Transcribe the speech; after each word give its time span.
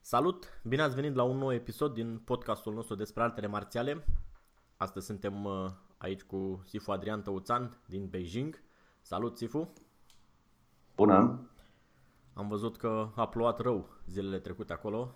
Salut! 0.00 0.60
Bine 0.62 0.82
ați 0.82 0.94
venit 0.94 1.14
la 1.14 1.22
un 1.22 1.36
nou 1.36 1.52
episod 1.52 1.94
din 1.94 2.18
podcastul 2.24 2.74
nostru 2.74 2.94
despre 2.94 3.22
artele 3.22 3.46
marțiale. 3.46 4.04
Astăzi 4.76 5.06
suntem 5.06 5.44
uh, 5.44 5.70
aici 5.98 6.22
cu 6.22 6.60
Sifu 6.64 6.90
Adrian 6.90 7.22
Tăuțan 7.22 7.76
din 7.86 8.06
Beijing. 8.08 8.62
Salut, 9.00 9.36
Sifu! 9.36 9.72
Bună! 10.96 11.40
Am 12.34 12.48
văzut 12.48 12.76
că 12.76 13.08
a 13.14 13.28
plouat 13.28 13.58
rău 13.58 13.88
zilele 14.06 14.38
trecute 14.38 14.72
acolo. 14.72 15.10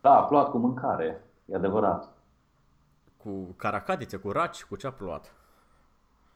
Da, 0.00 0.16
a 0.16 0.24
plouat 0.24 0.50
cu 0.50 0.58
mâncare, 0.58 1.24
e 1.46 1.54
adevărat. 1.54 2.08
Cu 3.16 3.54
caracatițe, 3.56 4.16
cu 4.16 4.30
raci, 4.30 4.64
cu 4.64 4.76
ce 4.76 4.86
a 4.86 4.92
plouat? 4.92 5.34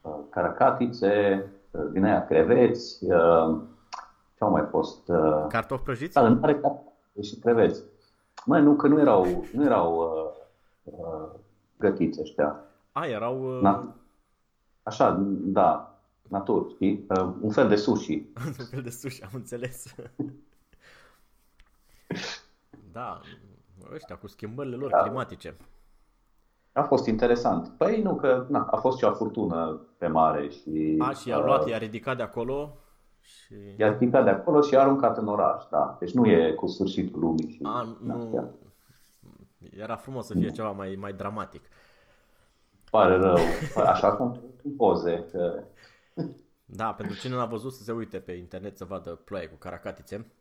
Uh, 0.00 0.19
caracatițe, 0.30 1.44
uh, 1.44 1.50
din 1.92 2.05
aia 2.05 2.27
creveți, 2.27 3.05
uh, 3.05 3.61
ce 4.34 4.44
au 4.44 4.50
mai 4.50 4.66
fost? 4.70 5.11
Cartofi 5.48 5.83
prăjiți? 5.83 6.12
Da, 6.12 6.27
în 6.27 6.38
mare 6.38 6.60
și 7.22 7.36
creveți. 7.36 7.83
Măi, 8.44 8.62
nu, 8.62 8.77
că 8.77 8.86
nu 8.86 9.00
erau, 9.00 9.44
nu 9.52 9.64
erau 9.64 9.97
uh, 9.97 10.94
uh, 10.98 11.28
gătiți 11.78 12.20
ăștia. 12.20 12.60
A, 12.92 13.06
erau... 13.06 13.56
Uh... 13.56 13.62
Na, 13.62 13.94
așa, 14.83 15.19
da, 15.30 15.98
natur, 16.28 16.70
știi? 16.70 17.06
Uh, 17.08 17.34
un 17.41 17.50
fel 17.50 17.69
de 17.69 17.77
sushi. 17.77 18.22
un 18.58 18.64
fel 18.64 18.82
de 18.82 18.91
sushi, 18.91 19.22
am 19.22 19.30
înțeles. 19.32 19.94
da, 22.92 23.20
ăștia 23.92 24.16
cu 24.16 24.27
schimbările 24.27 24.77
lor 24.77 24.91
da. 24.91 24.98
climatice. 24.98 25.56
A 26.72 26.83
fost 26.83 27.06
interesant. 27.06 27.69
Păi 27.69 28.02
nu, 28.02 28.14
că 28.16 28.47
na, 28.48 28.69
a 28.70 28.77
fost 28.77 28.98
și 28.98 29.05
o 29.05 29.12
furtună 29.12 29.80
pe 29.98 30.06
mare 30.06 30.48
și... 30.48 30.94
A, 30.98 31.10
și 31.10 31.28
i-a 31.28 31.38
luat, 31.38 31.65
uh, 31.65 31.70
i-a 31.70 31.78
ridicat 31.78 32.16
de 32.16 32.22
acolo 32.22 32.76
și... 33.20 33.54
I-a 33.76 33.88
ridicat 33.88 34.25
de 34.25 34.31
acolo 34.31 34.60
și 34.60 34.75
i-a 34.75 34.81
aruncat 34.81 35.19
în 35.19 35.26
oraș, 35.26 35.65
da. 35.70 35.97
Deci 35.98 36.12
nu 36.12 36.26
e 36.26 36.53
cu 36.53 36.66
sfârșitul 36.66 37.20
lumii. 37.20 37.50
Și 37.50 37.60
a, 37.62 37.97
nu... 38.03 38.15
Astea. 38.15 38.48
Era 39.70 39.97
frumos 39.97 40.26
să 40.26 40.34
fie 40.34 40.50
ceva 40.50 40.70
mai, 40.70 40.97
mai 41.00 41.12
dramatic. 41.12 41.62
Pare 42.91 43.16
rău. 43.16 43.37
Așa 43.76 44.12
cum 44.12 44.41
poze. 44.76 45.26
Că... 45.31 45.62
Da, 46.64 46.93
pentru 46.93 47.16
cine 47.16 47.34
n-a 47.34 47.44
văzut 47.44 47.72
să 47.72 47.82
se 47.82 47.93
uite 47.93 48.19
pe 48.19 48.32
internet 48.32 48.76
să 48.76 48.84
vadă 48.84 49.10
ploaie 49.10 49.47
cu 49.47 49.56
caracatițe. 49.56 50.32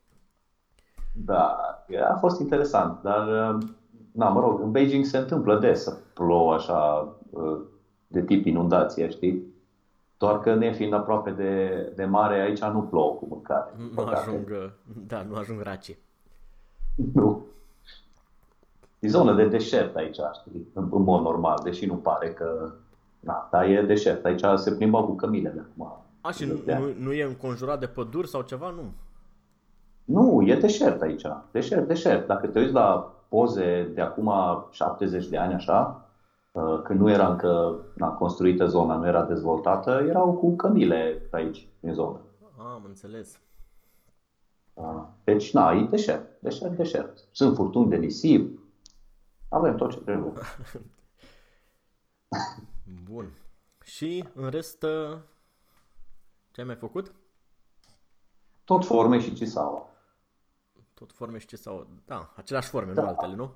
Da, 1.13 1.57
a 2.09 2.16
fost 2.19 2.40
interesant, 2.40 3.02
dar 3.02 3.57
na, 4.17 4.29
mă 4.29 4.39
rog, 4.39 4.61
în 4.61 4.72
Beijing 4.72 5.05
se 5.05 5.17
întâmplă 5.17 5.59
des 5.59 5.83
să 5.83 5.97
plouă 6.13 6.53
așa 6.53 7.07
uh, 7.29 7.59
de 8.07 8.22
tip 8.22 8.45
inundație, 8.45 9.09
știi? 9.09 9.44
Doar 10.17 10.39
că 10.39 10.55
ne 10.55 10.73
fiind 10.73 10.94
aproape 10.94 11.31
de, 11.31 11.72
de 11.95 12.05
mare, 12.05 12.41
aici 12.41 12.63
nu 12.63 12.81
plouă 12.81 13.13
cu 13.13 13.25
mâncare. 13.29 13.72
Nu 13.95 14.03
ajung, 14.03 14.47
uh, 14.51 14.69
da, 15.07 15.25
nu 15.29 15.35
ajung 15.35 15.61
raci. 15.61 15.97
Nu. 17.13 17.45
E 19.00 19.07
zonă 19.07 19.33
de 19.33 19.47
deșert 19.47 19.95
aici, 19.95 20.19
știi, 20.34 20.67
în, 20.73 20.89
în 20.91 21.01
mod 21.01 21.22
normal, 21.22 21.59
deși 21.63 21.85
nu 21.85 21.95
pare 21.95 22.29
că... 22.29 22.72
Da, 23.19 23.47
dar 23.51 23.69
e 23.69 23.81
deșert. 23.81 24.25
Aici 24.25 24.44
se 24.55 24.72
plimbă 24.72 25.03
cu 25.03 25.16
cămilele 25.16 25.66
acum. 25.72 26.03
A, 26.22 26.31
și 26.31 26.45
nu, 26.45 26.53
nu, 26.66 26.94
nu 26.99 27.13
e 27.13 27.23
înconjurat 27.23 27.79
de 27.79 27.85
păduri 27.85 28.28
sau 28.28 28.41
ceva? 28.41 28.69
Nu. 28.69 28.91
Nu, 30.03 30.41
e 30.41 30.55
deșert 30.55 31.01
aici. 31.01 31.23
Deșert, 31.51 31.88
deșert. 31.88 32.28
Dacă 32.28 32.47
te 32.47 32.59
uiți 32.59 32.73
la 32.73 33.16
poze 33.30 33.92
de 33.94 34.02
acum 34.02 34.32
70 34.72 35.28
de 35.28 35.38
ani 35.38 35.54
așa, 35.54 36.10
uh, 36.52 36.82
când 36.84 37.00
nu 37.00 37.10
era 37.10 37.28
încă 37.28 37.80
na, 37.96 38.08
construită 38.08 38.66
zona, 38.66 38.96
nu 38.96 39.08
era 39.08 39.24
dezvoltată, 39.24 40.06
erau 40.08 40.34
cu 40.34 40.56
cămile 40.56 41.28
aici, 41.32 41.68
în 41.80 41.94
zonă. 41.94 42.20
Am 42.58 42.82
înțeles. 42.86 43.40
Uh, 44.74 45.04
deci, 45.24 45.54
na, 45.54 45.72
e 45.72 45.84
deșert, 45.84 46.42
deșert, 46.42 46.76
deșert. 46.76 47.28
Sunt 47.32 47.56
furtuni 47.56 47.90
de 47.90 47.96
nisip, 47.96 48.60
avem 49.50 49.76
tot 49.76 49.92
ce 49.92 50.00
trebuie. 50.00 50.34
Bun. 53.09 53.32
Și 53.84 54.24
în 54.34 54.50
rest, 54.50 54.84
uh, 54.84 55.18
ce 56.52 56.62
ai 56.62 56.68
mai 56.68 56.76
făcut? 56.76 57.14
Tot 58.64 58.86
forme 58.86 59.20
și 59.20 59.34
cisaua. 59.34 59.88
Tot 61.00 61.12
forme 61.12 61.38
și 61.38 61.47
ce 61.47 61.56
sau... 61.56 61.88
Da, 62.06 62.34
aceleași 62.35 62.69
forme, 62.69 62.94
da. 62.94 63.02
nu 63.02 63.08
altele, 63.08 63.35
nu? 63.35 63.53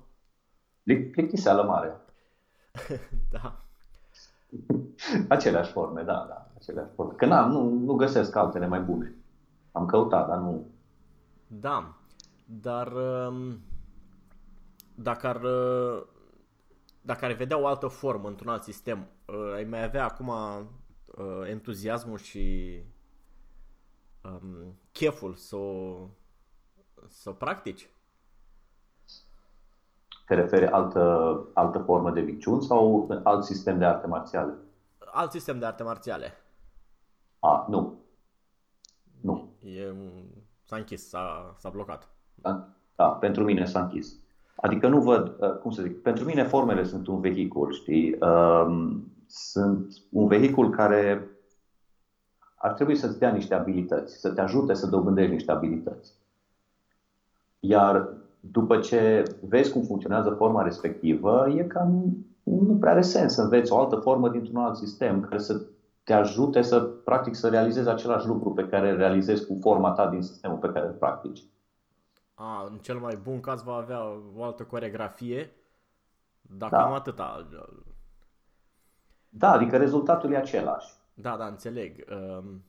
Plictiseală 0.84 1.62
mare. 1.62 2.00
da. 3.34 3.64
aceleași 5.28 5.72
forme, 5.72 6.02
da, 6.02 6.26
da. 6.28 6.50
Aceleași 6.54 6.92
forme. 6.94 7.12
Că 7.12 7.26
na, 7.26 7.46
nu, 7.46 7.68
nu 7.68 7.94
găsesc 7.94 8.36
altele 8.36 8.66
mai 8.66 8.80
bune. 8.80 9.14
Am 9.72 9.86
căutat, 9.86 10.28
dar 10.28 10.38
nu... 10.38 10.66
Da, 11.46 11.96
dar 12.44 12.92
um, 12.92 13.60
dacă 14.94 15.26
ar, 15.26 15.42
uh, 15.42 16.06
dacă 17.00 17.24
ar 17.24 17.32
vedea 17.32 17.58
o 17.58 17.66
altă 17.66 17.86
formă 17.86 18.28
într-un 18.28 18.48
alt 18.48 18.62
sistem, 18.62 19.06
uh, 19.26 19.52
ai 19.54 19.64
mai 19.64 19.84
avea 19.84 20.04
acum 20.04 20.28
uh, 20.28 21.48
entuziasmul 21.48 22.18
și 22.18 22.76
um, 24.22 24.78
cheful 24.92 25.34
să 25.34 25.56
o 25.56 26.08
să 27.08 27.30
practici? 27.30 27.90
Te 30.26 30.34
referi 30.34 30.66
altă, 30.66 31.38
altă 31.54 31.78
formă 31.78 32.10
de 32.10 32.20
viciun 32.20 32.60
sau 32.60 33.08
alt 33.22 33.44
sistem 33.44 33.78
de 33.78 33.84
arte 33.84 34.06
marțiale? 34.06 34.54
Alt 35.12 35.30
sistem 35.30 35.58
de 35.58 35.66
arte 35.66 35.82
marțiale. 35.82 36.32
A, 37.38 37.66
nu. 37.68 37.98
Nu. 39.20 39.52
E, 39.60 39.94
s-a 40.64 40.76
închis, 40.76 41.08
s-a, 41.08 41.54
s-a 41.58 41.68
blocat. 41.68 42.08
Da, 42.34 42.68
da, 42.96 43.08
pentru 43.08 43.44
mine 43.44 43.64
s-a 43.64 43.82
închis. 43.82 44.14
Adică 44.56 44.88
nu 44.88 45.00
văd, 45.00 45.36
uh, 45.40 45.58
cum 45.58 45.70
să 45.70 45.82
zic, 45.82 46.02
pentru 46.02 46.24
mine 46.24 46.44
formele 46.44 46.84
sunt 46.84 47.06
un 47.06 47.20
vehicul, 47.20 47.72
știi? 47.72 48.18
Um, 48.20 49.12
sunt 49.26 49.92
un 50.10 50.26
vehicul 50.26 50.70
care 50.70 51.30
ar 52.56 52.72
trebui 52.72 52.96
să-ți 52.96 53.18
dea 53.18 53.32
niște 53.32 53.54
abilități, 53.54 54.20
să 54.20 54.32
te 54.32 54.40
ajute 54.40 54.74
să 54.74 54.86
dobândești 54.86 55.32
niște 55.32 55.52
abilități. 55.52 56.12
Iar 57.64 58.08
după 58.40 58.78
ce 58.78 59.22
vezi 59.48 59.72
cum 59.72 59.82
funcționează 59.82 60.30
forma 60.30 60.62
respectivă, 60.62 61.48
e 61.48 61.64
cam 61.64 62.16
nu 62.42 62.76
prea 62.80 62.92
are 62.92 63.02
sens 63.02 63.34
să 63.34 63.42
înveți 63.42 63.72
o 63.72 63.78
altă 63.78 63.96
formă 63.96 64.28
dintr-un 64.28 64.56
alt 64.56 64.76
sistem 64.76 65.20
care 65.20 65.38
să 65.38 65.60
te 66.02 66.12
ajute 66.12 66.62
să 66.62 66.80
practic 66.80 67.34
să 67.34 67.48
realizezi 67.48 67.88
același 67.88 68.26
lucru 68.26 68.52
pe 68.52 68.68
care 68.68 68.90
îl 68.90 68.96
realizezi 68.96 69.46
cu 69.46 69.58
forma 69.60 69.90
ta 69.90 70.08
din 70.08 70.22
sistemul 70.22 70.58
pe 70.58 70.70
care 70.72 70.86
îl 70.86 70.92
practici. 70.92 71.42
A, 72.34 72.66
în 72.70 72.78
cel 72.78 72.98
mai 72.98 73.18
bun 73.22 73.40
caz 73.40 73.62
va 73.62 73.74
avea 73.74 74.00
o 74.36 74.44
altă 74.44 74.62
coregrafie, 74.62 75.50
dar 76.40 76.70
da. 76.70 76.76
cam 76.76 76.92
atâta. 76.92 77.46
Da, 79.28 79.50
adică 79.50 79.76
rezultatul 79.76 80.32
e 80.32 80.36
același. 80.36 80.94
Da, 81.14 81.36
da, 81.36 81.46
înțeleg. 81.46 82.04
Um, 82.10 82.62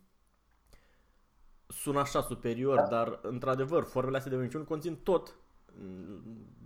sună 1.81 1.99
așa 1.99 2.21
superior, 2.21 2.75
da. 2.75 2.83
dar 2.83 3.19
într-adevăr 3.21 3.83
formele 3.83 4.17
astea 4.17 4.31
de 4.31 4.37
minciuni 4.37 4.65
conțin 4.65 4.97
tot 5.03 5.35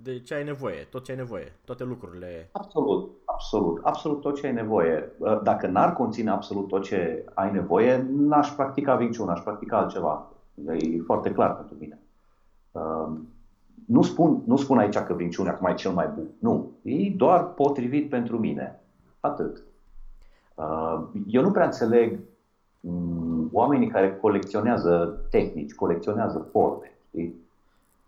de 0.01 0.19
ce 0.19 0.33
ai 0.33 0.43
nevoie, 0.43 0.87
tot 0.89 1.03
ce 1.03 1.11
ai 1.11 1.17
nevoie, 1.17 1.55
toate 1.65 1.83
lucrurile. 1.83 2.49
Absolut, 2.51 3.11
Absolut, 3.37 3.79
absolut 3.83 4.21
tot 4.21 4.35
ce 4.35 4.47
ai 4.47 4.53
nevoie. 4.53 5.11
Uh, 5.17 5.41
dacă 5.43 5.67
n-ar 5.67 5.93
conține 5.93 6.29
absolut 6.29 6.67
tot 6.67 6.83
ce 6.83 7.25
ai 7.33 7.51
nevoie, 7.51 8.07
n-aș 8.09 8.49
practica 8.49 8.95
vinciun, 8.95 9.29
aș 9.29 9.39
practica 9.39 9.77
altceva. 9.77 10.31
E 10.79 11.01
foarte 11.05 11.31
clar 11.31 11.55
pentru 11.55 11.75
mine. 11.79 11.99
Uh, 12.71 13.07
nu 13.85 14.01
spun, 14.01 14.41
nu 14.45 14.57
spun 14.57 14.77
aici 14.77 14.97
că 14.97 15.13
vinciunea 15.13 15.51
acum 15.51 15.67
e 15.67 15.73
cel 15.73 15.91
mai 15.91 16.07
bun. 16.15 16.27
Nu. 16.39 16.71
E 16.81 17.09
doar 17.09 17.53
potrivit 17.53 18.09
pentru 18.09 18.39
mine. 18.39 18.81
Atât. 19.19 19.63
Uh, 20.55 21.03
eu 21.27 21.41
nu 21.41 21.51
prea 21.51 21.65
înțeleg 21.65 22.19
mm, 22.79 23.26
oamenii 23.51 23.87
care 23.87 24.15
colecționează 24.15 25.19
tehnici, 25.29 25.75
colecționează 25.75 26.47
forme. 26.51 26.97
Știi? 27.07 27.35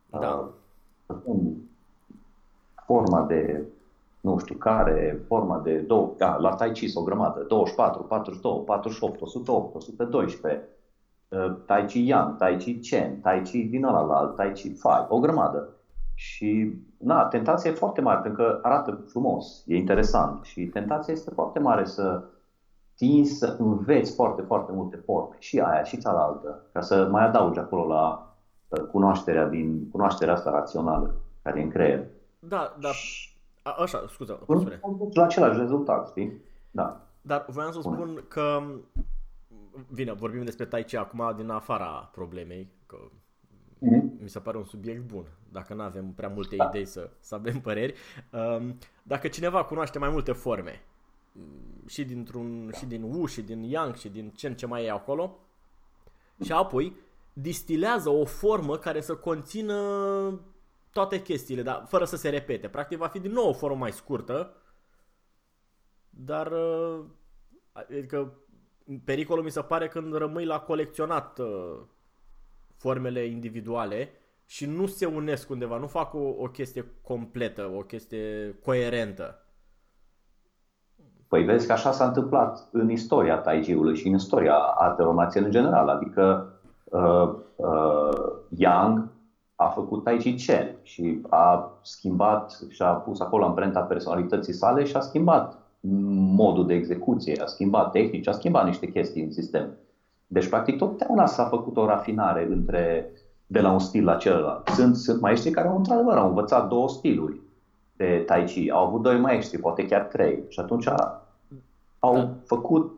Da. 0.09 0.50
Forma 2.86 3.25
de 3.25 3.65
nu 4.21 4.38
știu 4.38 4.56
care, 4.56 5.24
forma 5.27 5.59
de, 5.59 5.77
două, 5.77 6.13
da, 6.18 6.38
la 6.38 6.56
Tai 6.56 6.71
Chi 6.71 6.91
o 6.97 7.03
grămadă, 7.03 7.45
24, 7.47 8.03
42, 8.03 8.62
48, 8.65 9.21
108, 9.21 9.75
112, 9.75 10.68
Tai 11.65 11.86
Chi 11.86 12.07
Yang, 12.07 12.38
Tai 12.38 12.57
Chi 12.57 12.80
Chen, 12.80 13.19
Tai 13.21 13.41
Chi 13.41 13.63
din 13.63 13.83
ăla 13.83 14.01
la 14.01 14.18
alt, 14.18 14.36
Tai 14.36 14.51
Chi 14.51 14.74
Fai, 14.74 15.06
o 15.09 15.19
grămadă. 15.19 15.74
Și, 16.13 16.74
na, 16.97 17.25
tentația 17.25 17.71
e 17.71 17.74
foarte 17.74 18.01
mare, 18.01 18.19
pentru 18.21 18.44
că 18.44 18.59
arată 18.62 19.03
frumos, 19.07 19.63
e 19.65 19.75
interesant 19.75 20.44
și 20.44 20.65
tentația 20.65 21.13
este 21.13 21.30
foarte 21.30 21.59
mare 21.59 21.86
să 21.86 22.24
tinzi 23.00 23.38
să 23.38 23.56
înveți 23.60 24.16
foarte, 24.16 24.42
foarte 24.42 24.72
multe 24.72 24.96
forme, 24.96 25.36
și 25.40 25.60
aia, 25.60 25.84
și 25.84 25.98
cealaltă, 25.98 26.66
ca 26.72 26.81
să 26.81 27.07
mai 27.12 27.24
adaugi 27.24 27.60
acolo 27.60 27.88
la 27.88 28.36
uh, 28.68 28.81
cunoașterea 28.81 29.48
din 29.48 29.90
cunoașterea 29.90 30.34
asta 30.34 30.51
rațională 30.51 31.16
care 31.42 31.60
e 31.60 31.63
în 31.63 31.69
creier. 31.69 32.06
Da, 32.40 32.75
dar 32.80 32.96
a, 33.62 33.75
așa, 33.81 34.06
scuze, 34.10 34.38
spune. 34.42 34.80
La 35.13 35.24
același 35.24 35.60
rezultat, 35.60 36.07
știi? 36.07 36.42
Da. 36.72 37.07
Dar 37.22 37.46
voiam 37.48 37.72
să 37.72 37.80
spun 37.81 38.24
că, 38.28 38.62
bine, 39.94 40.13
vorbim 40.13 40.44
despre 40.44 40.66
Tai 40.66 40.84
Chi 40.84 40.96
acum 40.96 41.34
din 41.36 41.50
afara 41.50 42.10
problemei, 42.12 42.72
că 42.86 42.98
mm-hmm. 43.78 44.22
mi 44.22 44.30
se 44.30 44.40
pare 44.40 44.57
un 44.57 44.63
subiect 44.63 45.07
bun, 45.07 45.25
dacă 45.51 45.74
nu 45.74 45.81
avem 45.81 46.12
prea 46.16 46.30
multe 46.30 46.56
da. 46.56 46.63
idei 46.63 46.86
să, 46.86 47.10
să 47.19 47.36
avem 47.36 47.60
păreri. 47.60 47.94
Um, 48.31 48.78
dacă 49.04 49.28
cineva 49.28 49.63
cunoaște 49.63 50.00
mai 50.00 50.10
multe 50.10 50.31
forme, 50.31 50.81
și 51.89 52.06
dintr-un, 52.06 52.71
și 52.77 52.86
din 52.86 53.03
Wu, 53.03 53.25
și 53.25 53.41
din 53.41 53.63
Yang, 53.63 53.95
și 53.95 54.09
din 54.09 54.30
ce 54.30 54.53
ce 54.53 54.65
mai 54.65 54.86
e 54.86 54.91
acolo, 54.91 55.39
și 56.44 56.51
apoi 56.51 56.95
distilează 57.33 58.09
o 58.09 58.25
formă 58.25 58.77
care 58.77 59.01
să 59.01 59.15
conțină 59.15 60.41
toate 60.91 61.21
chestiile, 61.21 61.62
dar 61.62 61.86
fără 61.88 62.06
să 62.06 62.15
se 62.15 62.30
repete. 62.30 62.68
Practic 62.68 62.97
va 62.97 63.07
fi 63.07 63.19
din 63.19 63.31
nou 63.31 63.50
o 63.50 63.53
formă 63.53 63.77
mai 63.77 63.91
scurtă, 63.91 64.56
dar 66.09 66.51
uh, 66.51 67.06
adică 67.71 68.33
pericolul 69.03 69.44
mi 69.44 69.51
se 69.51 69.62
pare 69.62 69.88
când 69.88 70.15
rămâi 70.15 70.45
la 70.45 70.59
colecționat 70.59 71.39
uh, 71.39 71.80
formele 72.75 73.25
individuale 73.25 74.12
și 74.45 74.65
nu 74.65 74.86
se 74.86 75.06
unesc 75.06 75.50
undeva, 75.50 75.77
nu 75.77 75.88
fac 75.88 76.13
o, 76.13 76.33
o 76.38 76.50
chestie 76.50 76.86
completă, 77.01 77.65
o 77.65 77.81
chestie 77.81 78.56
coerentă. 78.63 79.44
Păi 81.30 81.44
vezi 81.44 81.68
că 81.68 81.72
așa 81.72 81.92
s-a 81.92 82.06
întâmplat 82.06 82.68
în 82.72 82.90
istoria 82.90 83.38
Tai 83.38 83.64
și 83.94 84.08
în 84.08 84.14
istoria 84.14 84.56
artelor 84.56 85.14
marțiale 85.14 85.46
în 85.46 85.52
general. 85.52 85.88
Adică 85.88 86.54
uh, 86.84 87.30
uh, 87.56 88.31
Yang 88.58 89.08
a 89.56 89.66
făcut 89.66 90.04
Tai 90.04 90.18
Chi 90.18 90.36
Chen 90.36 90.76
și 90.81 91.22
a 91.30 91.72
schimbat 91.81 92.60
și 92.70 92.81
a 92.81 92.92
pus 92.92 93.20
acolo 93.20 93.46
amprenta 93.46 93.80
personalității 93.80 94.54
sale 94.54 94.84
și 94.84 94.96
a 94.96 95.00
schimbat 95.00 95.58
modul 96.36 96.66
de 96.66 96.74
execuție, 96.74 97.42
a 97.42 97.46
schimbat 97.46 97.92
tehnici, 97.92 98.28
a 98.28 98.32
schimbat 98.32 98.66
niște 98.66 98.88
chestii 98.88 99.24
în 99.24 99.32
sistem. 99.32 99.70
Deci, 100.28 100.50
practic, 100.50 100.78
totdeauna 100.78 101.25
s-a 101.25 101.46
făcut 101.46 101.78
o 101.78 101.86
rafinare 101.86 102.48
între, 102.52 103.12
de 103.48 103.60
la 103.60 103.72
un 103.72 103.80
stil 103.80 104.04
la 104.04 104.16
celălalt. 104.16 104.68
Sunt, 104.68 104.96
sunt 104.96 105.22
maestri 105.22 105.52
care, 105.52 105.68
într-adevăr, 105.68 106.18
au 106.18 106.28
învățat 106.28 106.68
două 106.68 106.90
stiluri 106.90 107.42
de 108.00 108.24
Tai 108.25 108.44
Chi. 108.44 108.69
Au 108.69 108.86
avut 108.86 109.01
doi 109.01 109.19
maestri, 109.19 109.60
poate 109.60 109.86
chiar 109.86 110.01
trei. 110.01 110.44
Și 110.48 110.60
atunci 110.60 110.88
au 112.00 112.16
da. 112.16 112.36
făcut 112.46 112.92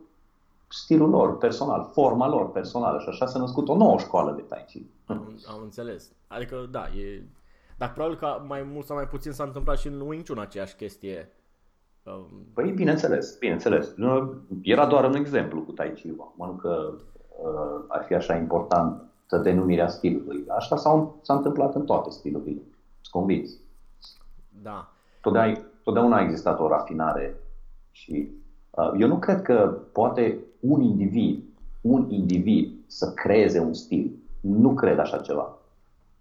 stilul 0.68 1.08
lor 1.08 1.38
personal, 1.38 1.90
forma 1.92 2.28
lor 2.28 2.50
personală 2.50 2.98
și 2.98 3.08
așa 3.08 3.26
s-a 3.26 3.38
născut 3.38 3.68
o 3.68 3.76
nouă 3.76 3.98
școală 3.98 4.32
de 4.32 4.42
Tai 4.42 4.64
Chi. 4.68 4.86
Am, 5.06 5.38
am 5.48 5.60
înțeles. 5.62 6.12
Adică, 6.26 6.68
da, 6.70 6.80
e... 6.80 7.22
Dar 7.78 7.92
probabil 7.92 8.16
că 8.16 8.42
mai 8.46 8.62
mult 8.72 8.86
sau 8.86 8.96
mai 8.96 9.06
puțin 9.06 9.32
s-a 9.32 9.44
întâmplat 9.44 9.78
și 9.78 9.86
în 9.86 10.00
Wing 10.00 10.26
Chun 10.26 10.38
aceeași 10.38 10.76
chestie. 10.76 11.32
Um... 12.02 12.46
Păi, 12.54 12.70
bineînțeles, 12.70 13.36
bineînțeles. 13.38 13.94
Era 14.62 14.86
doar 14.86 15.04
un 15.04 15.14
exemplu 15.14 15.60
cu 15.60 15.72
Tai 15.72 15.92
Chi. 15.92 16.10
Mă 16.34 16.46
nu 16.46 16.52
că 16.52 16.92
uh, 17.42 17.84
ar 17.88 18.04
fi 18.04 18.14
așa 18.14 18.36
important 18.36 19.02
denumirea 19.42 19.88
stilului. 19.88 20.44
Așa 20.48 20.76
s-a, 20.76 21.14
s-a 21.22 21.34
întâmplat 21.34 21.74
în 21.74 21.84
toate 21.84 22.10
stilurile. 22.10 22.62
Sunt 23.00 23.10
convins. 23.10 23.61
Da. 24.62 24.88
Totdeauna, 25.20 25.58
totdeauna 25.82 26.16
a 26.16 26.22
existat 26.22 26.60
o 26.60 26.68
rafinare 26.68 27.36
și 27.90 28.28
uh, 28.70 28.92
eu 28.98 29.08
nu 29.08 29.18
cred 29.18 29.42
că 29.42 29.78
poate 29.92 30.38
un 30.60 30.80
individ, 30.80 31.44
un 31.80 32.10
individ 32.10 32.72
să 32.86 33.12
creeze 33.12 33.60
un 33.60 33.72
stil. 33.72 34.10
Nu 34.40 34.74
cred 34.74 34.98
așa 34.98 35.18
ceva. 35.18 35.56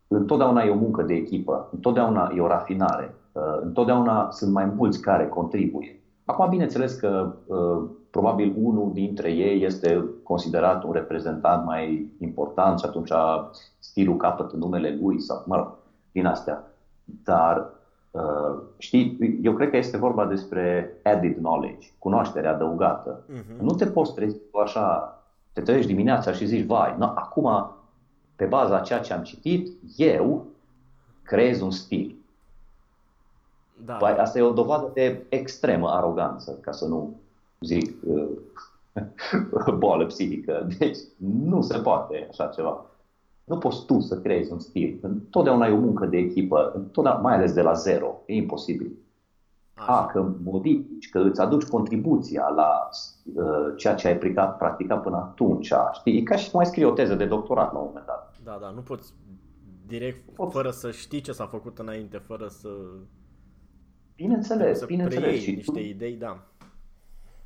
Întotdeauna 0.08 0.64
e 0.64 0.70
o 0.70 0.76
muncă 0.76 1.02
de 1.02 1.14
echipă, 1.14 1.70
întotdeauna 1.72 2.32
e 2.36 2.42
o 2.42 2.48
rafinare, 2.48 3.16
uh, 3.32 3.60
întotdeauna 3.62 4.32
sunt 4.32 4.52
mai 4.52 4.66
mulți 4.66 5.02
care 5.02 5.28
contribuie. 5.28 6.02
Acum, 6.26 6.50
bineînțeles 6.50 6.94
că 6.94 7.34
uh, 7.46 7.90
probabil 8.10 8.54
unul 8.58 8.92
dintre 8.94 9.32
ei 9.32 9.64
este 9.64 10.06
considerat 10.24 10.84
un 10.84 10.92
reprezentant 10.92 11.66
mai 11.66 12.12
important 12.20 12.80
și 12.80 12.86
atunci 12.86 13.12
stilul 13.80 14.18
capătă 14.18 14.56
numele 14.56 14.98
lui 15.02 15.22
sau, 15.22 15.44
mă 15.46 15.56
rog, 15.56 15.78
din 16.12 16.26
astea. 16.26 16.64
Dar, 17.24 17.81
uh, 18.12 18.62
știi, 18.78 19.40
eu 19.44 19.54
cred 19.54 19.69
că 19.69 19.78
este 19.78 19.98
vorba 19.98 20.25
despre 20.25 20.94
added 21.04 21.36
knowledge, 21.36 21.88
cunoaștere 22.00 22.48
adăugată. 22.48 23.24
Uh-huh. 23.24 23.60
Nu 23.60 23.74
te 23.74 23.86
poți 23.86 24.13
trezi 24.13 24.38
așa, 24.63 25.18
te 25.54 25.62
treci 25.62 25.86
dimineața 25.86 26.31
și 26.31 26.46
zici, 26.46 26.66
vai, 26.66 26.96
no, 26.98 27.06
acum 27.06 27.72
pe 28.36 28.46
baza 28.46 28.75
a 28.75 28.81
ceea 28.81 29.00
ce 29.00 29.13
am 29.13 29.24
citit, 29.24 29.72
eu 29.98 30.46
creez 31.24 31.62
un 31.62 31.72
stil. 31.72 32.16
Da. 33.86 33.94
Păi, 33.94 34.12
asta 34.12 34.40
e 34.40 34.42
o 34.42 34.52
dovadă 34.52 34.90
de 34.94 35.24
extremă 35.30 35.90
aroganță, 35.90 36.57
ca 36.62 36.71
să 36.71 36.85
nu 36.85 37.16
zic 37.59 37.95
uh, 38.04 38.28
boală 39.78 40.06
psihică. 40.06 40.68
Deci 40.78 40.97
nu 41.18 41.62
se 41.62 41.78
poate 41.78 42.28
așa 42.30 42.45
ceva. 42.47 42.85
Nu 43.52 43.58
poți 43.58 43.86
tu 43.86 44.00
să 44.00 44.22
creezi 44.22 44.52
un 44.52 44.60
stil. 44.60 45.00
Întotdeauna 45.02 45.68
e 45.68 45.72
o 45.72 45.80
muncă 45.80 46.06
de 46.06 46.18
echipă, 46.18 46.72
întotdeauna, 46.76 47.22
mai 47.22 47.36
ales 47.36 47.54
de 47.54 47.62
la 47.62 47.74
zero. 47.74 48.22
E 48.26 48.34
imposibil. 48.34 48.92
Așa. 49.74 50.00
A, 50.00 50.06
că 50.06 50.34
modifici, 50.44 51.10
că 51.10 51.20
îți 51.20 51.42
aduci 51.42 51.64
contribuția 51.64 52.48
la 52.50 52.90
uh, 53.34 53.74
ceea 53.78 53.96
ce 53.96 54.08
ai 54.08 54.18
practicat, 54.18 54.58
practicat 54.58 55.02
până 55.02 55.16
atunci. 55.16 55.74
Știi? 55.92 56.18
E 56.18 56.24
ca 56.24 56.36
și 56.36 56.50
cum 56.50 56.60
mai 56.60 56.66
scrii 56.70 56.84
o 56.84 56.92
teză 56.92 57.16
de 57.16 57.26
doctorat 57.26 57.74
la 57.74 57.80
un 57.80 57.86
moment 57.88 58.06
dat. 58.06 58.36
Da, 58.44 58.58
da, 58.62 58.70
nu 58.70 58.81
poți 58.81 59.14
direct, 59.88 60.30
poți. 60.30 60.54
fără 60.54 60.70
să 60.70 60.92
știi 60.92 61.22
ce 61.22 61.31
s-a 61.31 61.46
făcut 61.46 61.80
înainte, 61.80 62.18
fără 62.18 62.48
să... 62.48 62.70
Bineînțeles, 64.16 64.78
să 64.78 64.86
bineînțeles. 64.86 65.40
Și 65.40 65.52
niște 65.52 65.72
tu... 65.72 65.80
idei, 65.80 66.14
da. 66.14 66.38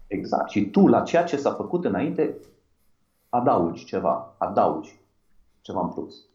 Exact. 0.08 0.50
Și 0.50 0.70
tu, 0.70 0.88
la 0.88 1.02
ceea 1.02 1.24
ce 1.24 1.38
s-a 1.38 1.52
făcut 1.52 1.86
înainte, 1.86 2.38
adaugi 3.30 3.86
ceva, 3.86 4.36
adaugi 4.38 5.04
ceva 5.66 5.82
în 5.82 5.90
plus. 5.90 6.26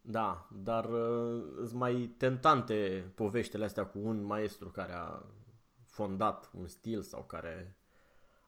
Da, 0.00 0.48
dar 0.62 0.84
uh, 0.84 1.42
sunt 1.56 1.78
mai 1.78 2.14
tentante 2.16 3.12
poveștile 3.14 3.64
astea 3.64 3.86
cu 3.86 3.98
un 4.02 4.24
maestru 4.24 4.68
care 4.68 4.92
a 4.92 5.22
fondat 5.84 6.50
un 6.58 6.66
stil 6.66 7.02
sau 7.02 7.22
care 7.22 7.76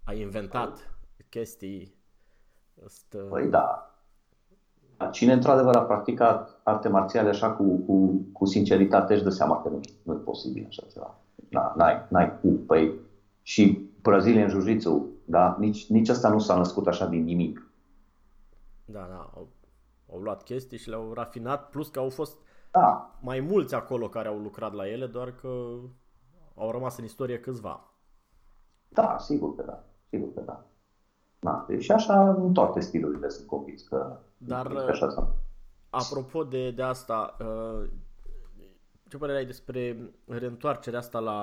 a 0.05 0.13
inventat 0.13 0.77
păi. 1.17 1.27
chestii. 1.29 1.95
Asta... 2.85 3.19
Păi 3.19 3.49
da, 3.49 3.91
Cine 5.11 5.33
într-adevăr 5.33 5.77
a 5.77 5.83
practicat 5.83 6.61
arte 6.63 6.89
marțiale 6.89 7.29
așa 7.29 7.51
cu, 7.51 7.77
cu, 7.77 8.25
cu 8.33 8.45
sinceritate 8.45 9.15
își 9.15 9.23
dă 9.23 9.31
seama 9.31 9.63
că 9.63 9.69
nu, 9.69 9.81
nu 10.03 10.13
e 10.13 10.17
posibil 10.17 10.65
așa 10.69 10.87
ceva. 10.93 11.19
Da, 11.49 11.73
n-ai, 11.77 12.07
n-ai 12.09 12.39
cum. 12.41 12.65
Păi 12.67 12.95
și 13.43 13.89
Brazilian 14.03 14.49
Jiu-Jitsu, 14.49 15.07
da? 15.25 15.57
Nici, 15.59 15.87
nici 15.87 16.09
asta 16.09 16.29
nu 16.29 16.39
s-a 16.39 16.57
născut 16.57 16.87
așa 16.87 17.07
din 17.07 17.25
nimic. 17.25 17.71
Da, 18.85 19.07
da. 19.11 19.31
Au, 19.35 19.49
au 20.13 20.19
luat 20.19 20.43
chestii 20.43 20.79
și 20.79 20.89
le-au 20.89 21.13
rafinat, 21.13 21.69
plus 21.69 21.89
că 21.89 21.99
au 21.99 22.09
fost 22.09 22.39
da. 22.71 23.19
mai 23.21 23.41
mulți 23.41 23.75
acolo 23.75 24.09
care 24.09 24.29
au 24.29 24.39
lucrat 24.39 24.73
la 24.73 24.89
ele, 24.89 25.07
doar 25.07 25.33
că 25.33 25.49
au 26.55 26.71
rămas 26.71 26.99
în 26.99 27.05
istorie 27.05 27.41
câțiva. 27.41 27.95
Da, 28.89 29.17
sigur 29.19 29.55
că 29.55 29.63
da. 29.63 29.85
Sigur 30.09 30.35
că 30.35 30.41
da. 30.41 30.65
Da, 31.39 31.67
și 31.79 31.93
așa 31.93 32.31
în 32.31 32.53
toate 32.53 32.81
stilurile 32.81 33.29
sunt 33.29 33.47
convins 33.47 33.83
că, 33.83 34.19
Dar, 34.37 34.67
că 34.67 34.79
așa 34.79 35.09
sunt. 35.09 35.29
Apropo 35.91 36.45
de, 36.45 36.71
de 36.71 36.83
asta, 36.83 37.37
uh, 37.41 37.89
ce 39.09 39.17
părere 39.17 39.39
ai 39.39 39.47
despre 39.47 40.13
reîntoarcerea 40.27 40.99
asta 40.99 41.19
la 41.19 41.41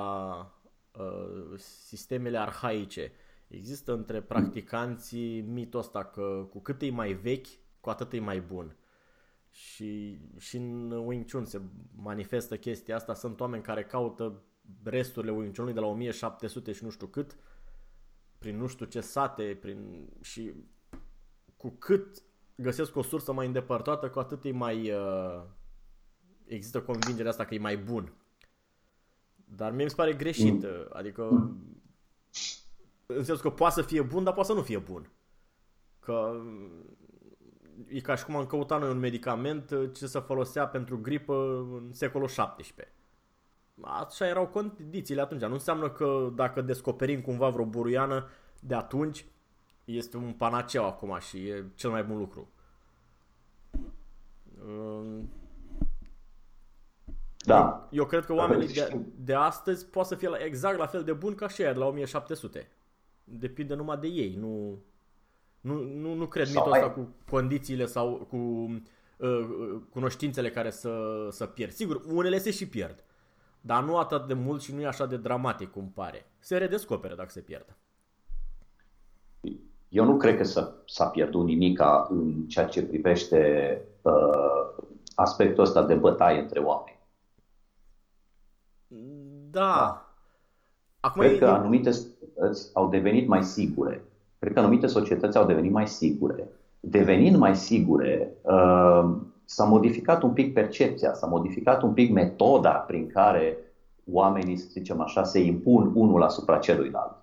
uh, 1.00 1.58
sistemele 1.58 2.38
arhaice. 2.38 3.12
Există 3.48 3.94
între 3.94 4.22
practicanții 4.22 5.42
mitul 5.42 5.80
ăsta 5.80 6.04
că 6.04 6.48
cu 6.50 6.60
cât 6.60 6.82
e 6.82 6.92
mai 6.92 7.14
vechi, 7.14 7.48
cu 7.80 7.90
atât 7.90 8.14
e 8.14 8.20
mai 8.20 8.42
bun. 8.42 8.76
Și, 9.52 10.20
și 10.38 10.58
în 10.58 10.92
Wing 10.92 11.32
Chun 11.32 11.46
se 11.46 11.62
manifestă 11.96 12.58
chestia 12.58 12.96
asta. 12.96 13.14
Sunt 13.14 13.40
oameni 13.40 13.64
care 13.64 13.84
caută 13.84 14.42
resturile 14.84 15.32
Wing 15.32 15.54
Chunului 15.54 15.74
de 15.74 15.80
la 15.80 15.86
1700 15.86 16.72
și 16.72 16.84
nu 16.84 16.90
știu 16.90 17.08
cât, 17.08 17.38
prin 18.38 18.58
nu 18.58 18.68
știu 18.68 18.86
ce 18.86 19.02
sate, 19.02 19.58
prin... 19.62 20.10
și 20.22 20.54
cu 21.58 21.70
cât 21.70 22.24
găsesc 22.56 22.96
o 22.96 23.02
sursă 23.02 23.34
mai 23.34 23.46
îndepărtată, 23.46 24.10
cu 24.10 24.20
atât 24.20 24.46
e 24.46 24.52
mai... 24.52 24.92
Uh, 24.92 25.44
există 26.46 26.82
convingerea 26.82 27.32
asta 27.32 27.46
că 27.46 27.54
e 27.54 27.60
mai 27.60 27.78
bun. 27.78 28.14
Dar 29.46 29.72
mie 29.72 29.84
mi 29.84 29.90
se 29.90 29.96
pare 29.96 30.14
greșit. 30.14 30.64
Mm. 30.64 30.88
Adică 30.90 31.56
în 33.06 33.24
sensul 33.24 33.50
că 33.50 33.50
poate 33.50 33.74
să 33.74 33.82
fie 33.82 34.02
bun, 34.02 34.24
dar 34.24 34.34
poate 34.34 34.50
să 34.50 34.56
nu 34.56 34.62
fie 34.62 34.78
bun. 34.78 35.12
Că 36.00 36.42
e 37.88 38.00
ca 38.00 38.16
și 38.16 38.26
cum 38.26 38.36
am 38.36 38.46
căutat 38.46 38.80
noi 38.80 38.90
un 38.90 39.00
medicament 39.00 39.74
ce 39.94 40.08
să 40.08 40.20
folosea 40.20 40.68
pentru 40.68 41.00
gripă 41.02 41.68
în 41.74 41.94
secolul 41.94 42.28
XVII. 42.28 42.88
Așa 43.82 44.28
erau 44.28 44.48
condițiile 44.48 45.22
atunci. 45.22 45.42
Nu 45.42 45.54
înseamnă 45.54 45.90
că 45.90 46.32
dacă 46.36 46.62
descoperim 46.62 47.22
cumva 47.22 47.50
vreo 47.50 47.66
buruiană 47.66 48.30
de 48.60 48.76
atunci, 48.76 49.26
este 49.86 50.18
un 50.18 50.34
panaceu 50.34 50.86
acum 50.86 51.18
și 51.20 51.48
e 51.48 51.66
cel 51.76 51.90
mai 51.90 52.04
bun 52.04 52.18
lucru. 52.18 52.50
Da. 57.38 57.88
Eu 57.92 58.06
cred 58.06 58.26
că 58.26 58.34
oamenii 58.34 58.68
de, 58.68 59.00
de 59.16 59.34
astăzi 59.34 59.86
pot 59.86 60.06
să 60.06 60.16
fie 60.16 60.30
exact 60.46 60.78
la 60.78 60.86
fel 60.86 61.04
de 61.04 61.14
buni 61.14 61.36
ca 61.36 61.48
și 61.48 61.62
aia 61.62 61.74
de 61.74 61.80
la 61.80 61.86
1700. 61.86 62.72
Depinde 63.24 63.74
numai 63.74 63.98
de 63.98 64.08
ei. 64.08 64.36
Nu, 64.36 64.80
nu, 65.62 65.84
nu, 65.84 66.14
nu 66.14 66.26
cred 66.26 66.48
mitul 66.48 66.72
ăsta 66.72 66.90
cu 66.90 67.08
condițiile 67.30 67.86
sau 67.86 68.28
cu 68.30 68.38
uh, 68.38 69.80
cunoștințele 69.90 70.50
care 70.50 70.70
să, 70.70 71.28
să 71.32 71.46
pierd. 71.46 71.72
Sigur, 71.72 72.02
unele 72.08 72.38
se 72.38 72.52
și 72.52 72.68
pierd. 72.68 73.04
Dar 73.62 73.84
nu 73.84 73.98
atât 73.98 74.28
de 74.28 74.34
mult 74.34 74.62
și 74.62 74.74
nu 74.74 74.82
e 74.82 74.86
așa 74.86 75.06
de 75.06 75.18
dramatic 75.18 75.72
cum 75.72 75.92
pare. 75.94 76.32
Se 76.40 76.58
redescoperă 76.58 77.16
dacă 77.16 77.30
se 77.30 77.40
pierd. 77.40 77.78
Eu 79.90 80.06
nu 80.06 80.18
cred 80.18 80.38
că 80.38 80.44
s-a, 80.44 80.74
s-a 80.86 81.08
pierdut 81.08 81.46
nimic 81.46 81.82
în 82.10 82.46
ceea 82.48 82.66
ce 82.66 82.84
privește 82.84 83.82
uh, 84.02 84.84
aspectul 85.16 85.64
ăsta 85.64 85.84
de 85.84 85.96
bătaie 85.96 86.40
între 86.40 86.60
oameni. 86.60 87.00
Da. 89.50 89.60
da. 89.60 90.12
Acum 91.00 91.22
cred 91.22 91.34
e... 91.34 91.38
că 91.38 91.46
anumite 91.46 91.92
societăți 91.92 92.70
au 92.74 92.90
devenit 92.90 93.28
mai 93.28 93.44
sigure. 93.44 94.04
Cred 94.40 94.54
că 94.54 94.60
anumite 94.60 94.88
societăți 94.88 95.38
au 95.38 95.46
devenit 95.46 95.72
mai 95.72 95.88
sigure. 95.88 96.50
Devenind 96.80 97.36
mai 97.36 97.56
sigure, 97.56 98.34
uh, 98.42 99.16
s-a 99.46 99.64
modificat 99.64 100.22
un 100.22 100.34
pic 100.34 100.54
percepția, 100.54 101.14
s-a 101.14 101.28
modificat 101.28 101.82
un 101.82 101.94
pic 101.94 102.12
metoda 102.12 102.72
prin 102.72 103.08
care 103.08 103.58
oamenii, 104.12 104.58
să 104.58 104.68
zicem 104.70 105.02
așa, 105.02 105.24
se 105.24 105.40
impun 105.40 105.92
unul 105.94 106.24
asupra 106.24 106.58
celuilalt. 106.58 107.16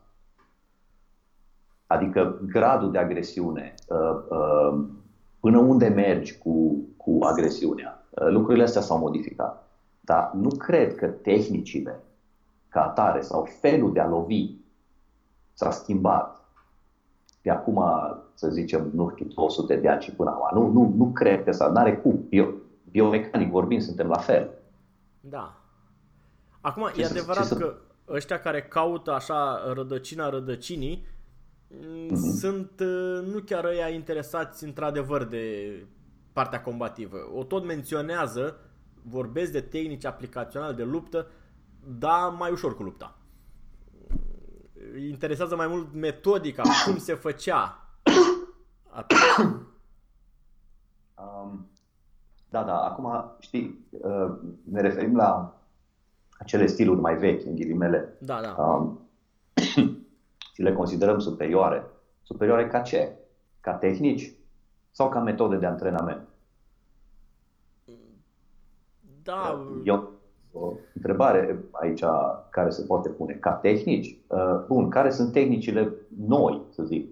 Adică 1.86 2.40
gradul 2.46 2.90
de 2.90 2.98
agresiune, 2.98 3.74
uh, 3.88 4.20
uh, 4.28 4.84
până 5.40 5.58
unde 5.58 5.88
mergi 5.88 6.38
cu, 6.38 6.76
cu 6.96 7.18
agresiunea. 7.20 8.06
Uh, 8.10 8.28
lucrurile 8.28 8.64
astea 8.64 8.80
s-au 8.80 8.98
modificat. 8.98 9.68
Dar 10.00 10.30
nu 10.34 10.48
cred 10.48 10.94
că 10.94 11.06
tehnicile 11.06 12.02
ca 12.68 12.84
atare 12.84 13.20
sau 13.20 13.48
felul 13.60 13.92
de 13.92 14.00
a 14.00 14.08
lovi 14.08 14.50
s-a 15.52 15.70
schimbat 15.70 16.43
de 17.44 17.50
acum, 17.50 17.84
să 18.34 18.48
zicem, 18.48 18.90
nu 18.94 19.10
știu, 19.10 19.26
200 19.26 19.76
de 19.76 19.88
ani 19.88 20.02
și 20.02 20.10
până 20.10 20.30
acum. 20.30 20.62
Nu, 20.62 20.72
nu, 20.72 20.94
nu 20.96 21.12
cred 21.12 21.44
că 21.44 21.52
s-a, 21.52 21.68
n-are 21.68 21.96
cum. 21.96 22.24
Bio, 22.28 22.46
biomecanic 22.90 23.50
vorbind, 23.50 23.82
suntem 23.82 24.08
la 24.08 24.18
fel. 24.18 24.50
Da. 25.20 25.60
Acum, 26.60 26.90
ce 26.94 27.00
e 27.00 27.04
adevărat 27.04 27.44
să... 27.44 27.54
că 27.54 27.74
ăștia 28.08 28.40
care 28.40 28.62
caută 28.62 29.12
așa 29.12 29.72
rădăcina 29.72 30.28
rădăcinii 30.28 31.06
mm-hmm. 31.70 32.38
sunt 32.38 32.70
uh, 32.80 33.26
nu 33.32 33.38
chiar 33.38 33.64
ăia 33.64 33.88
interesați 33.88 34.64
într-adevăr 34.64 35.24
de 35.24 35.46
partea 36.32 36.62
combativă. 36.62 37.16
O 37.34 37.42
tot 37.42 37.64
menționează, 37.64 38.56
vorbesc 39.02 39.52
de 39.52 39.60
tehnici 39.60 40.04
aplicaționale 40.04 40.74
de 40.74 40.84
luptă, 40.84 41.26
dar 41.98 42.34
mai 42.38 42.50
ușor 42.50 42.76
cu 42.76 42.82
lupta. 42.82 43.18
Interesează 44.98 45.56
mai 45.56 45.66
mult 45.66 45.92
metodica, 45.92 46.62
cum 46.84 46.98
se 46.98 47.14
făcea 47.14 47.84
Um, 51.16 51.66
da, 52.50 52.62
da, 52.62 52.80
acum 52.80 53.34
știi, 53.40 53.86
uh, 53.90 54.32
ne 54.62 54.80
referim 54.80 55.16
la 55.16 55.60
acele 56.38 56.66
stiluri 56.66 57.00
mai 57.00 57.16
vechi, 57.16 57.44
în 57.44 57.54
ghilimele. 57.54 58.16
Da, 58.20 58.40
da. 58.40 58.62
Um, 58.62 59.08
și 60.54 60.62
le 60.62 60.72
considerăm 60.72 61.18
superioare. 61.18 61.86
Superioare 62.22 62.68
ca 62.68 62.80
ce? 62.80 63.12
Ca 63.60 63.72
tehnici 63.72 64.32
sau 64.90 65.08
ca 65.08 65.20
metode 65.20 65.56
de 65.56 65.66
antrenament? 65.66 66.28
Da. 69.22 69.66
Eu, 69.84 70.12
o 70.54 70.72
întrebare 70.94 71.64
aici 71.70 72.04
care 72.50 72.70
se 72.70 72.82
poate 72.82 73.08
pune. 73.08 73.32
Ca 73.32 73.50
tehnici, 73.50 74.18
uh, 74.26 74.64
bun, 74.68 74.88
care 74.88 75.10
sunt 75.10 75.32
tehnicile 75.32 75.92
noi, 76.26 76.62
să 76.70 76.82
zic, 76.82 77.08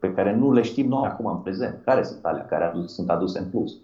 pe 0.00 0.12
care 0.12 0.34
nu 0.34 0.52
le 0.52 0.62
știm 0.62 0.88
noi 0.88 1.06
acum 1.06 1.26
în 1.26 1.36
prezent? 1.36 1.84
Care 1.84 2.02
sunt 2.02 2.24
alea 2.24 2.46
care 2.46 2.72
sunt 2.86 3.10
aduse 3.10 3.38
în 3.38 3.48
plus? 3.48 3.76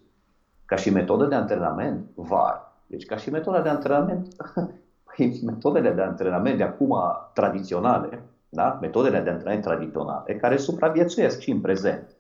Ca 0.65 0.77
și 0.77 0.91
metodă 0.91 1.27
de 1.27 1.35
antrenament, 1.35 2.11
var. 2.15 2.73
Deci 2.87 3.05
ca 3.07 3.17
și 3.17 3.31
metoda 3.31 3.61
de 3.61 3.69
antrenament, 3.69 4.35
păi, 5.17 5.41
metodele 5.45 5.91
de 5.91 6.03
antrenament 6.03 6.57
de 6.57 6.62
acum 6.62 6.97
tradiționale, 7.35 8.23
da? 8.49 8.79
metodele 8.81 9.21
de 9.21 9.31
antrenament 9.31 9.65
tradiționale, 9.65 10.37
care 10.37 10.57
supraviețuiesc 10.57 11.39
și 11.39 11.50
în 11.50 11.61
prezent, 11.61 12.17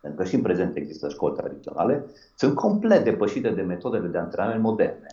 pentru 0.00 0.22
că 0.22 0.28
și 0.28 0.34
în 0.34 0.42
prezent 0.42 0.76
există 0.76 1.08
școli 1.08 1.36
tradiționale, 1.36 2.06
sunt 2.36 2.54
complet 2.54 3.04
depășite 3.04 3.50
de 3.50 3.62
metodele 3.62 4.08
de 4.08 4.18
antrenament 4.18 4.62
moderne. 4.62 5.06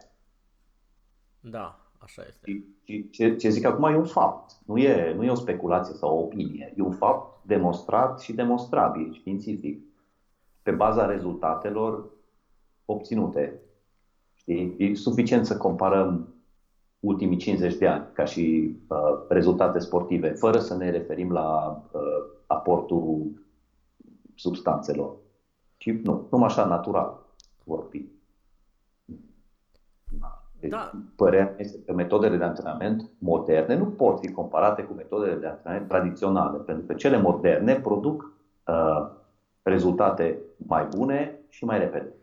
Da, 1.49 1.79
așa 1.97 2.23
este. 2.27 2.65
Și, 2.83 3.09
ce, 3.09 3.35
ce 3.35 3.49
zic 3.49 3.65
acum 3.65 3.83
e 3.83 3.97
un 3.97 4.05
fapt, 4.05 4.57
nu 4.65 4.77
e, 4.77 5.13
nu 5.13 5.23
e 5.23 5.29
o 5.29 5.35
speculație 5.35 5.95
sau 5.95 6.17
o 6.17 6.21
opinie, 6.21 6.73
e 6.77 6.81
un 6.81 6.91
fapt 6.91 7.45
demonstrat 7.45 8.19
și 8.19 8.33
demonstrabil 8.33 9.13
științific, 9.13 9.83
pe 10.61 10.71
baza 10.71 11.05
rezultatelor 11.05 12.09
obținute. 12.85 13.59
Știi? 14.33 14.75
E 14.77 14.95
suficient 14.95 15.45
să 15.45 15.57
comparăm 15.57 16.33
ultimii 16.99 17.37
50 17.37 17.75
de 17.75 17.87
ani 17.87 18.07
ca 18.13 18.25
și 18.25 18.75
uh, 18.87 19.25
rezultate 19.29 19.79
sportive, 19.79 20.29
fără 20.29 20.59
să 20.59 20.75
ne 20.75 20.89
referim 20.89 21.31
la 21.31 21.81
uh, 21.91 22.01
aportul 22.47 23.31
substanțelor. 24.35 25.15
Și 25.77 25.91
nu, 25.91 26.27
numai 26.31 26.47
așa 26.47 26.65
natural 26.65 27.19
vorbi. 27.63 28.05
Da. 30.69 30.91
Părerea 31.15 31.53
este 31.57 31.77
că 31.85 31.93
metodele 31.93 32.37
de 32.37 32.43
antrenament 32.43 33.09
moderne 33.17 33.75
nu 33.75 33.85
pot 33.85 34.19
fi 34.19 34.31
comparate 34.31 34.83
cu 34.83 34.93
metodele 34.93 35.35
de 35.35 35.47
antrenament 35.47 35.87
tradiționale, 35.87 36.57
pentru 36.57 36.85
că 36.85 36.93
cele 36.93 37.17
moderne 37.17 37.75
produc 37.75 38.33
uh, 38.67 39.07
rezultate 39.61 40.41
mai 40.57 40.87
bune 40.95 41.39
și 41.49 41.65
mai 41.65 41.79
repede. 41.79 42.13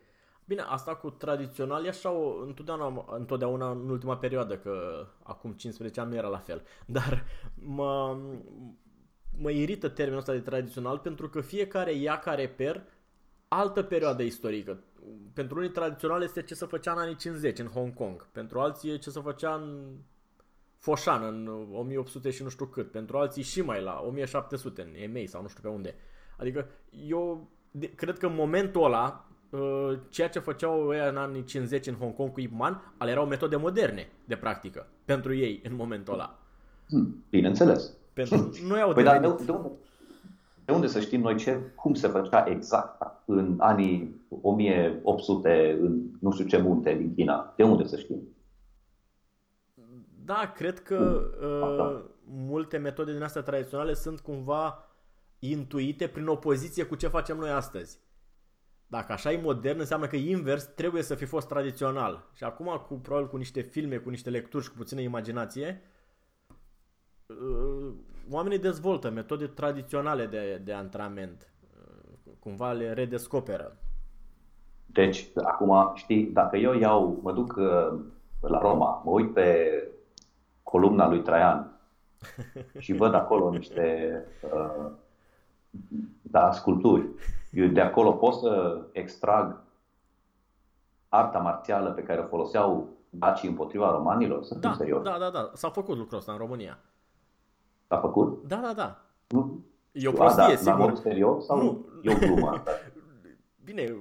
Bine, 0.45 0.61
asta 0.67 0.95
cu 0.95 1.09
tradițional 1.09 1.85
e 1.85 1.87
așa 1.87 2.11
o, 2.11 2.41
întotdeauna, 2.45 3.05
întotdeauna 3.17 3.71
în 3.71 3.89
ultima 3.89 4.17
perioadă, 4.17 4.57
că 4.57 5.05
acum 5.23 5.51
15 5.51 5.99
ani 5.99 6.09
nu 6.09 6.15
era 6.15 6.27
la 6.27 6.37
fel. 6.37 6.61
Dar 6.85 7.23
mă, 7.53 8.17
mă 9.41 9.49
irită 9.49 9.89
termenul 9.89 10.19
ăsta 10.19 10.31
de 10.31 10.39
tradițional 10.39 10.97
pentru 10.97 11.29
că 11.29 11.41
fiecare 11.41 11.93
ia 11.93 12.19
ca 12.19 12.33
reper 12.33 12.83
altă 13.47 13.83
perioadă 13.83 14.23
istorică 14.23 14.79
pentru 15.33 15.57
unii 15.57 15.69
tradițional 15.69 16.21
este 16.21 16.41
ce 16.41 16.55
se 16.55 16.65
făcea 16.65 16.91
în 16.91 16.97
anii 16.97 17.15
50 17.15 17.59
în 17.59 17.67
Hong 17.67 17.93
Kong. 17.93 18.27
Pentru 18.31 18.59
alții 18.59 18.91
e 18.91 18.97
ce 18.97 19.09
se 19.09 19.19
făcea 19.19 19.53
în 19.53 19.95
Foshan 20.77 21.23
în 21.23 21.47
1800 21.73 22.29
și 22.29 22.43
nu 22.43 22.49
știu 22.49 22.65
cât. 22.65 22.91
Pentru 22.91 23.17
alții 23.17 23.43
și 23.43 23.61
mai 23.61 23.81
la 23.81 24.03
1700 24.05 24.81
în 24.81 25.01
EMEI 25.01 25.27
sau 25.27 25.41
nu 25.41 25.47
știu 25.47 25.61
pe 25.61 25.69
unde. 25.69 25.95
Adică 26.37 26.67
eu 27.07 27.49
cred 27.95 28.17
că 28.17 28.25
în 28.25 28.35
momentul 28.35 28.83
ăla 28.83 29.27
uh, 29.49 29.99
ceea 30.09 30.29
ce 30.29 30.39
făceau 30.39 30.93
ei 30.93 31.07
în 31.09 31.17
anii 31.17 31.43
50 31.43 31.87
în 31.87 31.93
Hong 31.93 32.15
Kong 32.15 32.31
cu 32.31 32.39
Ip 32.39 32.51
Man, 32.51 32.93
ale 32.97 33.11
erau 33.11 33.25
metode 33.25 33.55
moderne 33.55 34.07
de 34.25 34.35
practică 34.35 34.87
pentru 35.05 35.33
ei 35.33 35.61
în 35.63 35.75
momentul 35.75 36.13
ăla. 36.13 36.39
Hmm, 36.89 37.25
bineînțeles. 37.29 37.93
Pentru 38.13 38.49
noi 38.67 38.81
au 38.81 38.93
păi, 38.93 39.03
dar 39.03 39.19
de, 39.19 39.27
de, 39.45 39.53
de 40.65 40.71
unde 40.71 40.87
să 40.87 40.99
știm 40.99 41.21
noi 41.21 41.37
ce, 41.37 41.59
cum 41.75 41.93
se 41.93 42.07
făcea 42.07 42.45
exact 42.47 43.01
în 43.25 43.55
anii 43.59 44.21
1800 44.41 45.77
în 45.81 46.01
nu 46.19 46.31
știu 46.31 46.45
ce 46.45 46.57
munte 46.57 46.93
din 46.93 47.13
China? 47.13 47.53
De 47.55 47.63
unde 47.63 47.85
să 47.85 47.97
știm? 47.97 48.21
Da, 50.25 50.51
cred 50.55 50.79
că 50.79 51.21
uh, 51.41 52.11
multe 52.25 52.77
metode 52.77 53.13
din 53.13 53.21
astea 53.21 53.41
tradiționale 53.41 53.93
sunt 53.93 54.19
cumva 54.19 54.87
intuite 55.39 56.07
prin 56.07 56.27
opoziție 56.27 56.83
cu 56.83 56.95
ce 56.95 57.07
facem 57.07 57.37
noi 57.37 57.49
astăzi. 57.49 57.99
Dacă 58.87 59.11
așa 59.11 59.31
e 59.31 59.41
modern, 59.41 59.79
înseamnă 59.79 60.07
că 60.07 60.15
invers 60.15 60.63
trebuie 60.63 61.01
să 61.01 61.15
fi 61.15 61.25
fost 61.25 61.47
tradițional. 61.47 62.29
Și 62.33 62.43
acum, 62.43 62.83
cu, 62.87 62.93
probabil 62.93 63.29
cu 63.29 63.37
niște 63.37 63.61
filme, 63.61 63.97
cu 63.97 64.09
niște 64.09 64.29
lecturi 64.29 64.63
și 64.63 64.69
cu 64.69 64.75
puțină 64.77 65.01
imaginație, 65.01 65.81
uh, 67.25 67.93
oamenii 68.31 68.59
dezvoltă 68.59 69.09
metode 69.09 69.47
tradiționale 69.47 70.25
de, 70.25 70.61
de 70.63 70.73
antrenament. 70.73 71.53
Uh, 71.77 72.31
cumva 72.39 72.71
le 72.71 72.93
redescoperă. 72.93 73.77
Deci, 74.85 75.29
acum, 75.43 75.91
știi, 75.93 76.25
dacă 76.25 76.57
eu 76.57 76.73
iau, 76.73 77.19
mă 77.21 77.31
duc 77.31 77.55
uh, 77.57 77.99
la 78.39 78.59
Roma, 78.59 79.01
mă 79.05 79.11
uit 79.11 79.33
pe 79.33 79.77
columna 80.63 81.07
lui 81.07 81.21
Traian 81.21 81.79
și 82.77 82.93
văd 82.93 83.13
acolo 83.13 83.49
niște 83.49 84.17
uh, 84.53 84.91
da, 86.21 86.51
sculpturi. 86.51 87.07
Eu 87.51 87.67
de 87.67 87.81
acolo 87.81 88.11
pot 88.11 88.33
să 88.33 88.81
extrag 88.91 89.61
arta 91.09 91.39
marțială 91.39 91.91
pe 91.91 92.03
care 92.03 92.21
o 92.21 92.27
foloseau 92.27 92.87
dacii 93.09 93.49
împotriva 93.49 93.91
romanilor? 93.91 94.43
Să 94.43 94.55
da, 94.55 94.73
serios. 94.73 95.03
Da, 95.03 95.17
da, 95.19 95.29
da. 95.29 95.51
S-a 95.53 95.69
făcut 95.69 95.97
lucrul 95.97 96.17
ăsta 96.17 96.31
în 96.31 96.37
România. 96.37 96.79
S-a 97.93 97.99
făcut? 97.99 98.47
Da, 98.47 98.55
da, 98.55 98.73
da. 98.75 99.05
Nu. 99.27 99.65
E 99.91 100.07
o 100.07 100.11
prostie, 100.11 100.43
A, 100.43 100.47
da, 100.47 100.55
sigur. 100.55 100.89
La 100.91 100.95
serios 100.95 101.45
sau 101.45 101.61
Nu. 101.63 101.85
e 102.01 102.11
o 102.13 102.17
glumă? 102.17 102.63
Bine, 103.65 103.95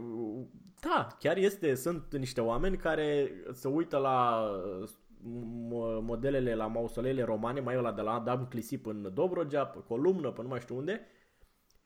da, 0.81 1.07
chiar 1.19 1.37
este, 1.37 1.75
sunt 1.75 2.17
niște 2.17 2.41
oameni 2.41 2.77
care 2.77 3.31
se 3.53 3.69
uită 3.69 3.97
la 3.99 4.47
mo- 5.69 6.01
modelele, 6.03 6.55
la 6.55 6.67
mausoleele 6.67 7.23
romane, 7.23 7.61
mai 7.61 7.77
ăla 7.77 7.93
de 7.93 8.01
la 8.01 8.13
Adam 8.13 8.47
Clisip 8.49 8.87
în 8.87 9.11
Dobrogea, 9.15 9.65
pe 9.67 9.79
columnă, 9.89 10.31
pe 10.31 10.43
nu 10.43 10.49
mai 10.49 10.61
știu 10.61 10.77
unde, 10.77 11.01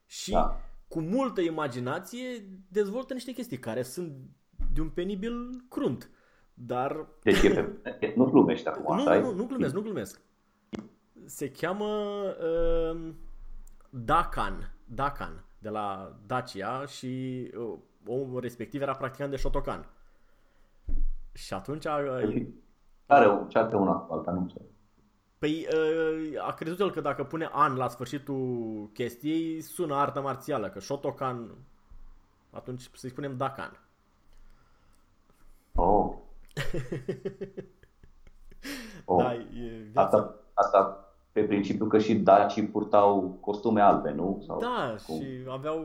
și 0.06 0.30
Da. 0.30 0.60
cu 0.88 1.00
multă 1.00 1.40
imaginație 1.40 2.26
dezvoltă 2.68 3.12
niște 3.12 3.32
chestii 3.32 3.58
care 3.58 3.82
sunt 3.82 4.12
de 4.72 4.80
un 4.80 4.88
penibil 4.88 5.64
crunt. 5.68 6.10
Dar 6.54 7.06
Deci 7.22 7.42
e 7.42 7.50
pe, 7.50 8.12
nu 8.16 8.24
glumești 8.24 8.68
acum, 8.68 8.96
nu, 8.96 9.06
așa 9.06 9.20
nu, 9.20 9.32
nu 9.34 9.44
glumesc, 9.46 9.74
nu 9.74 9.80
glumesc. 9.80 10.20
Se 11.26 11.50
cheamă 11.50 11.84
uh, 11.84 13.12
Dakan, 13.90 14.74
Dakan, 14.84 15.44
de 15.58 15.68
la 15.68 16.16
Dacia 16.26 16.86
și 16.86 17.42
uh, 17.56 17.78
omul 18.06 18.40
respectiv 18.40 18.82
era 18.82 18.94
practicant 18.94 19.30
de 19.30 19.36
Shotokan. 19.36 19.86
Și 21.32 21.54
atunci 21.54 21.84
uh, 21.84 22.46
Are 23.06 23.26
o, 23.26 23.44
ce 23.48 23.58
are 23.58 23.76
una 23.76 23.92
cu 23.92 24.12
alta, 24.12 24.30
nu 24.30 24.48
știu. 24.48 24.60
păi, 25.38 25.66
uh, 25.72 26.46
a 26.46 26.52
crezut 26.52 26.80
el 26.80 26.90
că 26.90 27.00
dacă 27.00 27.24
pune 27.24 27.48
an 27.52 27.76
la 27.76 27.88
sfârșitul 27.88 28.90
chestiei, 28.92 29.60
sună 29.60 29.94
artă 29.94 30.20
marțială, 30.20 30.68
că 30.68 30.80
Shotokan, 30.80 31.54
atunci 32.50 32.90
să-i 32.94 33.10
spunem 33.10 33.36
Dakan. 33.36 33.80
Oh. 35.74 36.14
oh. 39.04 39.22
Da, 39.22 39.34
e 39.34 39.88
viața. 39.92 40.02
Asta, 40.02 40.34
asta 40.54 41.05
pe 41.36 41.42
principiu 41.42 41.86
că 41.86 41.98
și 41.98 42.14
dacii 42.14 42.66
purtau 42.66 43.38
costume 43.40 43.80
albe, 43.80 44.12
nu? 44.12 44.42
Sau 44.46 44.58
Da, 44.58 44.94
cum? 45.06 45.20
și 45.20 45.26
aveau 45.48 45.84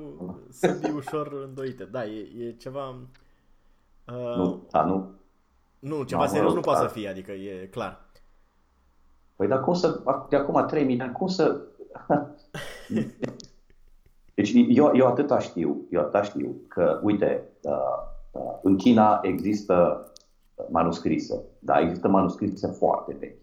sâbii 0.50 0.92
ușor 0.92 1.44
îndoite. 1.48 1.84
Da, 1.84 2.06
e, 2.06 2.46
e 2.46 2.52
ceva... 2.52 2.96
Uh, 4.08 4.36
Nu, 4.36 4.68
a, 4.72 4.84
nu. 4.84 5.12
nu, 5.80 6.04
ceva 6.04 6.22
mă 6.22 6.28
serios 6.28 6.48
rog, 6.48 6.56
nu 6.56 6.62
poate 6.62 6.82
da. 6.82 6.88
să 6.88 6.94
fie, 6.94 7.10
adică 7.10 7.32
e 7.32 7.68
clar. 7.72 8.06
Păi 9.36 9.48
dar 9.48 9.62
cum 9.62 9.74
să, 9.74 10.04
de 10.30 10.36
acum 10.36 10.66
3000 10.66 10.98
de 10.98 11.04
ani, 11.04 11.14
cum 11.14 11.28
să... 11.28 11.62
Deci 14.36 14.54
eu, 14.68 14.92
eu 14.96 15.08
atâta 15.08 15.40
știu, 15.40 15.86
eu 15.90 16.02
atâta 16.02 16.22
știu 16.22 16.56
că, 16.68 17.00
uite, 17.04 17.50
uh, 17.62 17.72
uh, 18.32 18.58
în 18.62 18.78
China 18.78 19.20
există 19.24 20.06
manuscrise, 20.70 21.44
da, 21.60 21.80
există 21.80 22.08
manuscrise 22.08 22.68
foarte 22.68 23.16
vechi. 23.20 23.41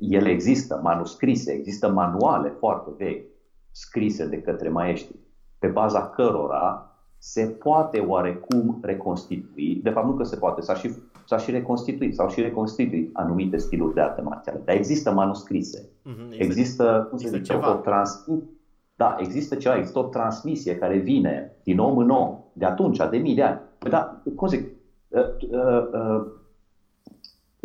Ele 0.00 0.28
există, 0.28 0.80
manuscrise, 0.82 1.52
există 1.52 1.88
manuale 1.90 2.48
foarte 2.48 2.90
vechi, 2.98 3.26
scrise 3.70 4.26
de 4.26 4.40
către 4.42 4.68
maestri, 4.68 5.16
pe 5.58 5.66
baza 5.66 6.08
cărora 6.08 6.92
se 7.18 7.46
poate 7.46 7.98
oarecum 7.98 8.78
reconstitui, 8.82 9.80
de 9.82 9.90
fapt 9.90 10.06
nu 10.06 10.12
că 10.12 10.24
se 10.24 10.36
poate, 10.36 10.60
s-a 10.60 10.74
și, 10.74 10.90
s-a 11.26 11.38
și 11.38 11.50
reconstituit, 11.50 12.14
s-au 12.14 12.28
și 12.28 12.40
reconstituit 12.40 13.10
anumite 13.12 13.56
stiluri 13.56 13.94
de 13.94 14.00
artă 14.00 14.22
marțială, 14.22 14.60
dar 14.64 14.74
există 14.76 15.12
manuscrise. 15.12 15.88
Mhm, 16.02 16.28
Există, 16.30 17.06
cum 17.08 17.18
se 17.18 17.24
există 17.26 17.44
zice, 17.44 17.52
ceva. 17.52 17.72
o 17.76 17.80
transmisie. 17.80 18.48
Da, 18.96 19.16
există 19.18 19.54
ceva, 19.54 19.76
există 19.76 19.98
o 19.98 20.02
transmisie 20.02 20.76
care 20.76 20.96
vine 20.98 21.56
din 21.62 21.78
om 21.78 21.98
în 21.98 22.10
om, 22.10 22.38
de 22.52 22.64
atunci, 22.64 23.00
de 23.10 23.16
mii 23.16 23.34
de 23.34 23.42
ani. 23.42 23.60
Păi 23.78 23.90
da, 23.90 24.22
cum 24.36 24.48
zic, 24.48 24.66
uh, 25.08 25.22
uh, 25.50 25.88
uh, 25.92 26.26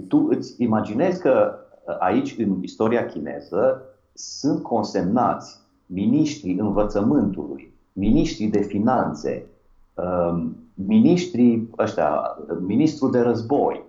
tu 0.07 0.27
îți 0.29 0.63
imaginezi 0.63 1.21
că 1.21 1.53
uh, 1.53 1.62
aici, 1.99 2.37
în 2.37 2.63
istoria 2.63 3.05
chineză, 3.05 3.81
sunt 4.13 4.63
consemnați 4.63 5.59
miniștrii 5.85 6.57
învățământului, 6.57 7.73
miniștrii 7.93 8.49
de 8.49 8.61
finanțe, 8.61 9.45
um, 9.93 10.55
miniștrii 10.73 11.69
ăștia, 11.77 12.37
ministrul 12.59 13.11
de 13.11 13.19
război 13.19 13.83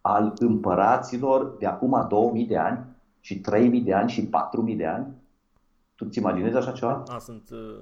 al 0.00 0.32
împăraților 0.38 1.56
de 1.58 1.66
acum 1.66 2.06
2000 2.08 2.46
de 2.46 2.56
ani 2.56 2.84
și 3.20 3.40
3000 3.40 3.80
de 3.80 3.94
ani 3.94 4.10
și 4.10 4.26
4000 4.26 4.76
de 4.76 4.86
ani? 4.86 5.06
Tu 5.94 6.04
ți 6.04 6.18
imaginezi 6.18 6.56
așa 6.56 6.72
ceva? 6.72 7.02
A, 7.06 7.18
sunt... 7.18 7.50
Uh, 7.50 7.78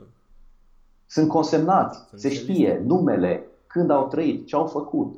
Sunt 1.07 1.29
consemnați, 1.29 1.99
Sunt 2.09 2.21
se 2.21 2.29
pe 2.29 2.35
știe 2.35 2.83
numele, 2.85 3.47
când 3.67 3.91
au 3.91 4.09
trăit, 4.09 4.47
ce 4.47 4.57
au 4.57 4.67
făcut. 4.67 5.15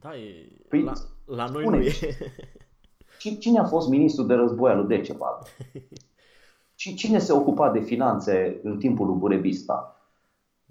da, 0.00 0.16
e... 0.16 0.48
Păi, 0.68 0.82
la, 0.82 0.92
la 1.26 1.46
noi 1.46 1.62
spune. 1.62 1.78
nu 1.78 1.84
e. 1.84 1.92
Și 3.18 3.38
cine 3.38 3.58
a 3.58 3.64
fost 3.64 3.88
ministrul 3.88 4.26
de 4.26 4.34
război 4.34 4.70
al 4.70 4.76
lui 4.76 4.96
Decebal? 4.96 5.42
Și 6.74 6.94
cine 6.94 7.18
se 7.18 7.32
ocupa 7.32 7.70
de 7.70 7.80
finanțe 7.80 8.60
în 8.62 8.78
timpul 8.78 9.06
lui 9.06 9.16
Burebista? 9.16 9.96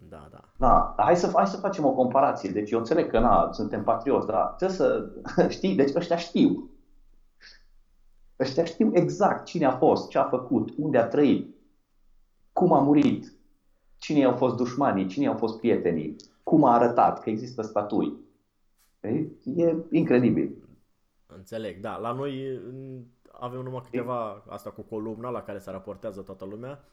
da, 0.09 0.27
da. 0.31 0.45
Da, 0.57 0.93
hai 0.97 1.17
să, 1.17 1.31
hai 1.33 1.47
să 1.47 1.57
facem 1.57 1.85
o 1.85 1.93
comparație. 1.93 2.49
Deci 2.49 2.71
eu 2.71 2.79
înțeleg 2.79 3.09
că 3.09 3.19
na, 3.19 3.49
suntem 3.51 3.83
patrioți, 3.83 4.27
dar 4.27 4.45
trebuie 4.45 4.77
să 4.77 5.09
știi, 5.55 5.75
deci 5.75 5.95
ăștia 5.95 6.17
știu. 6.17 6.69
Ăștia 8.39 8.65
știu 8.65 8.91
exact 8.93 9.45
cine 9.45 9.65
a 9.65 9.71
fost, 9.71 10.09
ce 10.09 10.17
a 10.17 10.23
făcut, 10.23 10.73
unde 10.77 10.97
a 10.97 11.07
trăit, 11.07 11.55
cum 12.53 12.73
a 12.73 12.79
murit, 12.79 13.33
cine 13.97 14.23
au 14.23 14.35
fost 14.35 14.55
dușmanii, 14.55 15.07
cine 15.07 15.27
au 15.27 15.37
fost 15.37 15.59
prietenii, 15.59 16.15
cum 16.43 16.63
a 16.63 16.73
arătat, 16.73 17.21
că 17.21 17.29
există 17.29 17.61
statui. 17.61 18.24
E, 19.05 19.27
e 19.61 19.75
incredibil. 19.91 20.55
Înțeleg, 21.25 21.79
da. 21.79 21.97
La 21.97 22.11
noi 22.11 22.61
mm, 22.71 23.07
avem 23.31 23.61
numai 23.61 23.81
câteva, 23.83 24.43
asta 24.47 24.69
cu 24.71 24.81
columna 24.81 25.29
la 25.29 25.41
care 25.41 25.57
se 25.59 25.71
raportează 25.71 26.21
toată 26.21 26.45
lumea 26.45 26.83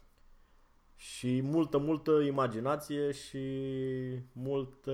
și 0.94 1.40
multă, 1.42 1.78
multă 1.78 2.20
imaginație 2.20 3.10
și 3.10 3.38
multă, 4.32 4.92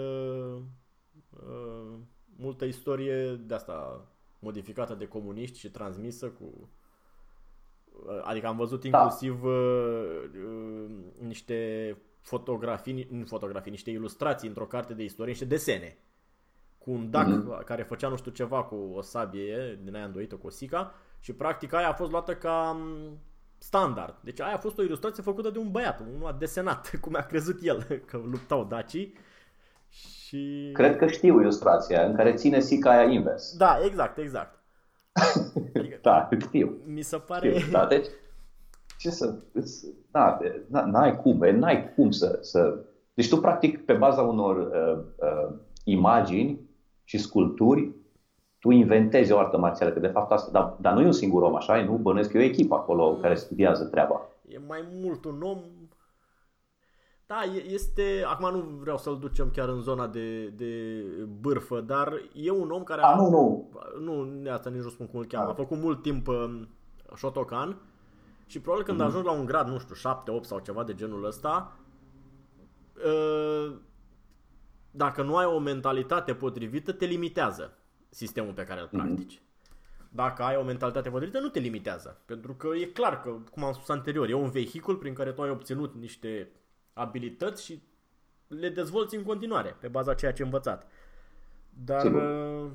uh, 1.31 1.99
multă 2.37 2.65
istorie 2.65 3.35
de 3.35 3.55
asta 3.55 4.07
modificată 4.39 4.95
de 4.95 5.09
comuniști 5.09 5.59
și 5.59 5.71
transmisă 5.71 6.29
cu... 6.29 6.71
uh, 7.93 8.21
Adică 8.23 8.47
am 8.47 8.57
văzut 8.57 8.85
Da. 8.85 9.01
inclusiv 9.03 9.45
uh, 9.45 10.23
uh, 10.47 10.91
niște 11.21 11.97
fotografii, 12.21 13.07
nu 13.11 13.25
fotografii, 13.25 13.71
niște 13.71 13.91
ilustrații 13.91 14.49
într-o 14.49 14.67
carte 14.67 14.95
de 14.95 15.05
istorie, 15.05 15.31
niște 15.31 15.45
desene 15.47 15.99
cu 16.89 16.95
un 16.95 17.11
dac 17.11 17.27
Mhm. 17.27 17.65
care 17.65 17.83
făcea 17.83 18.09
nu 18.09 18.17
știu 18.17 18.31
ceva 18.31 18.63
cu 18.63 18.75
o 18.95 19.01
sabie 19.03 19.79
din 19.85 19.95
aia 19.95 20.05
îndoită 20.05 20.35
cu 20.35 20.47
o 20.47 20.51
sica 20.51 20.95
și 21.21 21.33
practic 21.33 21.73
aia 21.73 21.89
a 21.89 21.93
fost 21.93 22.11
luată 22.11 22.35
ca 22.35 22.77
m, 22.81 23.19
standard. 23.59 24.15
Deci 24.21 24.41
aia 24.41 24.55
a 24.55 24.59
fost 24.59 24.79
o 24.79 24.83
ilustrație 24.83 25.23
făcută 25.23 25.51
de 25.51 25.59
un 25.59 25.71
băiat, 25.71 26.01
unul 26.15 26.27
a 26.29 26.33
desenat 26.39 26.91
cum 27.01 27.15
a 27.17 27.21
crezut 27.23 27.59
el 27.63 27.83
că 28.07 28.17
luptau 28.31 28.65
dacii 28.65 29.15
și... 29.89 30.71
Cred 30.75 30.97
că 30.97 31.07
știu 31.07 31.41
ilustrația 31.41 32.05
în 32.05 32.15
care 32.15 32.35
ține 32.35 32.61
sica 32.61 32.91
aia 32.91 33.11
invers. 33.11 33.57
Da, 33.57 33.79
exact, 33.85 34.19
exact. 34.19 34.59
Adică, 35.75 35.99
Da, 36.03 36.29
știu. 36.41 36.77
mi 36.87 37.03
se 37.03 37.17
pare... 37.17 37.59
știu. 37.59 37.73
Da, 37.73 37.87
deci, 37.87 38.07
ce 38.99 39.11
să... 39.11 39.35
îți- 39.53 39.87
Da, 40.11 40.39
de- 40.41 40.63
na- 40.69 40.85
n-ai 40.91 41.17
cum, 41.17 41.43
e, 41.43 41.51
n-ai 41.51 41.93
cum 41.95 42.11
să, 42.11 42.39
să... 42.41 42.79
Deci 43.15 43.29
tu, 43.29 43.37
practic, 43.41 43.85
pe 43.85 43.93
baza 43.93 44.23
unor 44.23 44.57
uh, 44.57 45.05
uh, 45.17 45.55
imagini 45.85 46.68
și 47.09 47.19
sculpturi, 47.19 47.95
tu 48.59 48.71
inventezi 48.71 49.33
o 49.33 49.39
artă 49.39 49.59
marțială, 49.59 49.93
că 49.93 49.99
de 49.99 50.07
fapt 50.07 50.33
asta... 50.33 50.51
Dar, 50.51 50.77
dar 50.81 50.95
nu 50.95 51.01
e 51.01 51.05
un 51.05 51.13
singur 51.13 51.43
om, 51.43 51.55
așa? 51.55 51.83
Nu 51.83 51.97
bănuiesc 51.97 52.31
că 52.31 52.39
e 52.39 52.41
o 52.41 52.45
echipă 52.45 52.75
acolo 52.75 53.15
care 53.15 53.35
studiază 53.35 53.85
treaba. 53.85 54.29
E 54.49 54.59
mai 54.67 54.89
mult 54.93 55.25
un 55.25 55.43
om 55.43 55.59
Da, 57.27 57.41
este, 57.67 58.25
acum 58.27 58.51
nu 58.51 58.59
vreau 58.81 58.99
să-l 58.99 59.19
ducem 59.19 59.51
chiar 59.51 59.69
în 59.69 59.81
zona 59.81 60.07
de, 60.07 60.47
de 60.47 61.03
bârfă, 61.41 61.81
dar 61.81 62.13
e 62.35 62.51
un 62.51 62.71
om 62.71 62.83
care 62.83 63.03
a... 63.03 63.17
Nu, 63.17 63.29
nu. 63.31 63.71
Nu, 64.01 64.51
asta 64.51 64.71
nici 64.71 64.83
nu 64.83 64.89
spun 64.89 65.07
cum 65.07 65.19
îl 65.19 65.27
cheamă. 65.27 65.51
A 65.51 65.55
făcut 65.55 65.79
mult 65.79 66.03
timp 66.03 66.29
uh, 66.29 66.61
Shotokan 67.15 67.77
și 68.47 68.61
probabil 68.61 68.85
când 68.85 69.01
mm-hmm. 69.01 69.05
ajungi 69.05 69.27
la 69.27 69.33
un 69.33 69.45
grad, 69.45 69.69
nu 69.69 69.79
știu, 69.79 69.95
7, 69.95 70.31
8 70.31 70.45
sau 70.45 70.59
ceva 70.59 70.85
de 70.85 70.95
genul 70.95 71.25
ăsta, 71.25 71.77
uh, 73.05 73.77
dacă 74.91 75.23
nu 75.23 75.37
ai 75.37 75.45
o 75.45 75.59
mentalitate 75.59 76.35
potrivită, 76.35 76.93
te 76.93 77.05
limitează 77.05 77.79
sistemul 78.09 78.53
pe 78.53 78.65
care 78.65 78.81
îl 78.81 78.89
mhm. 78.91 78.97
practici. 78.97 79.37
Mm-hmm. 79.37 79.47
Dacă 80.11 80.43
ai 80.43 80.57
o 80.57 80.63
mentalitate 80.63 81.11
potrivită, 81.11 81.41
nu 81.41 81.49
te 81.49 81.59
limitează. 81.59 82.21
Pentru 82.25 82.55
că 82.55 82.69
e 82.75 82.85
clar 82.85 83.21
că, 83.21 83.31
cum 83.51 83.65
am 83.65 83.73
spus 83.73 83.89
anterior, 83.89 84.29
e 84.29 84.35
un 84.35 84.51
vehicul 84.51 84.97
prin 84.97 85.15
care 85.15 85.33
tu 85.33 85.43
ai 85.43 85.51
obținut 85.51 85.95
niște 85.95 86.51
abilități 86.93 87.65
și 87.65 87.83
le 88.47 88.69
dezvolți 88.69 89.17
în 89.17 89.23
continuare, 89.23 89.77
pe 89.81 89.89
baza 89.89 90.15
ceea 90.15 90.33
ce 90.33 90.43
ai 90.43 90.49
învățat. 90.49 90.87
Dar 91.85 92.01
Sigur. 92.01 92.23
Uh, 92.23 92.71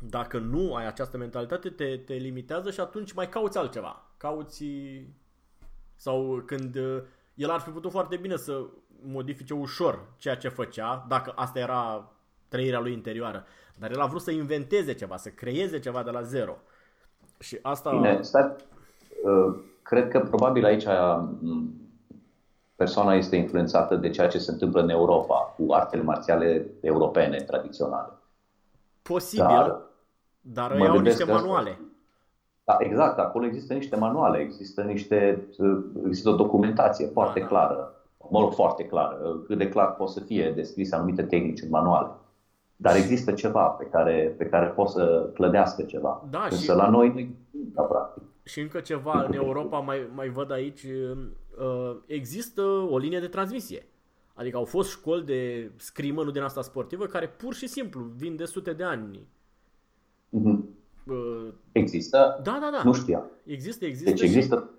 dacă 0.00 0.38
nu 0.38 0.74
ai 0.74 0.86
această 0.86 1.16
mentalitate, 1.16 1.70
te, 1.70 1.96
te 1.96 2.14
limitează 2.14 2.70
și 2.70 2.80
atunci 2.80 3.12
mai 3.12 3.28
cauți 3.28 3.58
altceva. 3.58 4.10
Cauți 4.16 4.64
sau 5.94 6.42
când 6.46 6.76
uh, 6.76 7.02
el 7.34 7.50
ar 7.50 7.60
fi 7.60 7.70
putut 7.70 7.90
foarte 7.90 8.16
bine 8.16 8.36
să 8.36 8.66
modifice 9.02 9.54
ușor 9.54 10.00
ceea 10.16 10.36
ce 10.36 10.48
făcea, 10.48 11.04
dacă 11.08 11.32
asta 11.36 11.58
era 11.58 12.12
trăirea 12.48 12.80
lui 12.80 12.92
interioară. 12.92 13.44
Dar 13.74 13.90
el 13.90 14.00
a 14.00 14.06
vrut 14.06 14.20
să 14.20 14.30
inventeze 14.30 14.94
ceva, 14.94 15.16
să 15.16 15.28
creeze 15.28 15.78
ceva 15.78 16.02
de 16.02 16.10
la 16.10 16.22
zero. 16.22 16.56
Și 17.38 17.58
asta... 17.62 17.90
Bine, 17.90 18.22
stai. 18.22 18.56
Uh, 19.24 19.58
cred 19.82 20.08
că 20.08 20.20
probabil 20.20 20.64
aici 20.64 20.84
persoana 22.76 23.14
este 23.14 23.36
influențată 23.36 23.96
de 23.96 24.10
ceea 24.10 24.28
ce 24.28 24.38
se 24.38 24.50
întâmplă 24.50 24.80
în 24.80 24.88
Europa 24.88 25.54
cu 25.56 25.72
artele 25.72 26.02
marțiale 26.02 26.66
europene 26.80 27.36
tradiționale. 27.42 28.12
Posibil, 29.02 29.46
dar, 29.46 29.80
dar 30.40 30.72
ei 30.72 30.86
au 30.86 30.98
niște 30.98 31.24
manuale. 31.24 31.70
Asta. 31.70 31.82
Da, 32.64 32.76
exact, 32.78 33.18
acolo 33.18 33.46
există 33.46 33.74
niște 33.74 33.96
manuale, 33.96 34.38
există, 34.38 34.82
niște, 34.82 35.48
există 36.06 36.28
o 36.28 36.34
documentație 36.34 37.06
foarte 37.06 37.38
da, 37.38 37.44
da. 37.44 37.50
clară, 37.50 37.94
mă 38.30 38.40
rog, 38.40 38.52
foarte 38.52 38.84
clară, 38.84 39.42
cât 39.46 39.58
de 39.58 39.68
clar 39.68 39.94
pot 39.94 40.08
să 40.08 40.20
fie 40.20 40.52
descrise 40.54 40.94
anumite 40.94 41.22
tehnici 41.22 41.62
în 41.62 41.68
manuale. 41.68 42.10
Dar 42.76 42.96
există 42.96 43.32
ceva 43.32 43.66
pe 43.66 43.84
care, 43.84 44.34
pe 44.38 44.44
care 44.44 44.66
poți 44.66 44.92
să 44.92 45.30
clădească 45.34 45.82
ceva. 45.82 46.26
Da, 46.30 46.42
Însă 46.50 46.72
și... 46.72 46.78
la 46.78 46.88
noi 46.88 47.36
nu 47.50 47.60
da, 47.74 47.82
practic. 47.82 48.22
Și 48.42 48.60
încă 48.60 48.80
ceva, 48.80 49.24
în 49.28 49.32
Europa 49.32 49.78
mai, 49.78 50.10
mai 50.14 50.28
văd 50.28 50.50
aici, 50.50 50.82
uh, 50.82 51.96
există 52.06 52.62
o 52.62 52.98
linie 52.98 53.20
de 53.20 53.26
transmisie. 53.26 53.86
Adică 54.34 54.56
au 54.56 54.64
fost 54.64 54.90
școli 54.90 55.24
de 55.24 55.70
scrimă, 55.76 56.22
nu 56.22 56.30
din 56.30 56.42
asta 56.42 56.62
sportivă, 56.62 57.06
care 57.06 57.28
pur 57.28 57.54
și 57.54 57.66
simplu 57.66 58.00
vin 58.16 58.36
de 58.36 58.44
sute 58.44 58.72
de 58.72 58.84
ani. 58.84 59.26
Mm-hmm. 60.38 60.76
Există? 61.72 62.40
Da, 62.42 62.58
da, 62.60 62.70
da. 62.72 62.82
Nu 62.84 62.92
știam. 62.92 63.30
Există, 63.44 63.84
există. 63.84 64.10
Deci 64.10 64.22
există. 64.22 64.70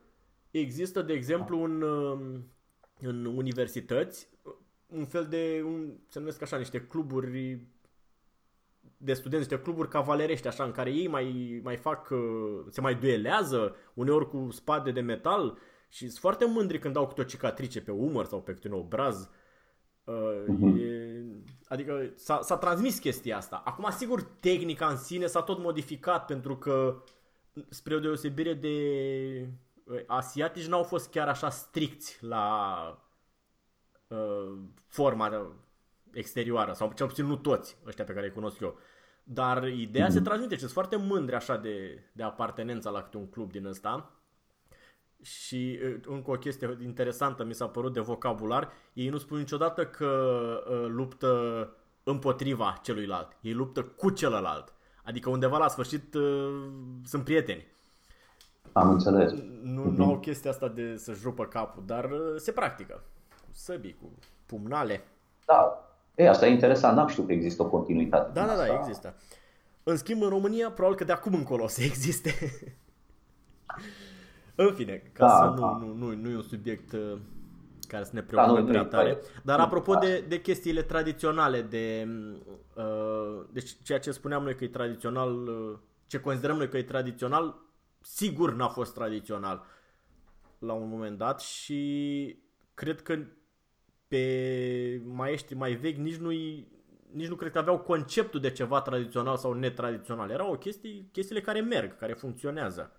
Există, 0.52 1.02
de 1.02 1.14
exemplu, 1.14 1.64
în, 1.64 1.84
în 3.02 3.26
universități, 3.26 4.30
un 4.88 5.06
fel 5.06 5.26
de, 5.26 5.62
un, 5.66 5.94
se 6.08 6.20
numesc 6.20 6.42
așa, 6.42 6.58
niște 6.58 6.82
cluburi 6.82 7.60
de 8.98 9.14
studenți, 9.14 9.48
niște 9.48 9.64
cluburi 9.64 9.90
cavalerești, 9.90 10.48
așa, 10.48 10.64
în 10.64 10.72
care 10.72 10.92
ei 10.92 11.08
mai, 11.08 11.60
mai 11.64 11.76
fac, 11.76 12.14
se 12.70 12.82
mai 12.82 12.96
duelează, 12.96 13.76
uneori 13.94 14.30
cu 14.30 14.48
spade 14.52 14.92
de 14.92 15.02
metal 15.02 15.58
și 15.90 16.08
sunt 16.08 16.20
foarte 16.20 16.46
mândri 16.46 16.80
când 16.80 16.96
au 16.96 17.08
câte 17.08 17.22
o 17.22 17.24
cicatrice 17.24 17.82
pe 17.82 17.92
umăr 17.92 18.26
sau 18.26 18.42
pe 18.42 18.54
câte 18.54 18.68
un 18.68 18.74
obraz. 18.74 19.30
Uh-huh. 20.10 20.80
E, 20.80 21.24
adică 21.68 22.12
s-a, 22.16 22.42
s-a 22.42 22.58
transmis 22.58 23.00
chestia 23.00 23.38
asta. 23.38 23.62
Acum, 23.66 23.90
sigur, 23.90 24.24
tehnica 24.24 24.88
în 24.88 24.98
sine 24.98 25.26
s-a 25.26 25.42
tot 25.42 25.60
modificat 25.60 26.26
pentru 26.26 26.58
că, 26.58 27.04
spre 27.70 27.96
o 27.96 28.00
deosebire 28.00 28.54
de 28.54 28.78
uh, 29.48 29.50
asiatici, 30.08 30.68
n-au 30.68 30.84
fost 30.84 31.10
chiar 31.10 31.28
așa 31.28 31.50
stricți 31.50 32.18
la 32.24 33.08
uh, 34.08 34.58
forma 34.88 35.56
exterioară, 36.12 36.74
sau 36.74 36.92
cel 36.96 37.08
puțin 37.08 37.26
nu 37.26 37.36
toți 37.36 37.78
ăștia 37.86 38.04
pe 38.04 38.14
care 38.14 38.26
îi 38.26 38.34
cunosc 38.34 38.60
eu. 38.60 38.80
Dar 39.24 39.68
ideea 39.68 40.08
mm-hmm. 40.08 40.12
se 40.12 40.22
transmite 40.22 40.54
și 40.54 40.60
sunt 40.60 40.72
foarte 40.72 40.96
mândri 40.96 41.36
așa 41.36 41.58
de, 41.58 42.04
de 42.12 42.24
apartenența 42.24 42.90
la 42.90 43.02
câte 43.02 43.18
un 43.18 43.30
club 43.30 43.52
din 43.52 43.66
ăsta. 43.66 44.12
Și 45.22 45.80
încă 46.06 46.32
o 46.32 46.38
chestie 46.38 46.78
interesantă 46.84 47.44
mi 47.44 47.54
s-a 47.54 47.68
părut 47.68 47.94
de 47.94 48.00
vocabular, 48.00 48.72
ei 48.94 49.10
nu 49.10 49.18
spun 49.18 49.38
niciodată 49.38 49.86
că 49.86 50.08
uh, 50.70 50.86
luptă 50.88 51.74
împotriva 52.04 52.80
celuilalt, 52.84 53.38
ei 53.42 53.54
luptă 53.54 53.84
cu 53.84 54.10
celălalt. 54.10 54.74
Adică 55.04 55.30
undeva 55.30 55.58
la 55.58 55.68
sfârșit 55.68 56.14
uh, 56.14 56.68
sunt 57.04 57.24
prieteni. 57.24 57.68
Am 58.74 58.90
înțeles. 58.90 59.32
Nu, 59.62 59.82
mm-hmm. 59.82 59.96
nu 59.96 60.06
au 60.06 60.18
chestia 60.18 60.52
asta 60.52 60.68
de 60.68 60.96
să-și 60.98 61.22
rupă 61.24 61.46
capul, 61.46 61.84
dar 61.86 62.04
uh, 62.04 62.36
se 62.36 62.52
practică. 62.52 63.04
Cu 63.30 63.50
săbii, 63.52 63.98
cu 64.02 64.12
pumnale. 64.46 65.02
Da, 65.46 65.90
e, 66.16 66.30
asta 66.30 66.48
e 66.48 66.52
interesant, 66.52 66.96
n-am 66.96 67.08
știut 67.08 67.28
că 67.28 67.34
există 67.34 67.62
o 67.62 67.70
continuitate. 67.70 68.32
Da, 68.34 68.46
da, 68.46 68.56
da, 68.56 68.78
există. 68.80 69.16
În 69.84 69.98
schimb, 69.98 70.22
în 70.22 70.30
România, 70.30 70.72
probabil 70.72 70.98
că 70.98 71.04
de 71.04 71.12
acum 71.12 71.34
încolo 71.34 71.64
o 71.64 71.68
să 71.68 71.84
existe. 71.92 72.34
În 74.56 74.74
fine, 74.74 75.04
ca 75.14 75.26
da, 75.26 75.36
să 75.36 75.62
da. 75.62 75.78
Nu, 75.82 75.94
nu, 75.94 76.16
nu 76.16 76.30
e 76.30 76.36
un 76.36 76.42
subiect 76.42 76.92
uh, 76.92 77.18
care 77.88 78.04
să 78.04 78.12
ne 78.14 78.22
preocupe 78.22 78.62
da, 78.62 78.68
prea 78.68 78.84
tare. 78.84 79.18
Dar 79.44 79.60
apropo 79.60 79.94
de, 79.94 80.26
de 80.28 80.42
chestiile 80.42 80.82
tradiționale, 80.82 81.62
de 81.62 82.08
uh, 82.74 83.46
deci 83.52 83.76
ceea 83.84 84.00
ce 84.00 84.12
spuneam 84.12 84.44
noi 84.44 84.56
că 84.56 84.64
e 84.64 84.68
tradițional, 84.68 85.48
uh, 85.48 85.78
ce 86.08 86.20
considerăm 86.20 86.58
noi 86.58 86.70
că 86.70 86.78
e 86.78 86.84
tradițional, 86.84 87.56
sigur 88.02 88.54
n-a 88.54 88.68
fost 88.68 88.94
tradițional 88.94 89.66
la 90.60 90.74
un 90.74 90.90
moment 90.90 91.18
dat 91.18 91.42
și 91.42 92.44
cred 92.74 93.02
că 93.02 93.18
pe 94.08 95.02
maestri 95.06 95.56
mai 95.56 95.74
vechi 95.74 95.98
nici 95.98 96.16
nu 96.16 96.32
nici 97.12 97.28
nu 97.28 97.36
cred 97.36 97.52
că 97.52 97.58
aveau 97.58 97.80
conceptul 97.80 98.40
de 98.40 98.52
ceva 98.52 98.82
tradițional 98.82 99.38
sau 99.38 99.54
netradițional. 99.54 100.30
Erau 100.30 100.52
o 100.52 100.58
chestii, 100.58 101.10
chestiile 101.12 101.42
care 101.42 101.62
merg, 101.62 101.98
care 101.98 102.14
funcționează. 102.14 102.92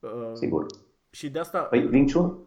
Uh, 0.00 0.30
Sigur. 0.32 0.66
Și 1.10 1.30
de 1.30 1.38
asta... 1.38 1.58
Păi 1.58 1.88
Wing 1.92 2.12
Chun, 2.12 2.38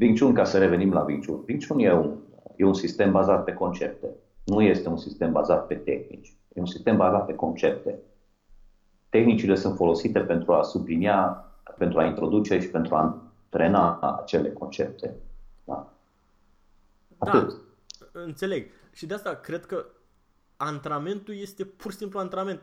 Wing 0.00 0.18
Chun, 0.18 0.34
ca 0.34 0.44
să 0.44 0.58
revenim 0.58 0.92
la 0.92 1.04
Wing 1.04 1.26
Chun, 1.26 1.44
Wing 1.48 1.66
Chun 1.66 1.78
e 1.78 1.92
un, 1.92 2.18
e 2.56 2.64
un 2.64 2.74
sistem 2.74 3.12
bazat 3.12 3.44
pe 3.44 3.52
concepte. 3.52 4.08
Nu 4.44 4.62
este 4.62 4.88
un 4.88 4.96
sistem 4.96 5.32
bazat 5.32 5.66
pe 5.66 5.74
tehnici. 5.74 6.36
E 6.54 6.60
un 6.60 6.66
sistem 6.66 6.96
bazat 6.96 7.26
pe 7.26 7.34
concepte. 7.34 7.98
Tehnicile 9.14 9.54
sunt 9.54 9.76
folosite 9.76 10.20
pentru 10.20 10.52
a 10.52 10.62
sublinia, 10.62 11.44
pentru 11.78 11.98
a 11.98 12.04
introduce 12.04 12.60
și 12.60 12.68
pentru 12.68 12.94
a 12.94 13.00
antrena 13.00 14.00
acele 14.00 14.52
concepte. 14.52 15.14
Da. 15.64 15.92
da 17.18 17.30
Atât. 17.30 17.48
Da, 18.12 18.20
înțeleg. 18.20 18.70
Și 18.92 19.06
de 19.06 19.14
asta 19.14 19.34
cred 19.34 19.66
că 19.66 19.86
antrenamentul 20.56 21.34
este 21.34 21.64
pur 21.64 21.90
și 21.90 21.96
simplu 21.96 22.18
antrenament. 22.18 22.62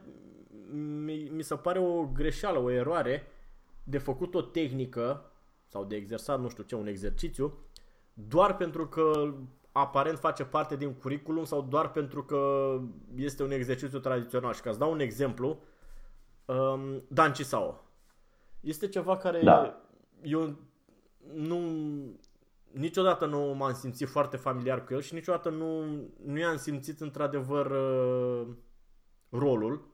Mi, 1.05 1.29
mi 1.33 1.41
se 1.41 1.55
pare 1.55 1.79
o 1.79 2.05
greșeală, 2.05 2.59
o 2.59 2.71
eroare 2.71 3.23
de 3.83 3.97
făcut 3.97 4.35
o 4.35 4.41
tehnică 4.41 5.31
sau 5.67 5.83
de 5.83 5.95
exersat, 5.95 6.39
nu 6.39 6.49
știu 6.49 6.63
ce, 6.63 6.75
un 6.75 6.87
exercițiu, 6.87 7.57
doar 8.13 8.57
pentru 8.57 8.87
că 8.87 9.33
aparent 9.71 10.19
face 10.19 10.43
parte 10.43 10.75
din 10.75 10.93
curriculum 10.93 11.43
sau 11.43 11.61
doar 11.69 11.91
pentru 11.91 12.23
că 12.23 12.71
este 13.15 13.43
un 13.43 13.51
exercițiu 13.51 13.99
tradițional. 13.99 14.53
Și 14.53 14.61
ca 14.61 14.71
să 14.71 14.77
dau 14.77 14.91
un 14.91 14.99
exemplu, 14.99 15.59
um, 16.55 17.03
Dan 17.07 17.33
Cisao. 17.33 17.79
Este 18.59 18.87
ceva 18.87 19.17
care 19.17 19.41
da. 19.43 19.81
eu 20.21 20.55
nu 21.33 21.59
niciodată 22.71 23.25
nu 23.25 23.39
m-am 23.39 23.73
simțit 23.73 24.07
foarte 24.07 24.37
familiar 24.37 24.83
cu 24.83 24.93
el 24.93 25.01
și 25.01 25.13
niciodată 25.13 25.49
nu, 25.49 25.83
nu 26.25 26.37
i-am 26.39 26.57
simțit 26.57 26.99
într-adevăr 27.01 27.65
uh, 27.65 28.47
rolul 29.29 29.89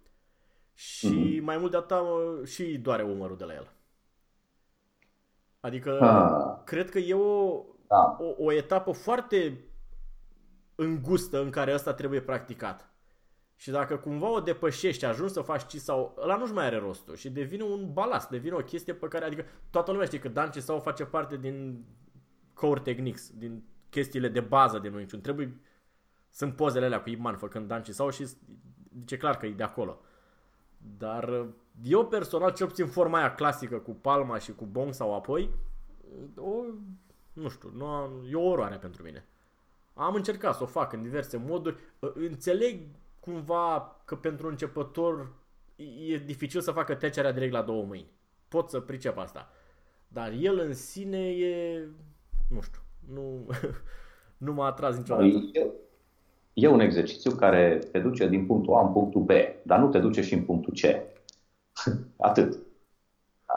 și 0.73 1.07
mm-hmm. 1.07 1.43
mai 1.43 1.57
mult 1.57 1.71
de 1.71 1.77
atât 1.77 2.47
și 2.47 2.77
doare 2.77 3.03
umărul 3.03 3.37
de 3.37 3.43
la 3.43 3.53
el. 3.53 3.71
Adică 5.59 5.99
ah. 5.99 6.63
cred 6.65 6.89
că 6.89 6.99
e 6.99 7.13
o, 7.13 7.63
da. 7.87 8.17
o, 8.19 8.43
o 8.43 8.51
etapă 8.51 8.91
foarte 8.91 9.63
îngustă 10.75 11.41
în 11.41 11.49
care 11.49 11.71
asta 11.71 11.93
trebuie 11.93 12.21
practicat. 12.21 12.89
Și 13.59 13.71
dacă 13.71 13.97
cumva 13.97 14.29
o 14.29 14.39
depășești, 14.39 15.05
ajungi 15.05 15.33
să 15.33 15.41
faci 15.41 15.65
ci 15.65 15.75
sau 15.75 16.15
ăla 16.21 16.37
nu-și 16.37 16.53
mai 16.53 16.65
are 16.65 16.77
rostul 16.77 17.15
și 17.15 17.29
devine 17.29 17.63
un 17.63 17.93
balast, 17.93 18.29
devine 18.29 18.55
o 18.55 18.63
chestie 18.63 18.93
pe 18.93 19.07
care, 19.07 19.25
adică 19.25 19.45
toată 19.69 19.91
lumea 19.91 20.05
știe 20.05 20.19
că 20.19 20.27
Dan 20.27 20.51
sau 20.51 20.79
face 20.79 21.05
parte 21.05 21.37
din 21.37 21.85
core 22.53 22.79
techniques, 22.79 23.31
din 23.35 23.63
chestiile 23.89 24.27
de 24.27 24.39
bază 24.39 24.79
de 24.79 24.91
Wing 24.95 25.21
Trebuie, 25.21 25.61
sunt 26.29 26.55
pozele 26.55 26.85
alea 26.85 27.01
cu 27.01 27.09
Iman 27.09 27.37
făcând 27.37 27.67
Dan 27.67 27.83
sau 27.83 28.09
și 28.09 28.27
zice 28.99 29.17
clar 29.17 29.37
că 29.37 29.45
e 29.45 29.51
de 29.51 29.63
acolo. 29.63 30.01
Dar 30.97 31.45
eu 31.83 32.07
personal, 32.07 32.53
cel 32.53 32.67
puțin 32.67 32.87
forma 32.87 33.17
aia 33.17 33.35
clasică 33.35 33.77
cu 33.77 33.91
palma 33.91 34.37
și 34.37 34.53
cu 34.53 34.65
bong 34.65 34.93
sau 34.93 35.15
apoi, 35.15 35.49
o, 36.35 36.63
nu 37.33 37.49
știu, 37.49 37.71
nu 37.75 37.85
am, 37.85 38.11
e 38.29 38.35
o 38.35 38.47
oroare 38.47 38.75
pentru 38.75 39.03
mine. 39.03 39.25
Am 39.93 40.15
încercat 40.15 40.55
să 40.55 40.63
o 40.63 40.65
fac 40.65 40.93
în 40.93 41.01
diverse 41.01 41.37
moduri. 41.37 41.77
Înțeleg 41.99 42.81
cumva 43.27 43.95
că 44.05 44.15
pentru 44.15 44.47
începător 44.47 45.33
e 46.09 46.17
dificil 46.17 46.61
să 46.61 46.71
facă 46.71 46.95
trecerea 46.95 47.31
direct 47.31 47.53
la 47.53 47.61
două 47.61 47.83
mâini. 47.83 48.11
Pot 48.47 48.69
să 48.69 48.79
pricep 48.79 49.17
asta. 49.17 49.49
Dar 50.07 50.31
el 50.39 50.59
în 50.59 50.73
sine 50.73 51.29
e, 51.29 51.87
nu 52.49 52.61
știu, 52.61 52.79
nu, 53.13 53.47
nu 54.45 54.53
m-a 54.53 54.65
atras 54.65 54.97
niciodată. 54.97 55.25
E, 55.25 55.71
e 56.53 56.67
un 56.67 56.79
exercițiu 56.79 57.31
care 57.31 57.79
te 57.91 57.99
duce 57.99 58.27
din 58.27 58.45
punctul 58.45 58.73
A 58.73 58.81
în 58.81 58.91
punctul 58.91 59.21
B, 59.21 59.29
dar 59.63 59.79
nu 59.79 59.89
te 59.89 59.99
duce 59.99 60.21
și 60.21 60.33
în 60.33 60.43
punctul 60.43 60.73
C. 60.73 60.85
Atât. 62.29 62.57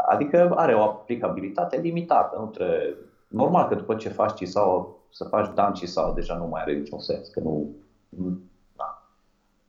Adică 0.08 0.52
are 0.56 0.74
o 0.74 0.82
aplicabilitate 0.82 1.80
limitată. 1.80 2.38
Nu 2.38 2.46
trebuie... 2.46 2.96
Normal 3.28 3.68
că 3.68 3.74
după 3.74 3.94
ce 3.94 4.08
faci 4.08 4.46
sau 4.46 5.00
să 5.10 5.24
faci 5.24 5.54
dan 5.54 5.74
sau 5.74 6.14
deja 6.14 6.36
nu 6.36 6.46
mai 6.46 6.60
are 6.60 6.74
niciun 6.74 6.98
sens, 6.98 7.28
că 7.28 7.40
nu... 7.40 7.76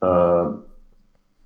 Da. 0.01 0.07
Uh, 0.07 0.53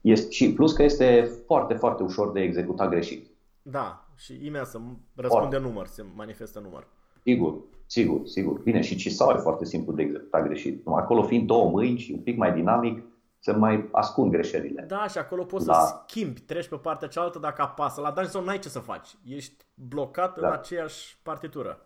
este, 0.01 0.31
și 0.31 0.53
plus 0.53 0.73
că 0.73 0.83
este 0.83 1.31
foarte, 1.45 1.73
foarte 1.73 2.03
ușor 2.03 2.31
de 2.31 2.41
executat 2.41 2.89
greșit. 2.89 3.27
Da, 3.61 4.05
și 4.15 4.33
imediat 4.33 4.67
să 4.67 4.79
răspunde 5.15 5.57
număr, 5.57 5.87
se 5.87 6.05
manifestă 6.15 6.59
număr. 6.59 6.87
Sigur, 7.23 7.55
sigur, 7.85 8.25
sigur. 8.25 8.59
Bine, 8.59 8.81
și 8.81 8.95
Cisau 8.95 9.31
e 9.31 9.37
foarte 9.37 9.65
simplu 9.65 9.93
de 9.93 10.01
executat 10.01 10.43
greșit. 10.43 10.87
Acolo 10.87 11.23
fiind 11.23 11.47
două 11.47 11.69
mâini 11.69 11.97
și 11.97 12.11
un 12.11 12.19
pic 12.19 12.37
mai 12.37 12.53
dinamic, 12.53 13.03
se 13.39 13.51
mai 13.51 13.89
ascund 13.91 14.31
greșelile. 14.31 14.85
Da, 14.87 15.07
și 15.07 15.17
acolo 15.17 15.43
poți 15.43 15.65
da. 15.65 15.73
să 15.73 16.03
schimbi, 16.07 16.39
treci 16.39 16.67
pe 16.67 16.75
partea 16.75 17.07
cealaltă 17.07 17.39
dacă 17.39 17.61
apasă. 17.61 18.01
La 18.01 18.11
Dungeon 18.11 18.43
n-ai 18.43 18.59
ce 18.59 18.69
să 18.69 18.79
faci. 18.79 19.09
Ești 19.25 19.65
blocat 19.73 20.39
da. 20.39 20.47
în 20.47 20.53
aceeași 20.53 21.17
partitură. 21.23 21.79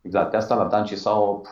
Exact. 0.00 0.30
De 0.30 0.36
asta 0.36 0.54
la 0.54 0.66
Danci 0.66 0.92
sau 0.92 1.46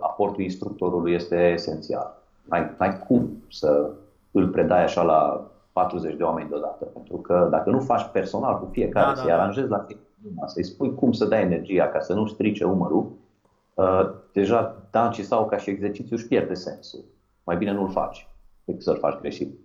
aportul 0.00 0.42
instructorului 0.42 1.14
este 1.14 1.36
esențial. 1.36 2.22
N-ai, 2.44 2.74
n-ai 2.78 2.98
cum 2.98 3.42
să 3.48 3.94
îl 4.30 4.48
predai 4.48 4.82
așa 4.82 5.02
la 5.02 5.50
40 5.72 6.16
de 6.16 6.22
oameni 6.22 6.48
deodată. 6.48 6.84
Pentru 6.84 7.16
că 7.16 7.48
dacă 7.50 7.70
nu 7.70 7.80
faci 7.80 8.10
personal 8.12 8.58
cu 8.58 8.68
fiecare, 8.72 9.06
da, 9.06 9.14
să-i 9.14 9.26
da, 9.26 9.36
da. 9.36 9.40
aranjezi 9.40 9.68
la 9.68 9.78
fiecare, 9.78 10.08
să-i 10.46 10.64
spui 10.64 10.94
cum 10.94 11.12
să 11.12 11.24
dai 11.24 11.42
energia 11.42 11.88
ca 11.88 12.00
să 12.00 12.14
nu 12.14 12.26
strice 12.26 12.64
umărul, 12.64 13.12
uh, 13.74 14.10
deja 14.32 14.88
Danci 14.90 15.20
sau 15.20 15.46
ca 15.46 15.56
și 15.56 15.70
exercițiu 15.70 16.16
își 16.16 16.26
pierde 16.26 16.54
sensul. 16.54 17.04
Mai 17.44 17.56
bine 17.56 17.72
nu-l 17.72 17.90
faci 17.90 18.28
decât 18.64 18.82
să-l 18.82 18.98
faci 18.98 19.20
greșit. 19.20 19.58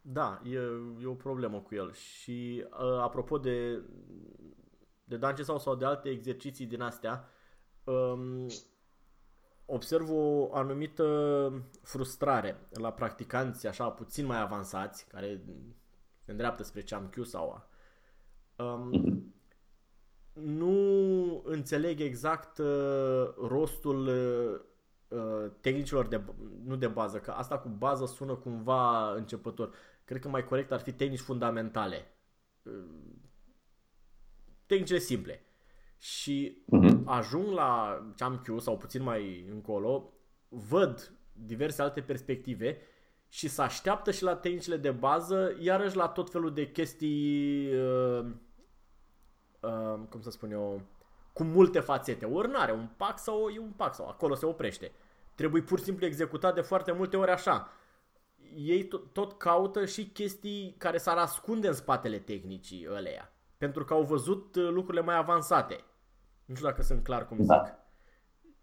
Da, 0.00 0.40
e, 0.44 0.58
e 1.02 1.06
o 1.06 1.12
problemă 1.12 1.58
cu 1.58 1.74
el. 1.74 1.92
Și 1.92 2.64
uh, 2.70 3.00
apropo 3.02 3.38
de, 3.38 3.82
de 5.04 5.16
Dance 5.16 5.42
sau, 5.42 5.58
sau 5.58 5.74
de 5.74 5.84
alte 5.84 6.08
exerciții 6.08 6.66
din 6.66 6.80
astea, 6.80 7.24
um, 7.84 8.46
observ 9.66 10.10
o 10.10 10.54
anumită 10.54 11.04
frustrare 11.82 12.68
la 12.70 12.92
practicanți 12.92 13.66
așa 13.66 13.90
puțin 13.90 14.26
mai 14.26 14.40
avansați, 14.40 15.06
care 15.06 15.40
se 16.24 16.30
îndreaptă 16.30 16.62
spre 16.62 16.82
Chamkyu 16.82 17.24
sau 17.24 17.68
um, 18.56 19.34
nu 20.32 21.42
înțeleg 21.44 22.00
exact 22.00 22.58
uh, 22.58 23.34
rostul 23.48 24.06
uh, 25.08 25.50
tehnicilor 25.60 26.06
de, 26.06 26.20
nu 26.64 26.76
de 26.76 26.86
bază, 26.86 27.18
că 27.18 27.30
asta 27.30 27.58
cu 27.58 27.68
bază 27.68 28.06
sună 28.06 28.34
cumva 28.34 29.12
începător. 29.14 29.74
Cred 30.04 30.20
că 30.20 30.28
mai 30.28 30.44
corect 30.44 30.72
ar 30.72 30.80
fi 30.80 30.92
tehnici 30.92 31.20
fundamentale. 31.20 32.06
Uh, 32.62 32.72
tehnicile 34.66 34.98
simple 34.98 35.44
și 35.98 36.64
uh-huh. 36.64 36.85
Ajung 37.06 37.46
la 37.52 38.00
Champiu 38.16 38.58
sau 38.58 38.76
puțin 38.76 39.02
mai 39.02 39.46
încolo, 39.52 40.12
văd 40.48 41.12
diverse 41.32 41.82
alte 41.82 42.00
perspective 42.00 42.78
și 43.28 43.48
se 43.48 43.62
așteaptă 43.62 44.10
și 44.10 44.22
la 44.22 44.36
tehnicile 44.36 44.76
de 44.76 44.90
bază, 44.90 45.56
iarăși 45.60 45.96
la 45.96 46.08
tot 46.08 46.30
felul 46.30 46.54
de 46.54 46.70
chestii, 46.70 47.74
uh, 47.74 48.26
uh, 49.60 50.00
cum 50.08 50.20
să 50.20 50.30
spun 50.30 50.50
eu, 50.50 50.82
cu 51.32 51.42
multe 51.44 51.80
fațete. 51.80 52.24
Ori 52.24 52.50
n-are 52.50 52.72
un 52.72 52.88
pac 52.96 53.18
sau 53.18 53.48
e 53.48 53.58
un 53.58 53.72
pac 53.76 53.94
sau 53.94 54.08
acolo 54.08 54.34
se 54.34 54.46
oprește. 54.46 54.92
Trebuie 55.34 55.62
pur 55.62 55.78
și 55.78 55.84
simplu 55.84 56.06
executat 56.06 56.54
de 56.54 56.60
foarte 56.60 56.92
multe 56.92 57.16
ori 57.16 57.30
așa. 57.30 57.70
Ei 58.54 58.84
tot, 58.84 59.12
tot 59.12 59.38
caută 59.38 59.84
și 59.84 60.08
chestii 60.08 60.74
care 60.78 60.98
s-ar 60.98 61.16
ascunde 61.16 61.66
în 61.66 61.74
spatele 61.74 62.18
tehnicii 62.18 62.86
ăleia. 62.90 63.32
Pentru 63.58 63.84
că 63.84 63.94
au 63.94 64.02
văzut 64.02 64.56
uh, 64.56 64.68
lucrurile 64.68 65.02
mai 65.02 65.16
avansate. 65.16 65.84
Nu 66.46 66.54
știu 66.54 66.66
dacă 66.66 66.82
sunt 66.82 67.02
clar 67.02 67.26
cum 67.28 67.36
da. 67.40 67.62
zic. 67.64 67.74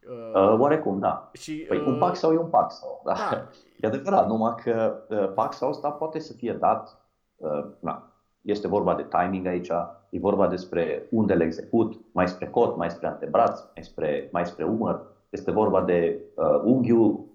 Uh, 0.10 0.52
uh, 0.52 0.60
oarecum, 0.60 1.00
da. 1.00 1.30
Și, 1.34 1.66
păi 1.68 1.78
uh, 1.78 1.86
un 1.86 1.98
pac 1.98 2.16
sau 2.16 2.34
e 2.34 2.38
un 2.38 2.50
pac 2.50 2.72
sau. 2.72 3.02
Da. 3.06 3.14
da. 3.14 3.50
E 3.80 3.88
adevărat, 3.88 4.28
numai 4.28 4.56
că 4.64 5.04
uh, 5.10 5.34
pac 5.34 5.54
sau 5.54 5.70
ăsta 5.70 5.92
poate 5.92 6.20
să 6.20 6.34
fie 6.34 6.54
dat, 6.54 7.02
uh, 7.36 7.66
na, 7.80 8.14
este 8.42 8.68
vorba 8.68 8.96
de 8.96 9.08
timing 9.10 9.46
aici, 9.46 9.70
e 10.10 10.20
vorba 10.20 10.48
despre 10.48 11.08
unde 11.12 11.34
le 11.34 11.44
execut, 11.44 12.00
mai 12.12 12.28
spre 12.28 12.48
cot, 12.48 12.76
mai 12.76 12.92
spre 12.92 13.08
antebraț, 13.08 13.60
mai 13.60 13.84
spre, 13.84 14.30
mai 14.32 14.46
spre 14.46 14.64
umăr, 14.64 15.02
este 15.30 15.52
vorba 15.52 15.82
de 15.82 16.22
uh, 16.36 16.62
unghiul, 16.64 17.26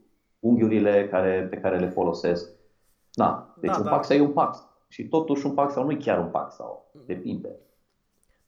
unghiurile 0.41 1.09
care, 1.09 1.47
pe 1.51 1.57
care 1.57 1.79
le 1.79 1.89
folosesc. 1.89 2.51
Da, 3.13 3.55
deci 3.61 3.71
da, 3.71 3.79
un 3.79 3.85
da. 3.85 3.91
pac 3.91 4.05
sau 4.05 4.17
e 4.17 4.21
un 4.21 4.33
pac. 4.33 4.57
Și 4.89 5.09
totuși 5.09 5.47
un 5.47 5.55
pac 5.55 5.71
sau 5.71 5.85
nu 5.85 5.91
e 5.91 5.97
chiar 5.97 6.19
un 6.19 6.29
pac 6.29 6.53
sau, 6.53 6.91
depinde. 7.07 7.57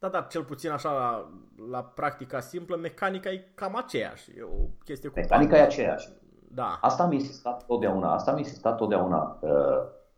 Da, 0.01 0.09
dar 0.09 0.27
cel 0.27 0.45
puțin 0.45 0.71
așa 0.71 0.93
la, 0.93 1.31
la 1.71 1.83
practica 1.83 2.41
simplă, 2.41 2.77
mecanica 2.77 3.31
e 3.31 3.45
cam 3.55 3.77
aceeași. 3.77 4.31
E 4.39 4.43
o 4.43 4.67
chestie 4.85 5.09
cu 5.09 5.19
Mecanica 5.19 5.57
e 5.57 5.61
aceeași. 5.61 6.09
Da. 6.49 6.79
Asta 6.81 7.03
am 7.03 7.13
insistat 7.13 7.67
totdeauna. 7.67 8.13
Asta 8.13 8.31
am 8.31 8.39
insistat 8.39 8.77
totdeauna. 8.77 9.39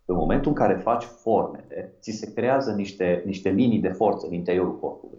În 0.04 0.14
momentul 0.14 0.50
în 0.50 0.56
care 0.56 0.74
faci 0.74 1.04
formele, 1.04 1.96
ți 2.00 2.10
se 2.10 2.32
creează 2.32 2.72
niște, 2.72 3.22
niște 3.26 3.48
linii 3.48 3.78
de 3.80 3.88
forță 3.88 4.26
în 4.26 4.32
interiorul 4.32 4.78
corpului. 4.78 5.18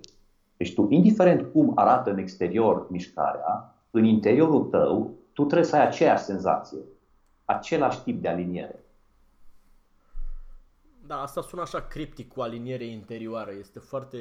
Deci 0.58 0.74
tu, 0.74 0.88
indiferent 0.90 1.52
cum 1.52 1.72
arată 1.76 2.10
în 2.10 2.18
exterior 2.18 2.88
mișcarea, 2.90 3.76
în 3.92 4.04
interiorul 4.04 4.64
tău, 4.64 5.12
tu 5.34 5.44
trebuie 5.44 5.68
să 5.68 5.76
ai 5.76 5.86
aceeași 5.86 6.24
senzație, 6.24 6.80
același 7.46 8.04
tip 8.04 8.22
de 8.22 8.28
aliniere. 8.28 8.83
Da, 11.08 11.22
asta 11.22 11.42
sună 11.42 11.62
așa 11.62 11.82
criptic 11.82 12.34
cu 12.34 12.42
aliniere 12.42 12.86
interioară. 12.86 13.52
Este 13.60 13.80
foarte... 13.80 14.18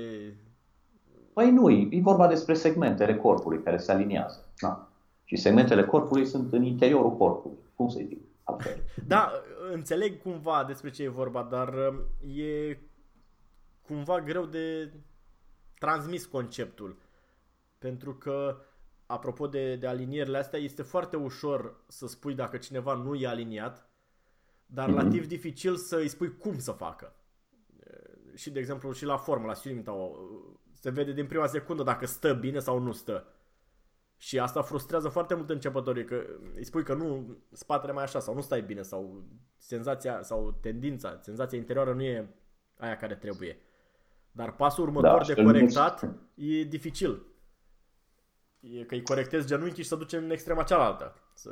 Păi 1.33 1.51
nu, 1.51 1.71
e 1.71 2.01
vorba 2.03 2.27
despre 2.27 2.55
segmentele 2.55 3.17
corpului 3.17 3.63
care 3.63 3.77
se 3.77 3.93
aliniază. 3.93 4.53
Da. 4.61 4.89
Și 5.25 5.37
segmentele 5.37 5.85
corpului 5.85 6.27
sunt 6.27 6.53
în 6.53 6.63
interiorul 6.63 7.17
corpului. 7.17 7.59
Cum 7.75 7.89
să 7.89 8.01
zic? 8.07 8.21
Altfel. 8.43 8.83
Da, 9.07 9.33
înțeleg 9.73 10.23
cumva 10.23 10.65
despre 10.65 10.91
ce 10.91 11.03
e 11.03 11.09
vorba, 11.09 11.43
dar 11.43 11.69
um, 11.69 12.31
e 12.37 12.79
cumva 13.87 14.21
greu 14.21 14.45
de 14.45 14.93
transmis 15.79 16.27
conceptul. 16.27 16.97
Pentru 17.79 18.15
că, 18.15 18.57
apropo 19.07 19.47
de, 19.47 19.77
de 19.77 19.87
alinierile 19.87 20.39
astea, 20.39 20.59
este 20.59 20.83
foarte 20.83 21.17
ușor 21.17 21.75
să 21.87 22.07
spui 22.07 22.35
dacă 22.35 22.57
cineva 22.57 22.95
nu 22.95 23.15
e 23.15 23.27
aliniat 23.27 23.92
dar 24.75 24.89
mm-hmm. 24.89 24.95
relativ 24.95 25.27
dificil 25.27 25.77
să 25.77 25.97
îi 25.97 26.09
spui 26.09 26.37
cum 26.37 26.59
să 26.59 26.73
facă. 26.73 27.15
Și, 28.35 28.51
de 28.51 28.59
exemplu, 28.59 28.93
și 28.93 29.05
la 29.05 29.17
formă, 29.17 29.47
la 29.47 29.55
swimming 29.55 29.89
se 30.73 30.91
vede 30.91 31.13
din 31.13 31.27
prima 31.27 31.47
secundă 31.47 31.83
dacă 31.83 32.07
stă 32.07 32.33
bine 32.33 32.59
sau 32.59 32.79
nu 32.79 32.93
stă. 32.93 33.27
Și 34.17 34.39
asta 34.39 34.63
frustrează 34.63 35.09
foarte 35.09 35.35
mult 35.35 35.51
începătorii, 35.51 36.05
că 36.05 36.25
îi 36.55 36.65
spui 36.65 36.85
că 36.85 36.95
nu, 36.95 37.37
spatele 37.51 37.93
mai 37.93 38.03
așa 38.03 38.21
sau 38.21 38.35
nu 38.35 38.41
stai 38.41 38.63
bine 38.63 38.83
sau 38.83 39.25
senzația 39.57 40.23
sau 40.23 40.59
tendința, 40.61 41.19
senzația 41.21 41.59
interioară 41.59 41.93
nu 41.93 42.03
e 42.03 42.35
aia 42.77 42.97
care 42.97 43.15
trebuie. 43.15 43.59
Dar 44.31 44.55
pasul 44.55 44.85
următor 44.85 45.19
da, 45.19 45.35
de 45.35 45.43
corectat 45.43 46.09
e 46.35 46.63
dificil. 46.63 47.27
E 48.61 48.85
că 48.85 48.95
îi 48.95 49.03
corectezi 49.03 49.47
genunchii 49.47 49.83
și 49.83 49.89
să 49.89 49.97
duce 49.97 50.17
în 50.17 50.31
extrema 50.31 50.63
cealaltă. 50.63 51.15
Să 51.35 51.51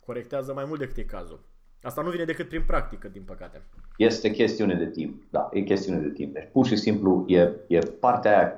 corectează 0.00 0.52
mai 0.54 0.64
mult 0.64 0.78
decât 0.78 0.96
e 0.96 1.04
cazul. 1.04 1.49
Asta 1.82 2.02
nu 2.02 2.10
vine 2.10 2.24
decât 2.24 2.48
prin 2.48 2.62
practică, 2.66 3.08
din 3.08 3.22
păcate. 3.22 3.62
Este 3.96 4.30
chestiune 4.30 4.74
de 4.74 4.86
timp, 4.86 5.22
da, 5.30 5.48
e 5.52 5.60
chestiune 5.60 5.98
de 5.98 6.10
timp. 6.10 6.32
Deci 6.32 6.48
pur 6.52 6.66
și 6.66 6.76
simplu 6.76 7.24
e, 7.26 7.50
e 7.66 7.78
partea 7.78 8.38
aia 8.38 8.52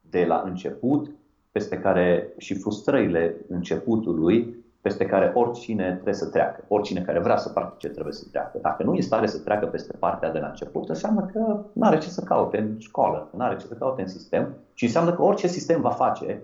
de 0.00 0.24
la 0.24 0.42
început, 0.44 1.10
peste 1.52 1.78
care 1.78 2.32
și 2.36 2.54
frustrările 2.54 3.36
începutului, 3.48 4.56
peste 4.80 5.06
care 5.06 5.32
oricine 5.34 5.92
trebuie 5.92 6.14
să 6.14 6.26
treacă. 6.26 6.64
Oricine 6.68 7.00
care 7.00 7.18
vrea 7.18 7.36
să 7.36 7.48
practice 7.48 7.88
trebuie 7.88 8.12
să 8.12 8.26
treacă. 8.30 8.58
Dacă 8.62 8.82
nu 8.82 8.94
e 8.94 9.00
stare 9.00 9.26
să 9.26 9.38
treacă 9.38 9.66
peste 9.66 9.96
partea 9.96 10.32
de 10.32 10.38
la 10.38 10.46
început, 10.46 10.88
înseamnă 10.88 11.30
că 11.32 11.64
nu 11.72 11.86
are 11.86 11.98
ce 11.98 12.08
să 12.08 12.22
caute 12.22 12.58
în 12.58 12.78
școală, 12.78 13.30
nu 13.36 13.42
are 13.42 13.56
ce 13.56 13.66
să 13.66 13.74
caute 13.74 14.00
în 14.00 14.08
sistem 14.08 14.54
și 14.74 14.84
înseamnă 14.84 15.14
că 15.14 15.22
orice 15.22 15.46
sistem 15.46 15.80
va 15.80 15.90
face 15.90 16.42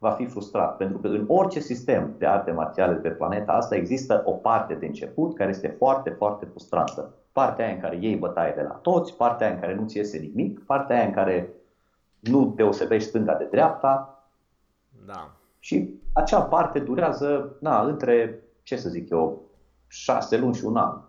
va 0.00 0.10
fi 0.10 0.26
frustrat. 0.26 0.76
Pentru 0.76 0.98
că 0.98 1.06
în 1.06 1.24
orice 1.28 1.60
sistem 1.60 2.14
de 2.18 2.26
arte 2.26 2.50
marțiale 2.50 2.94
pe 2.94 3.08
planeta 3.08 3.52
asta 3.52 3.76
există 3.76 4.22
o 4.24 4.32
parte 4.32 4.74
de 4.74 4.86
început 4.86 5.34
care 5.34 5.50
este 5.50 5.68
foarte, 5.78 6.10
foarte 6.10 6.44
frustrantă. 6.44 7.14
Partea 7.32 7.64
aia 7.64 7.74
în 7.74 7.80
care 7.80 7.98
iei 8.00 8.16
bătaie 8.16 8.52
de 8.56 8.62
la 8.62 8.74
toți, 8.74 9.16
partea 9.16 9.46
aia 9.46 9.54
în 9.54 9.60
care 9.60 9.74
nu 9.74 9.86
ți 9.86 9.96
iese 9.96 10.18
nimic, 10.18 10.64
partea 10.64 10.96
aia 10.96 11.06
în 11.06 11.12
care 11.12 11.52
nu 12.20 12.52
deosebești 12.56 13.08
stânga 13.08 13.34
de 13.34 13.48
dreapta. 13.50 14.24
Da. 15.06 15.30
Și 15.58 16.00
acea 16.12 16.42
parte 16.42 16.78
durează, 16.78 17.56
na, 17.60 17.80
între, 17.80 18.42
ce 18.62 18.76
să 18.76 18.88
zic 18.88 19.10
eu, 19.10 19.42
șase 19.86 20.38
luni 20.38 20.54
și 20.54 20.64
un 20.64 20.76
an. 20.76 21.00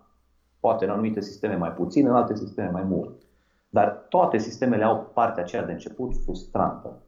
Poate 0.60 0.86
în 0.86 0.92
anumite 0.92 1.22
sisteme 1.22 1.56
mai 1.56 1.72
puțin, 1.72 2.08
în 2.08 2.16
alte 2.16 2.36
sisteme 2.36 2.70
mai 2.70 2.84
mult. 2.84 3.22
Dar 3.70 4.06
toate 4.10 4.38
sistemele 4.38 4.84
au 4.84 5.12
partea 5.14 5.44
aceea 5.44 5.64
de 5.64 5.72
început 5.72 6.14
frustrantă. 6.24 7.02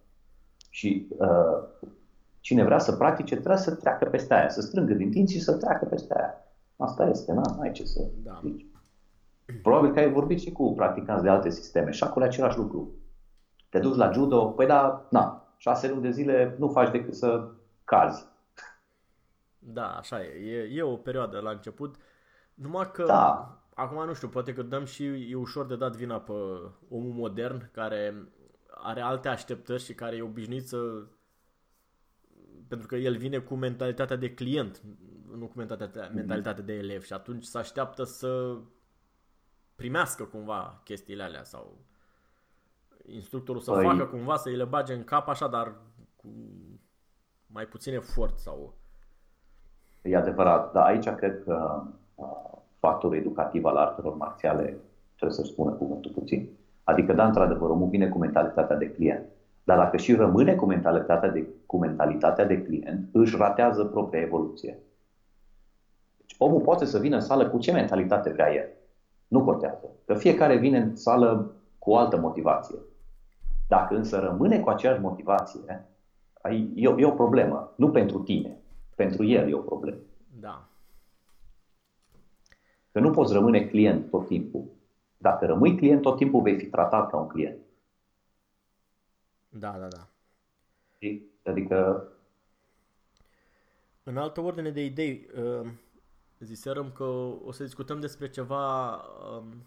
Și 0.74 1.08
uh, 1.18 1.64
cine 2.40 2.64
vrea 2.64 2.80
să 2.80 2.96
practice 2.96 3.36
trebuie 3.36 3.58
să 3.58 3.76
treacă 3.76 4.06
peste 4.06 4.34
aia, 4.34 4.50
să 4.50 4.62
strângă 4.62 4.94
din 4.94 5.10
dinți 5.10 5.34
și 5.34 5.40
să 5.40 5.58
treacă 5.58 5.86
peste 5.86 6.14
aia. 6.18 6.34
Asta 6.78 7.08
este, 7.08 7.34
nu 7.34 7.42
ai 7.60 7.72
ce 7.72 7.86
să 7.86 8.08
da. 8.24 8.40
zici. 8.44 8.66
Probabil 9.62 9.92
că 9.92 10.00
ai 10.00 10.12
vorbit 10.12 10.40
și 10.40 10.52
cu 10.52 10.74
practicanți 10.74 11.24
de 11.24 11.30
alte 11.30 11.50
sisteme 11.50 11.92
și 11.92 12.04
acolo 12.04 12.26
e 12.26 12.28
același 12.28 12.58
lucru. 12.58 12.94
Te 13.70 13.80
duci 13.80 13.96
la 13.96 14.12
judo, 14.12 14.46
păi 14.46 14.66
da, 14.66 15.08
na, 15.10 15.54
șase 15.58 15.90
luni 15.90 16.02
de 16.02 16.12
zile 16.12 16.56
nu 16.60 16.70
faci 16.70 16.92
decât 16.92 17.14
să 17.14 17.50
cazi. 17.84 18.26
Da, 19.60 19.88
așa 19.88 20.22
e. 20.22 20.58
E, 20.58 20.70
e 20.74 20.82
o 20.82 20.96
perioadă 20.96 21.40
la 21.40 21.50
început. 21.50 21.96
Numai 22.54 22.92
că, 22.92 23.04
da. 23.06 23.58
acum 23.74 24.06
nu 24.06 24.14
știu, 24.14 24.28
poate 24.28 24.54
că 24.54 24.62
dăm 24.62 24.86
și 24.86 25.32
e 25.32 25.36
ușor 25.36 25.66
de 25.66 25.76
dat 25.76 25.96
vina 25.96 26.20
pe 26.20 26.34
omul 26.90 27.14
modern 27.14 27.70
care 27.72 28.28
are 28.76 29.02
alte 29.02 29.28
așteptări 29.28 29.84
și 29.84 29.94
care 29.94 30.16
e 30.16 30.22
obișnuit 30.22 30.68
să 30.68 30.78
pentru 32.68 32.88
că 32.88 32.96
el 32.96 33.18
vine 33.18 33.38
cu 33.38 33.56
mentalitatea 33.56 34.16
de 34.16 34.34
client, 34.34 34.82
nu 35.38 35.46
cu 35.46 35.58
mentalitatea, 35.58 36.06
mhm. 36.06 36.16
mentalitatea 36.16 36.64
de 36.64 36.74
elev 36.74 37.04
și 37.04 37.14
atunci 37.14 37.44
se 37.44 37.58
așteaptă 37.58 38.04
să 38.04 38.58
primească 39.76 40.24
cumva 40.24 40.82
chestiile 40.84 41.24
alea 41.24 41.44
sau 41.44 41.78
instructorul 43.06 43.62
să 43.62 43.72
păi... 43.72 43.86
facă 43.86 44.06
cumva 44.06 44.36
să 44.36 44.50
îi 44.50 44.56
le 44.56 44.64
bage 44.64 44.94
în 44.94 45.04
cap 45.04 45.28
așa, 45.28 45.48
dar 45.48 45.76
cu 46.16 46.28
mai 47.48 47.66
puțin 47.66 47.94
efort 47.94 48.38
sau... 48.38 48.76
E 50.02 50.16
adevărat, 50.16 50.72
dar 50.72 50.86
aici 50.86 51.10
cred 51.10 51.44
că 51.44 51.84
uh, 52.16 52.58
factorul 52.80 53.18
educativ 53.18 53.66
al 53.66 53.78
artelor 53.78 54.16
marțiale 54.16 54.78
trebuie 55.16 55.38
să 55.38 55.44
spună 55.44 55.72
cuvântul 55.72 56.12
puțin. 56.12 56.50
Adică, 56.84 57.14
da, 57.14 57.26
într-adevăr, 57.26 57.70
omul 57.70 57.88
vine 57.88 58.08
cu 58.08 58.18
mentalitatea 58.18 58.76
de 58.76 58.90
client. 58.90 59.26
Dar 59.64 59.78
dacă 59.78 59.98
și 59.98 60.16
rămâne 60.16 60.56
cu 60.56 60.66
mentalitatea 60.66 61.30
de, 61.30 61.48
cu 61.66 61.78
mentalitatea 61.78 62.46
de 62.46 62.62
client, 62.62 63.10
își 63.12 63.36
ratează 63.38 63.86
propria 63.86 64.22
evoluție. 64.22 64.80
Deci 66.18 66.36
omul 66.38 66.62
poate 66.62 66.86
să 66.86 67.00
vină 67.00 67.16
în 67.16 67.22
sală 67.22 67.50
cu 67.50 67.58
ce 67.58 67.72
mentalitate 67.72 68.30
vrea 68.30 68.54
el. 68.54 68.70
Nu 69.28 69.44
contează. 69.44 69.90
Că 70.06 70.14
fiecare 70.14 70.58
vine 70.58 70.78
în 70.78 70.96
sală 70.96 71.52
cu 71.80 71.92
o 71.92 71.98
altă 71.98 72.18
motivație. 72.18 72.80
Dacă 73.68 73.96
însă 73.96 74.20
rămâne 74.20 74.60
cu 74.60 74.70
aceeași 74.70 75.02
motivație, 75.02 75.88
e 76.76 76.88
o, 76.88 77.00
e 77.00 77.06
o 77.06 77.12
problemă. 77.12 77.74
Nu 77.76 77.90
pentru 77.90 78.20
tine. 78.20 78.58
Pentru 78.96 79.24
el 79.24 79.50
e 79.50 79.54
o 79.54 79.60
problemă. 79.60 79.98
Da. 80.40 80.68
Că 82.92 83.00
nu 83.00 83.12
poți 83.12 83.34
rămâne 83.34 83.66
client 83.66 84.10
tot 84.10 84.28
timpul. 84.28 84.64
Dacă 85.24 85.46
rămâi 85.46 85.78
client, 85.78 86.02
tot 86.02 86.18
timpul 86.18 86.42
vei 86.42 86.58
fi 86.58 86.66
tratat 86.66 87.10
ca 87.10 87.18
un 87.18 87.28
client. 87.28 87.58
Da, 89.50 89.72
da, 89.72 89.88
da. 89.88 90.08
Adică... 91.44 92.08
În 94.04 94.18
altă 94.18 94.42
ordine 94.42 94.70
de 94.70 94.86
idei, 94.86 95.30
uh, 95.36 95.72
ziserăm 96.40 96.92
că 96.92 97.04
o 97.44 97.52
să 97.52 97.64
discutăm 97.64 98.00
despre 98.00 98.30
ceva 98.30 98.96
um, 98.96 99.64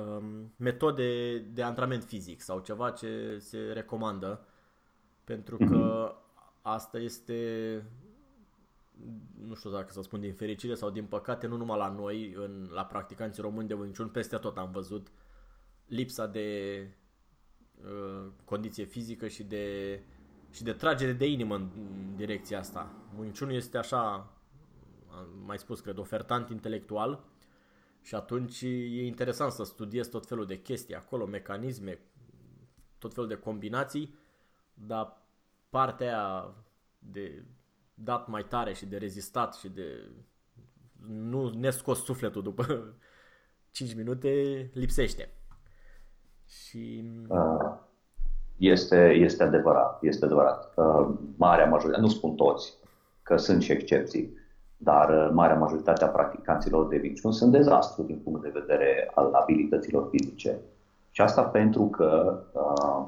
um, 0.00 0.52
metode 0.56 1.38
de 1.38 1.62
antrenament 1.62 2.04
fizic 2.04 2.40
sau 2.40 2.60
ceva 2.60 2.90
ce 2.90 3.38
se 3.38 3.58
recomandă 3.58 4.46
pentru 5.24 5.56
că 5.56 5.64
mhm. 5.64 6.16
asta 6.62 6.98
este 6.98 7.82
nu 9.46 9.54
știu 9.54 9.70
dacă 9.70 9.92
să 9.92 10.02
spun 10.02 10.20
din 10.20 10.34
fericire 10.34 10.74
sau 10.74 10.90
din 10.90 11.04
păcate, 11.04 11.46
nu 11.46 11.56
numai 11.56 11.78
la 11.78 11.88
noi, 11.88 12.32
în, 12.36 12.68
la 12.72 12.84
practicanții 12.84 13.42
români 13.42 13.68
de 13.68 13.74
Wing 13.74 13.96
Chun, 13.96 14.08
peste 14.08 14.36
tot 14.36 14.56
am 14.56 14.70
văzut 14.70 15.12
lipsa 15.86 16.26
de 16.26 16.88
uh, 17.84 18.30
condiție 18.44 18.84
fizică 18.84 19.28
și 19.28 19.42
de, 19.42 20.00
și 20.50 20.62
de 20.62 20.72
tragere 20.72 21.12
de 21.12 21.26
inimă 21.26 21.54
în, 21.54 21.68
în 21.76 22.16
direcția 22.16 22.58
asta. 22.58 22.92
Wing 23.18 23.38
Chun 23.38 23.50
este 23.50 23.78
așa, 23.78 24.32
am 25.10 25.28
mai 25.44 25.58
spus, 25.58 25.80
cred, 25.80 25.98
ofertant 25.98 26.50
intelectual 26.50 27.24
și 28.02 28.14
atunci 28.14 28.60
e 28.62 29.06
interesant 29.06 29.52
să 29.52 29.64
studiezi 29.64 30.10
tot 30.10 30.26
felul 30.26 30.46
de 30.46 30.60
chestii 30.60 30.94
acolo, 30.94 31.26
mecanisme, 31.26 31.98
tot 32.98 33.14
felul 33.14 33.28
de 33.28 33.36
combinații, 33.36 34.14
dar 34.74 35.22
partea 35.70 36.06
aia 36.06 36.54
de 36.98 37.44
dat 37.94 38.28
mai 38.28 38.44
tare 38.48 38.72
și 38.72 38.86
de 38.86 38.96
rezistat 38.96 39.54
și 39.54 39.68
de 39.68 40.08
nu 41.06 41.48
ne 41.48 41.70
scos 41.70 42.04
sufletul 42.04 42.42
după 42.42 42.94
5 43.70 43.94
minute 43.94 44.30
lipsește. 44.74 45.28
Și... 46.46 47.04
Este, 48.56 49.10
este 49.10 49.42
adevărat, 49.42 50.02
este 50.02 50.24
adevărat. 50.24 50.74
Marea 51.36 51.66
majoritate, 51.66 52.00
nu 52.00 52.08
spun 52.08 52.34
toți, 52.34 52.74
că 53.22 53.36
sunt 53.36 53.62
și 53.62 53.72
excepții, 53.72 54.38
dar 54.76 55.30
marea 55.30 55.56
majoritate 55.56 56.04
a 56.04 56.08
practicanților 56.08 56.88
de 56.88 56.98
Wing 57.02 57.16
sunt 57.16 57.52
dezastru 57.52 58.02
din 58.02 58.18
punct 58.18 58.42
de 58.42 58.52
vedere 58.58 59.10
al 59.14 59.32
abilităților 59.34 60.08
fizice. 60.10 60.58
Și 61.10 61.20
asta 61.20 61.42
pentru 61.42 61.84
că 61.84 62.40
uh, 62.52 63.06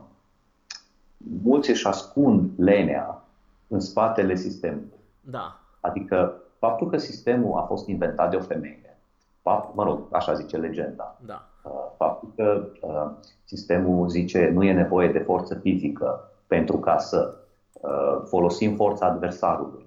mulți 1.42 1.70
își 1.70 1.86
ascund 1.86 2.50
lenea 2.56 3.23
în 3.68 3.80
spatele 3.80 4.34
sistemului. 4.34 5.00
Da. 5.20 5.60
Adică 5.80 6.42
faptul 6.58 6.90
că 6.90 6.96
sistemul 6.96 7.58
a 7.58 7.62
fost 7.62 7.86
inventat 7.86 8.30
de 8.30 8.36
o 8.36 8.40
femeie, 8.40 8.98
fapt, 9.42 9.74
mă 9.74 9.84
rog, 9.84 10.06
așa 10.10 10.34
zice 10.34 10.56
legenda, 10.56 11.20
da. 11.26 11.48
Uh, 11.62 11.70
faptul 11.96 12.32
că 12.36 12.66
uh, 12.80 13.10
sistemul 13.44 14.08
zice 14.08 14.50
nu 14.54 14.64
e 14.64 14.72
nevoie 14.72 15.12
de 15.12 15.18
forță 15.18 15.54
fizică 15.54 16.30
pentru 16.46 16.78
ca 16.78 16.98
să 16.98 17.36
uh, 17.72 18.22
folosim 18.24 18.74
forța 18.74 19.06
adversarului 19.06 19.86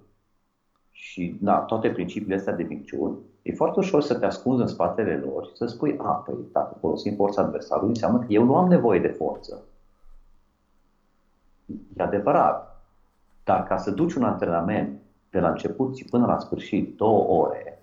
și 0.91 1.37
da, 1.41 1.57
toate 1.57 1.89
principiile 1.89 2.35
astea 2.35 2.53
de 2.53 2.63
minciuni, 2.63 3.17
e 3.41 3.53
foarte 3.53 3.79
ușor 3.79 4.01
să 4.01 4.15
te 4.15 4.25
ascunzi 4.25 4.61
în 4.61 4.67
spatele 4.67 5.17
lor 5.17 5.45
și 5.45 5.55
să 5.55 5.65
spui, 5.65 5.97
a, 5.97 6.11
păi 6.11 6.35
dacă 6.51 6.77
folosim 6.79 7.15
forța 7.15 7.41
adversarului, 7.41 7.89
înseamnă 7.89 8.19
că 8.19 8.25
eu 8.29 8.43
nu 8.43 8.55
am 8.55 8.67
nevoie 8.67 8.99
de 8.99 9.07
forță. 9.07 9.63
E 11.97 12.03
adevărat, 12.03 12.76
dar 13.47 13.63
ca 13.63 13.77
să 13.77 13.91
duci 13.91 14.13
un 14.13 14.23
antrenament 14.23 14.99
de 15.29 15.39
la 15.39 15.49
început 15.49 15.95
și 15.95 16.05
până 16.05 16.25
la 16.25 16.39
sfârșit, 16.39 16.97
două 16.97 17.43
ore, 17.43 17.79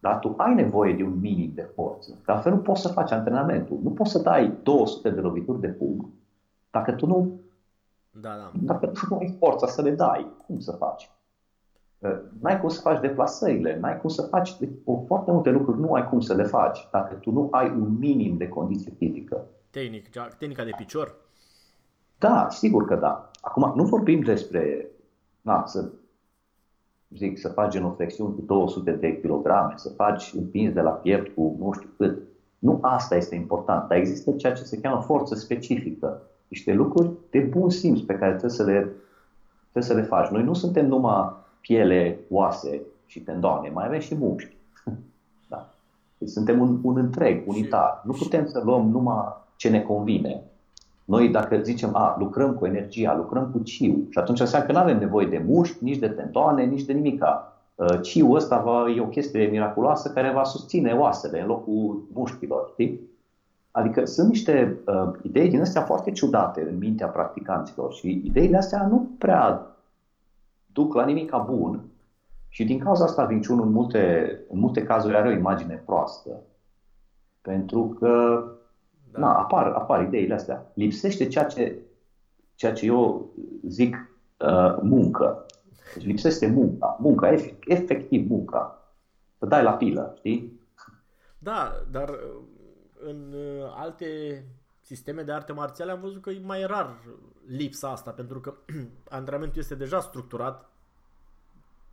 dar 0.00 0.18
tu 0.18 0.34
ai 0.36 0.54
nevoie 0.54 0.94
de 0.94 1.02
un 1.02 1.18
minim 1.20 1.52
de 1.54 1.70
forță. 1.74 2.18
Că 2.24 2.32
altfel 2.32 2.52
nu 2.52 2.58
poți 2.58 2.80
să 2.80 2.88
faci 2.88 3.10
antrenamentul. 3.10 3.78
Nu 3.82 3.90
poți 3.90 4.10
să 4.10 4.18
dai 4.18 4.58
200 4.62 5.10
de 5.10 5.20
lovituri 5.20 5.60
de 5.60 5.68
pumn 5.68 6.10
dacă 6.76 6.92
tu 6.92 7.06
nu, 7.06 7.40
da, 8.10 8.28
da. 8.36 8.50
dacă 8.54 8.86
tu 8.86 9.00
nu 9.08 9.16
ai 9.16 9.36
forța 9.38 9.66
să 9.66 9.82
le 9.82 9.90
dai. 9.90 10.32
Cum 10.46 10.60
să 10.60 10.72
faci? 10.72 11.10
N-ai 12.40 12.60
cum 12.60 12.68
să 12.68 12.80
faci 12.80 13.00
deplasările, 13.00 13.78
n-ai 13.78 14.00
cum 14.00 14.08
să 14.08 14.22
faci 14.22 14.56
o, 14.84 15.02
foarte 15.06 15.30
multe 15.30 15.50
lucruri, 15.50 15.80
nu 15.80 15.92
ai 15.92 16.08
cum 16.08 16.20
să 16.20 16.34
le 16.34 16.42
faci 16.42 16.88
dacă 16.92 17.14
tu 17.14 17.30
nu 17.30 17.48
ai 17.50 17.70
un 17.70 17.96
minim 17.98 18.36
de 18.36 18.48
condiție 18.48 18.92
fizică. 18.98 19.46
Tehnic, 19.70 20.08
tehnica 20.38 20.64
de 20.64 20.70
picior? 20.76 21.14
Da, 22.18 22.46
sigur 22.50 22.84
că 22.84 22.94
da. 22.94 23.30
Acum, 23.46 23.72
nu 23.76 23.84
vorbim 23.84 24.20
despre 24.20 24.88
na, 25.40 25.66
să 25.66 25.88
zic, 27.10 27.38
să 27.38 27.48
faci 27.48 27.72
genoflexiuni 27.72 28.34
cu 28.34 28.40
200 28.40 28.90
de 28.90 29.20
kilograme, 29.20 29.72
să 29.76 29.88
faci 29.88 30.32
împins 30.36 30.72
de 30.72 30.80
la 30.80 30.90
piept 30.90 31.34
cu 31.34 31.56
nu 31.58 31.72
știu 31.72 31.88
cât. 31.96 32.22
Nu 32.58 32.78
asta 32.82 33.16
este 33.16 33.34
important, 33.34 33.88
dar 33.88 33.98
există 33.98 34.32
ceea 34.32 34.52
ce 34.52 34.62
se 34.62 34.80
cheamă 34.80 35.02
forță 35.02 35.34
specifică. 35.34 36.22
Niște 36.48 36.72
lucruri 36.72 37.10
de 37.30 37.38
bun 37.38 37.70
simț 37.70 38.00
pe 38.00 38.14
care 38.14 38.30
trebuie 38.30 38.50
să 38.50 38.64
le, 38.64 38.92
trebuie 39.70 39.82
să 39.82 39.94
le 39.94 40.02
faci. 40.02 40.28
Noi 40.28 40.42
nu 40.42 40.54
suntem 40.54 40.86
numai 40.86 41.32
piele, 41.60 42.18
oase 42.30 42.80
și 43.06 43.20
tendoane, 43.20 43.70
mai 43.70 43.86
avem 43.86 44.00
și 44.00 44.14
mușchi. 44.14 44.56
Da. 45.48 45.68
Deci 46.18 46.28
suntem 46.28 46.60
un, 46.60 46.78
un 46.82 46.96
întreg, 46.96 47.48
unitar. 47.48 48.02
Nu 48.04 48.12
putem 48.12 48.46
să 48.46 48.62
luăm 48.64 48.88
numai 48.88 49.24
ce 49.56 49.68
ne 49.68 49.82
convine. 49.82 50.42
Noi 51.06 51.28
dacă 51.28 51.60
zicem, 51.62 51.94
a, 51.94 52.16
lucrăm 52.18 52.54
cu 52.54 52.66
energia, 52.66 53.16
lucrăm 53.16 53.50
cu 53.50 53.58
ciu 53.58 54.06
și 54.10 54.18
atunci 54.18 54.40
înseamnă 54.40 54.66
că 54.66 54.72
nu 54.72 54.78
avem 54.78 54.98
nevoie 54.98 55.26
de 55.26 55.44
mușchi, 55.46 55.84
nici 55.84 55.98
de 55.98 56.08
tentoane, 56.08 56.64
nici 56.64 56.84
de 56.84 56.92
nimica. 56.92 57.60
Uh, 57.74 58.00
ciu 58.02 58.30
ăsta 58.30 58.58
va, 58.58 58.90
e 58.96 59.00
o 59.00 59.06
chestie 59.06 59.46
miraculoasă 59.46 60.10
care 60.10 60.32
va 60.32 60.44
susține 60.44 60.92
oasele 60.92 61.40
în 61.40 61.46
locul 61.46 62.06
mușchilor, 62.12 62.68
știi? 62.72 63.00
Adică 63.70 64.04
sunt 64.04 64.28
niște 64.28 64.76
uh, 64.86 65.10
idei 65.22 65.48
din 65.48 65.60
astea 65.60 65.82
foarte 65.82 66.10
ciudate 66.10 66.66
în 66.70 66.78
mintea 66.78 67.06
practicanților 67.06 67.92
și 67.92 68.22
ideile 68.24 68.56
astea 68.56 68.86
nu 68.86 69.08
prea 69.18 69.66
duc 70.72 70.94
la 70.94 71.04
nimic 71.04 71.32
bun 71.46 71.84
și 72.48 72.64
din 72.64 72.78
cauza 72.78 73.04
asta 73.04 73.24
vinciunul 73.24 73.66
în 73.66 73.72
multe, 73.72 74.30
în 74.48 74.58
multe 74.58 74.82
cazuri 74.82 75.16
are 75.16 75.28
o 75.28 75.32
imagine 75.32 75.82
proastă. 75.84 76.30
Pentru 77.40 77.96
că 77.98 78.42
da. 79.18 79.26
na, 79.26 79.34
apar, 79.34 79.66
apar 79.66 80.02
ideile 80.02 80.34
astea. 80.34 80.70
Lipsește 80.74 81.26
ceea 81.26 81.44
ce, 81.44 81.78
ceea 82.54 82.72
ce 82.72 82.86
eu 82.86 83.30
zic 83.66 83.94
uh, 84.38 84.78
muncă. 84.82 85.46
Deci 85.94 86.04
lipsește 86.04 86.46
munca. 86.46 86.96
Munca, 87.00 87.34
efectiv 87.64 88.30
munca. 88.30 88.90
Să 89.38 89.46
dai 89.46 89.62
la 89.62 89.72
pilă, 89.72 90.14
știi? 90.16 90.60
Da, 91.38 91.72
dar 91.90 92.08
uh, 92.08 92.42
în 93.00 93.32
uh, 93.32 93.72
alte 93.76 94.06
sisteme 94.80 95.22
de 95.22 95.32
arte 95.32 95.52
marțiale 95.52 95.90
am 95.90 96.00
văzut 96.00 96.22
că 96.22 96.30
e 96.30 96.40
mai 96.44 96.66
rar 96.66 96.96
lipsa 97.46 97.90
asta, 97.90 98.10
pentru 98.10 98.40
că 98.40 98.54
antrenamentul 99.08 99.60
este 99.60 99.74
deja 99.74 100.00
structurat, 100.00 100.70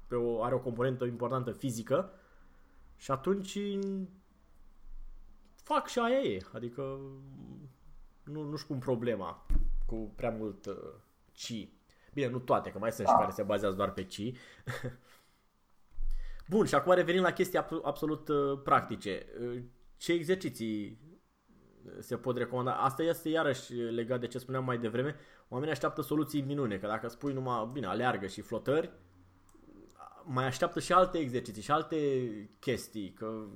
pe 0.08 0.16
o, 0.16 0.44
are 0.44 0.56
o 0.56 0.60
componentă 0.60 1.06
importantă 1.06 1.52
fizică 1.52 2.10
și 2.96 3.12
atunci 3.12 3.60
fac 5.64 5.88
și 5.88 6.00
aia 6.00 6.20
e, 6.20 6.46
adică 6.54 7.00
nu, 8.24 8.44
nu-și 8.44 8.66
pun 8.66 8.78
problema 8.78 9.46
cu 9.86 10.12
prea 10.16 10.30
mult 10.30 10.66
uh, 10.66 10.94
ci. 11.32 11.68
Bine, 12.14 12.30
nu 12.30 12.40
toate, 12.40 12.72
că 12.72 12.80
mai 12.80 12.92
sunt 12.92 13.08
și 13.08 13.14
care 13.14 13.32
se 13.32 13.44
bazează 13.44 13.76
doar 13.76 13.92
pe 13.92 14.04
ci. 14.04 14.22
Bun, 16.50 16.66
și 16.66 16.76
acum 16.76 16.94
revenim 16.94 17.22
la 17.22 17.32
chestii 17.32 17.60
absolut 17.84 18.28
uh, 18.28 18.60
practice. 18.64 19.26
Uh, 19.42 19.64
ce 19.98 20.14
exerciții 20.14 21.02
se 22.00 22.18
pot 22.18 22.38
recomanda? 22.38 22.76
Asta 22.76 23.04
este 23.04 23.30
iarăși 23.30 23.74
legat 23.74 24.20
de 24.20 24.28
ce 24.28 24.38
spuneam 24.38 24.64
mai 24.64 24.78
devreme. 24.78 25.16
Oamenii 25.50 25.74
așteaptă 25.74 26.02
soluții 26.02 26.42
minune, 26.42 26.78
că 26.78 26.88
dacă 26.88 27.08
spui 27.08 27.34
numai, 27.34 27.70
bine, 27.74 27.86
aleargă 27.86 28.28
și 28.28 28.42
flotări, 28.42 28.92
mai 30.24 30.46
așteaptă 30.46 30.80
și 30.80 30.94
alte 30.94 31.18
exerciții 31.18 31.62
și 31.62 31.72
alte 31.72 31.98
chestii, 32.60 33.14
că 33.14 33.48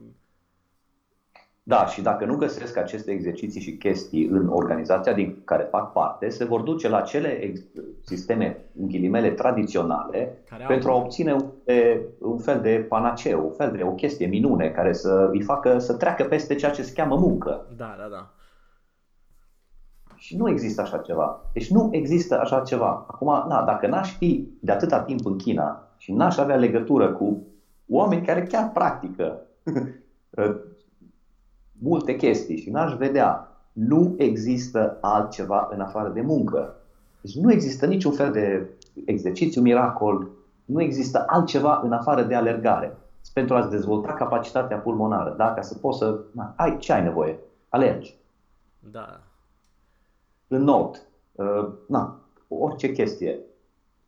da, 1.68 1.86
și 1.86 2.02
dacă 2.02 2.26
nu 2.26 2.36
găsesc 2.36 2.78
aceste 2.78 3.12
exerciții 3.12 3.62
și 3.62 3.72
chestii 3.74 4.26
în 4.26 4.48
organizația 4.48 5.14
din 5.14 5.36
care 5.44 5.64
fac 5.64 5.92
parte, 5.92 6.30
se 6.30 6.44
vor 6.44 6.62
duce 6.62 6.88
la 6.88 7.02
cele 7.02 7.30
ex- 7.30 7.62
sisteme, 8.06 8.58
în 8.74 8.88
ghilimele, 8.88 9.32
tradiționale 9.32 10.42
care 10.46 10.66
pentru 10.68 10.90
au... 10.90 10.96
a 10.96 11.00
obține 11.00 11.34
un, 11.34 11.40
un 12.18 12.38
fel 12.38 12.60
de 12.60 12.86
panaceu, 12.88 13.44
un 13.44 13.52
fel 13.52 13.72
de 13.72 13.84
o 13.84 13.92
chestie 13.92 14.28
minune 14.28 14.70
care 14.70 14.94
să 14.94 15.28
îi 15.32 15.42
facă 15.42 15.78
să 15.78 15.94
treacă 15.94 16.24
peste 16.24 16.56
ceea 16.56 16.72
ce 16.72 16.82
se 16.82 16.92
cheamă 16.94 17.16
muncă. 17.16 17.64
Da, 17.76 17.96
da, 17.98 18.08
da. 18.08 18.28
Și 20.16 20.36
nu 20.36 20.50
există 20.50 20.82
așa 20.82 20.98
ceva. 20.98 21.38
Deci 21.54 21.70
nu 21.70 21.88
există 21.92 22.40
așa 22.40 22.60
ceva. 22.60 23.04
Acum, 23.06 23.44
na, 23.48 23.64
dacă 23.64 23.88
n-aș 23.88 24.16
fi 24.16 24.46
de 24.60 24.72
atâta 24.72 25.00
timp 25.00 25.26
în 25.26 25.36
China 25.36 25.80
și 25.98 26.12
n-aș 26.12 26.38
avea 26.38 26.56
legătură 26.56 27.12
cu 27.12 27.40
oameni 27.88 28.22
care 28.22 28.44
chiar 28.44 28.70
practică 28.74 29.42
multe 31.80 32.16
chestii 32.16 32.58
și 32.58 32.70
n-aș 32.70 32.94
vedea. 32.94 33.52
Nu 33.74 34.16
există 34.18 34.98
altceva 35.02 35.70
în 35.72 35.82
afară 35.82 36.10
de 36.10 36.22
muncă. 36.22 36.76
Deci 37.22 37.36
nu 37.36 37.52
există 37.52 37.86
niciun 37.86 38.12
fel 38.12 38.32
de 38.32 38.70
exercițiu 39.06 39.62
miracol, 39.62 40.30
nu 40.66 40.82
există 40.82 41.24
altceva 41.28 41.82
în 41.84 41.92
afară 41.92 42.24
de 42.24 42.36
alergare. 42.36 42.98
Pentru 43.34 43.56
a-ți 43.56 43.70
dezvolta 43.70 44.14
capacitatea 44.14 44.78
pulmonară, 44.78 45.34
da? 45.38 45.54
ca 45.54 45.62
să 45.62 45.78
poți 45.78 45.98
să... 45.98 46.20
Na, 46.32 46.54
ai, 46.58 46.78
ce 46.78 46.94
ai 46.94 47.04
nevoie? 47.04 47.40
Alergi. 47.70 48.16
Da. 48.92 49.20
În 50.48 50.64
not. 50.64 51.02
Uh, 51.32 51.68
na, 51.88 52.20
orice 52.48 52.92
chestie. 52.92 53.40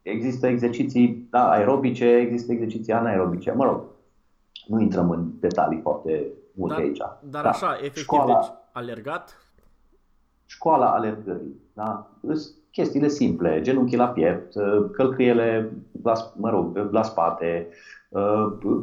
Există 0.02 0.48
exerciții 0.48 1.28
da, 1.30 1.50
aerobice, 1.50 2.06
există 2.06 2.52
exerciții 2.52 2.94
anaerobice. 2.94 3.52
Mă 3.52 3.64
rog, 3.64 3.84
nu 4.68 4.82
intrăm 4.82 5.10
în 5.10 5.32
detalii 5.40 5.80
foarte 5.82 6.28
multe 6.60 6.76
dar, 6.76 6.84
aici. 6.84 7.02
Dar 7.22 7.44
da. 7.44 7.50
așa, 7.50 7.78
efectiv, 7.78 8.04
școala, 8.04 8.40
deci 8.40 8.52
alergat? 8.72 9.38
Școala 10.46 10.92
alergării, 10.94 11.56
da? 11.74 12.10
chestiile 12.72 13.08
simple, 13.08 13.62
genunchi 13.62 13.96
la 13.96 14.08
piept, 14.08 14.56
uh, 14.56 14.90
călcâiele 14.92 15.72
la, 16.04 16.14
mă 16.36 16.50
rog, 16.50 16.90
la 16.92 17.04
spate, 17.04 17.68
uh, 18.10 18.82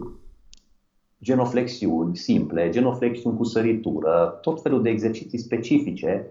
genoflexiuni 1.23 2.17
simple, 2.17 2.71
genoflexiuni 2.71 3.37
cu 3.37 3.45
săritură, 3.45 4.39
tot 4.41 4.63
felul 4.63 4.83
de 4.83 4.91
exerciții 4.91 5.39
specifice 5.39 6.27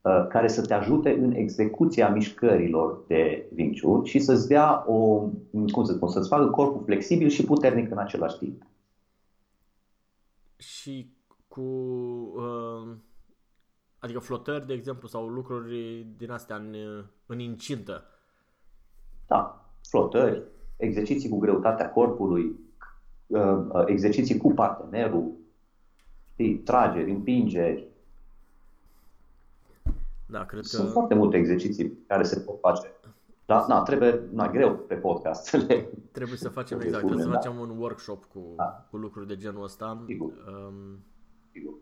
uh, 0.00 0.26
care 0.28 0.48
să 0.48 0.66
te 0.66 0.74
ajute 0.74 1.18
în 1.22 1.32
execuția 1.34 2.08
mișcărilor 2.08 3.04
de 3.06 3.46
Wing 3.56 3.80
Chun 3.80 4.04
și 4.04 4.18
să-ți 4.18 4.48
dea 4.48 4.84
o, 4.86 5.28
cum 5.72 5.84
să 5.84 5.92
spun, 5.92 6.08
să-ți 6.08 6.28
facă 6.28 6.46
corpul 6.46 6.82
flexibil 6.84 7.28
și 7.28 7.44
puternic 7.44 7.90
în 7.90 7.98
același 7.98 8.38
timp 8.38 8.62
și 10.64 11.16
cu 11.48 11.60
uh, 11.60 12.96
adică 13.98 14.18
flotări, 14.18 14.66
de 14.66 14.72
exemplu, 14.72 15.08
sau 15.08 15.26
lucruri 15.26 16.06
din 16.16 16.30
astea 16.30 16.56
în, 16.56 16.74
în 17.26 17.38
incintă. 17.38 18.04
Da, 19.26 19.70
flotări, 19.88 20.42
exerciții 20.76 21.28
cu 21.28 21.38
greutatea 21.38 21.90
corpului, 21.90 22.58
uh, 23.26 23.64
uh, 23.68 23.84
exerciții 23.86 24.36
cu 24.36 24.52
partenerul, 24.52 25.32
știi, 26.32 26.58
trageri, 26.58 27.10
împingeri. 27.10 27.88
Da, 30.26 30.44
cred 30.44 30.62
Sunt 30.62 30.86
că... 30.86 30.92
foarte 30.92 31.14
multe 31.14 31.36
exerciții 31.36 31.98
care 32.06 32.22
se 32.22 32.40
pot 32.40 32.60
face. 32.60 32.92
Da, 33.46 33.64
na, 33.68 33.82
trebuie, 33.82 34.20
na, 34.32 34.48
greu 34.48 34.74
pe 34.76 34.94
podcast 34.94 35.44
să 35.44 35.56
le... 35.56 35.88
Trebuie 36.12 36.36
să 36.36 36.48
facem, 36.48 36.80
exact, 36.80 36.98
spune, 36.98 37.14
trebuie 37.14 37.34
să 37.34 37.48
facem 37.48 37.66
da. 37.66 37.72
un 37.72 37.78
workshop 37.78 38.24
cu, 38.24 38.40
da. 38.56 38.86
cu 38.90 38.96
lucruri 38.96 39.26
de 39.26 39.36
genul 39.36 39.62
ăsta. 39.62 40.02
Sigur. 40.06 40.32
Um, 40.32 41.04
Sigur. 41.52 41.74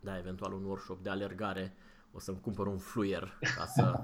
Da, 0.00 0.18
eventual 0.18 0.52
un 0.52 0.64
workshop 0.64 1.02
de 1.02 1.10
alergare. 1.10 1.76
O 2.12 2.18
să-mi 2.18 2.40
cumpăr 2.40 2.66
un 2.66 2.76
fluier 2.76 3.38
ca 3.56 3.64
să, 3.64 4.00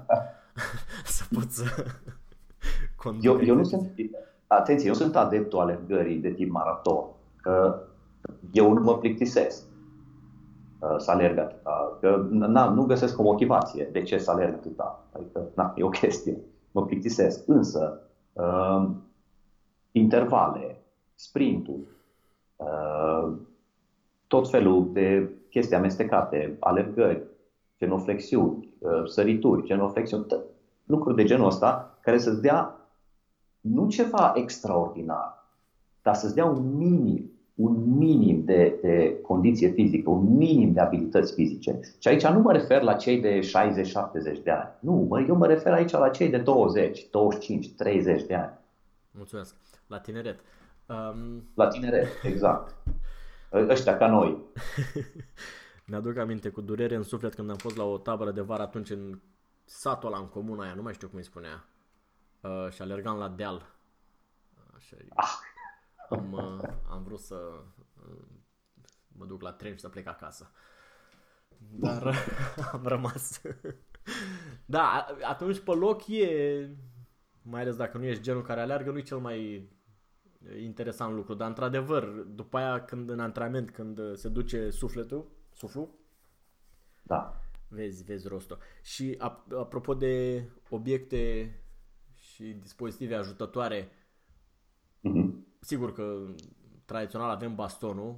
să 1.17 1.23
pot 1.33 1.49
să 1.49 1.63
conduc. 2.95 3.23
Eu, 3.23 3.41
eu 3.41 3.55
nu 3.55 3.63
sunt, 3.63 3.91
atenție, 4.47 4.87
eu 4.87 4.93
sunt 4.93 5.15
adeptul 5.15 5.59
alergării 5.59 6.17
de 6.17 6.31
tip 6.31 6.51
maraton. 6.51 7.05
Că 7.35 7.83
eu 8.51 8.73
nu 8.73 8.81
mă 8.81 8.97
plictisesc 8.97 9.63
uh, 10.79 10.95
să 10.97 11.11
alerg 11.11 11.37
atâta. 11.37 11.97
Că 11.99 12.25
na, 12.29 12.69
nu 12.69 12.85
găsesc 12.85 13.19
o 13.19 13.23
motivație 13.23 13.89
de 13.91 14.01
ce 14.01 14.17
să 14.17 14.31
alerg 14.31 14.53
atâta. 14.53 15.05
Adică, 15.11 15.47
na, 15.55 15.73
e 15.77 15.83
o 15.83 15.89
chestie 15.89 16.37
mă 16.71 16.85
plictisesc. 16.85 17.47
Însă, 17.47 18.01
uh, 18.33 18.89
intervale, 19.91 20.83
sprintul, 21.15 21.79
uh, 22.55 23.33
tot 24.27 24.49
felul 24.49 24.91
de 24.93 25.29
chestii 25.49 25.75
amestecate, 25.75 26.57
alergări, 26.59 27.23
genoflexiuni, 27.77 28.73
uh, 28.79 29.05
sărituri, 29.05 29.65
genoflexiuni, 29.65 30.25
lucruri 30.85 31.15
de 31.15 31.23
genul 31.23 31.45
ăsta 31.45 31.97
care 32.01 32.17
să-ți 32.17 32.41
dea 32.41 32.75
nu 33.61 33.89
ceva 33.89 34.33
extraordinar, 34.35 35.47
dar 36.01 36.15
să-ți 36.15 36.35
dea 36.35 36.45
un 36.45 36.77
minim 36.77 37.30
un 37.61 37.97
minim 37.97 38.43
de, 38.45 38.79
de 38.81 39.19
condiție 39.21 39.69
fizică, 39.69 40.09
un 40.09 40.37
minim 40.37 40.73
de 40.73 40.79
abilități 40.79 41.33
fizice. 41.33 41.79
Și 41.99 42.07
aici 42.07 42.25
nu 42.25 42.39
mă 42.39 42.51
refer 42.51 42.81
la 42.81 42.93
cei 42.93 43.21
de 43.21 43.39
60-70 43.39 44.43
de 44.43 44.51
ani. 44.51 44.69
Nu, 44.79 44.91
mă, 44.91 45.21
eu 45.21 45.35
mă 45.35 45.47
refer 45.47 45.73
aici 45.73 45.91
la 45.91 46.09
cei 46.09 46.29
de 46.29 46.37
20, 46.37 47.09
25, 47.09 47.69
30 47.69 48.23
de 48.23 48.35
ani. 48.35 48.53
Mulțumesc. 49.11 49.55
La 49.87 49.99
tineret. 49.99 50.39
Um... 50.85 51.43
La 51.55 51.67
tineret, 51.67 52.07
exact. 52.23 52.75
Ăștia 53.69 53.97
ca 53.97 54.07
noi. 54.07 54.37
Mi-aduc 55.85 56.17
aminte 56.17 56.49
cu 56.49 56.61
durere 56.61 56.95
în 56.95 57.03
suflet 57.03 57.33
când 57.33 57.49
am 57.49 57.57
fost 57.57 57.77
la 57.77 57.83
o 57.83 57.97
tabără 57.97 58.31
de 58.31 58.41
vară 58.41 58.61
atunci 58.61 58.89
în 58.89 59.19
satul 59.65 60.07
ăla, 60.07 60.19
în 60.19 60.27
comuna 60.27 60.63
aia, 60.63 60.73
nu 60.73 60.81
mai 60.81 60.93
știu 60.93 61.07
cum 61.07 61.17
îi 61.17 61.23
spunea. 61.23 61.65
Uh, 62.41 62.69
și 62.69 62.81
alergam 62.81 63.17
la 63.17 63.27
deal. 63.27 63.75
Așa, 64.75 64.95
ah 65.15 65.50
am, 66.11 66.31
uh, 66.31 66.69
am 66.89 67.03
vrut 67.03 67.19
să 67.19 67.35
uh, 68.07 68.25
mă 69.07 69.25
duc 69.25 69.41
la 69.41 69.51
tren 69.51 69.73
și 69.73 69.79
să 69.79 69.89
plec 69.89 70.07
acasă. 70.07 70.51
Dar 71.57 72.15
am 72.71 72.83
rămas. 72.83 73.41
da, 74.65 75.07
atunci 75.23 75.59
pe 75.59 75.71
loc 75.71 76.07
e, 76.07 76.69
mai 77.41 77.61
ales 77.61 77.75
dacă 77.75 77.97
nu 77.97 78.03
ești 78.03 78.23
genul 78.23 78.41
care 78.41 78.61
aleargă, 78.61 78.91
nu 78.91 78.97
e 78.97 79.01
cel 79.01 79.17
mai 79.17 79.69
interesant 80.61 81.13
lucru. 81.15 81.33
Dar 81.33 81.47
într-adevăr, 81.47 82.05
după 82.09 82.57
aia 82.57 82.85
când 82.85 83.09
în 83.09 83.19
antrenament, 83.19 83.71
când 83.71 84.15
se 84.15 84.29
duce 84.29 84.69
sufletul, 84.69 85.31
suflu, 85.53 85.95
da. 87.03 87.41
vezi, 87.67 88.03
vezi 88.03 88.27
rostul. 88.27 88.57
Și 88.81 89.17
apropo 89.57 89.93
de 89.93 90.45
obiecte 90.69 91.55
și 92.13 92.43
dispozitive 92.43 93.15
ajutătoare, 93.15 93.83
mm-hmm 93.85 94.00
sigur 95.61 95.93
că 95.93 96.25
tradițional 96.85 97.29
avem 97.29 97.55
bastonul, 97.55 98.15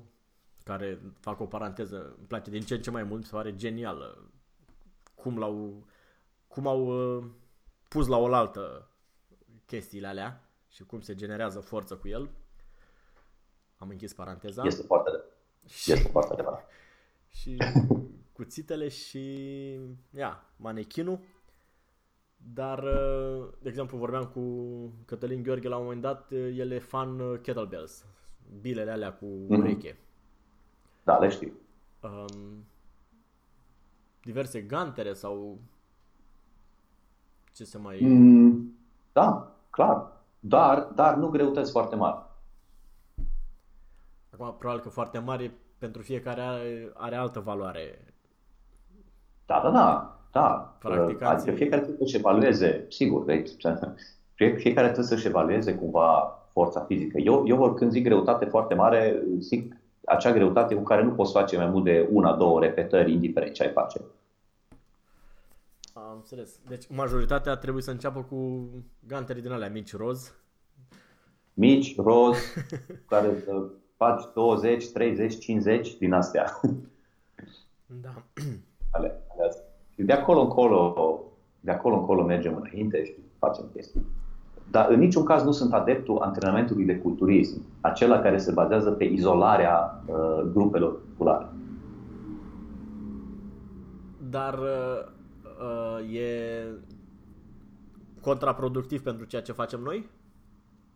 care 0.63 1.01
fac 1.19 1.39
o 1.39 1.45
paranteză, 1.45 2.15
îmi 2.17 2.27
place 2.27 2.49
din 2.49 2.61
ce 2.61 2.73
în 2.73 2.81
ce 2.81 2.91
mai 2.91 3.03
mult, 3.03 3.19
mi 3.19 3.25
se 3.25 3.31
pare 3.31 3.55
genial 3.55 4.17
cum 5.15 5.37
l-au 5.37 5.85
cum 6.47 6.67
au 6.67 7.15
uh, 7.17 7.25
pus 7.87 8.07
la 8.07 8.17
oaltă 8.17 8.89
chestiile 9.65 10.07
alea 10.07 10.49
și 10.69 10.83
cum 10.83 11.01
se 11.01 11.15
generează 11.15 11.59
forță 11.59 11.95
cu 11.95 12.07
el. 12.07 12.29
Am 13.77 13.89
închis 13.89 14.13
paranteza. 14.13 14.63
Este 14.65 14.83
foarte 14.83 15.11
de. 15.11 15.23
Și, 15.67 15.91
este 15.91 16.07
foarte 16.07 16.35
de. 16.35 16.43
Și 17.37 17.57
cuțitele 18.33 18.87
și, 18.87 19.39
ia, 20.09 20.53
manechinul. 20.55 21.19
Dar, 22.53 22.83
uh, 22.83 23.47
de 23.61 23.69
exemplu, 23.69 23.97
vorbeam 23.97 24.25
cu 24.25 24.41
Cătălin 25.05 25.43
Gheorghe 25.43 25.67
la 25.67 25.77
un 25.77 25.83
moment 25.83 26.01
dat, 26.01 26.31
uh, 26.31 26.53
el 26.57 26.71
e 26.71 26.79
fan 26.79 27.19
uh, 27.19 27.39
kettlebells, 27.41 28.05
bilele 28.61 28.91
alea 28.91 29.13
cu 29.13 29.25
Mhm. 29.25 29.59
ureche. 29.59 29.97
Da, 31.03 31.17
le 31.17 31.29
știu. 31.29 31.53
Um, 32.01 32.65
diverse 34.21 34.61
gantere 34.61 35.13
sau 35.13 35.59
ce 37.53 37.63
se 37.63 37.77
mai... 37.77 37.99
Mm, 38.01 38.75
da, 39.11 39.55
clar. 39.69 40.11
Dar, 40.39 40.83
dar 40.83 41.15
nu 41.15 41.29
greutăți 41.29 41.71
foarte 41.71 41.95
mari. 41.95 42.17
Acum, 44.29 44.55
probabil 44.57 44.81
că 44.83 44.89
foarte 44.89 45.19
mare 45.19 45.53
pentru 45.77 46.01
fiecare 46.01 46.41
are, 46.41 46.91
are 46.93 47.15
altă 47.15 47.39
valoare. 47.39 48.13
Da, 49.45 49.61
da, 49.63 49.71
da. 49.71 50.17
Da. 50.41 50.75
Practicații- 50.79 51.25
Adică 51.49 51.51
fiecare 51.55 51.81
trebuie 51.81 52.07
să-și 52.07 52.17
evalueze, 52.19 52.85
sigur, 52.89 53.23
deci, 53.25 53.49
fie- 54.35 54.55
fiecare 54.57 54.85
trebuie 54.87 55.05
să-și 55.07 55.27
evalueze 55.27 55.75
cumva 55.75 56.37
forța 56.51 56.79
fizică. 56.83 57.17
Eu, 57.17 57.47
eu 57.47 57.73
când 57.73 57.91
zic 57.91 58.03
greutate 58.03 58.45
foarte 58.45 58.73
mare, 58.73 59.23
zic 59.39 59.75
acea 60.05 60.31
greutate 60.31 60.75
cu 60.75 60.83
care 60.83 61.03
nu 61.03 61.11
poți 61.11 61.31
face 61.31 61.57
mai 61.57 61.65
mult 61.67 61.83
de 61.83 62.07
una, 62.11 62.35
două 62.35 62.59
repetări, 62.59 63.11
indiferent 63.11 63.53
ce 63.53 63.63
ai 63.63 63.71
face. 63.71 64.01
Am 65.93 66.11
înțeles. 66.15 66.59
Deci 66.67 66.87
majoritatea 66.89 67.55
trebuie 67.55 67.83
să 67.83 67.91
înceapă 67.91 68.21
cu 68.29 68.69
gantere 69.07 69.39
din 69.39 69.51
alea 69.51 69.69
mici 69.69 69.95
roz. 69.95 70.33
Mici, 71.53 71.95
roz, 71.95 72.37
care 73.09 73.41
să 73.45 73.63
faci 73.97 74.23
20, 74.33 74.87
30, 74.91 75.39
50 75.39 75.97
din 75.97 76.13
astea. 76.13 76.59
Da. 77.85 78.23
ale, 78.91 79.21
ale 79.22 79.22
astea. 79.22 79.22
Și 79.95 80.03
de 80.03 80.13
acolo 80.13 80.41
încolo, 80.41 81.19
de 81.59 81.71
acolo 81.71 81.95
încolo 81.95 82.23
mergem 82.23 82.55
înainte 82.55 83.03
și 83.05 83.13
facem 83.39 83.65
chestii. 83.73 84.05
Dar 84.71 84.89
în 84.89 84.99
niciun 84.99 85.23
caz 85.23 85.43
nu 85.43 85.51
sunt 85.51 85.73
adeptul 85.73 86.17
antrenamentului 86.21 86.85
de 86.85 86.97
culturism, 86.97 87.61
acela 87.81 88.19
care 88.19 88.37
se 88.37 88.51
bazează 88.51 88.91
pe 88.91 89.03
izolarea 89.03 90.03
uh, 90.05 90.41
grupelor 90.53 90.99
musculare. 91.05 91.47
Dar 94.29 94.53
uh, 94.53 95.11
uh, 95.99 96.15
e 96.15 96.65
contraproductiv 98.21 99.01
pentru 99.03 99.25
ceea 99.25 99.41
ce 99.41 99.51
facem 99.51 99.79
noi? 99.83 100.09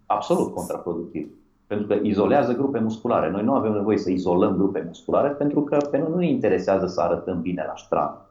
Absolut 0.06 0.54
contraproductiv. 0.54 1.30
Pentru 1.68 1.88
că 1.88 1.94
izolează 2.02 2.54
grupe 2.54 2.80
musculare. 2.80 3.30
Noi 3.30 3.44
nu 3.44 3.54
avem 3.54 3.72
nevoie 3.72 3.98
să 3.98 4.12
izolăm 4.12 4.56
grupe 4.56 4.84
musculare 4.88 5.30
pentru 5.30 5.62
că 5.62 5.78
pe 5.92 5.98
noi 5.98 6.10
nu 6.10 6.18
ne 6.18 6.28
interesează 6.30 6.88
să 6.88 7.02
arătăm 7.02 7.42
bine 7.42 7.64
la 7.68 7.76
strand. 7.76 8.27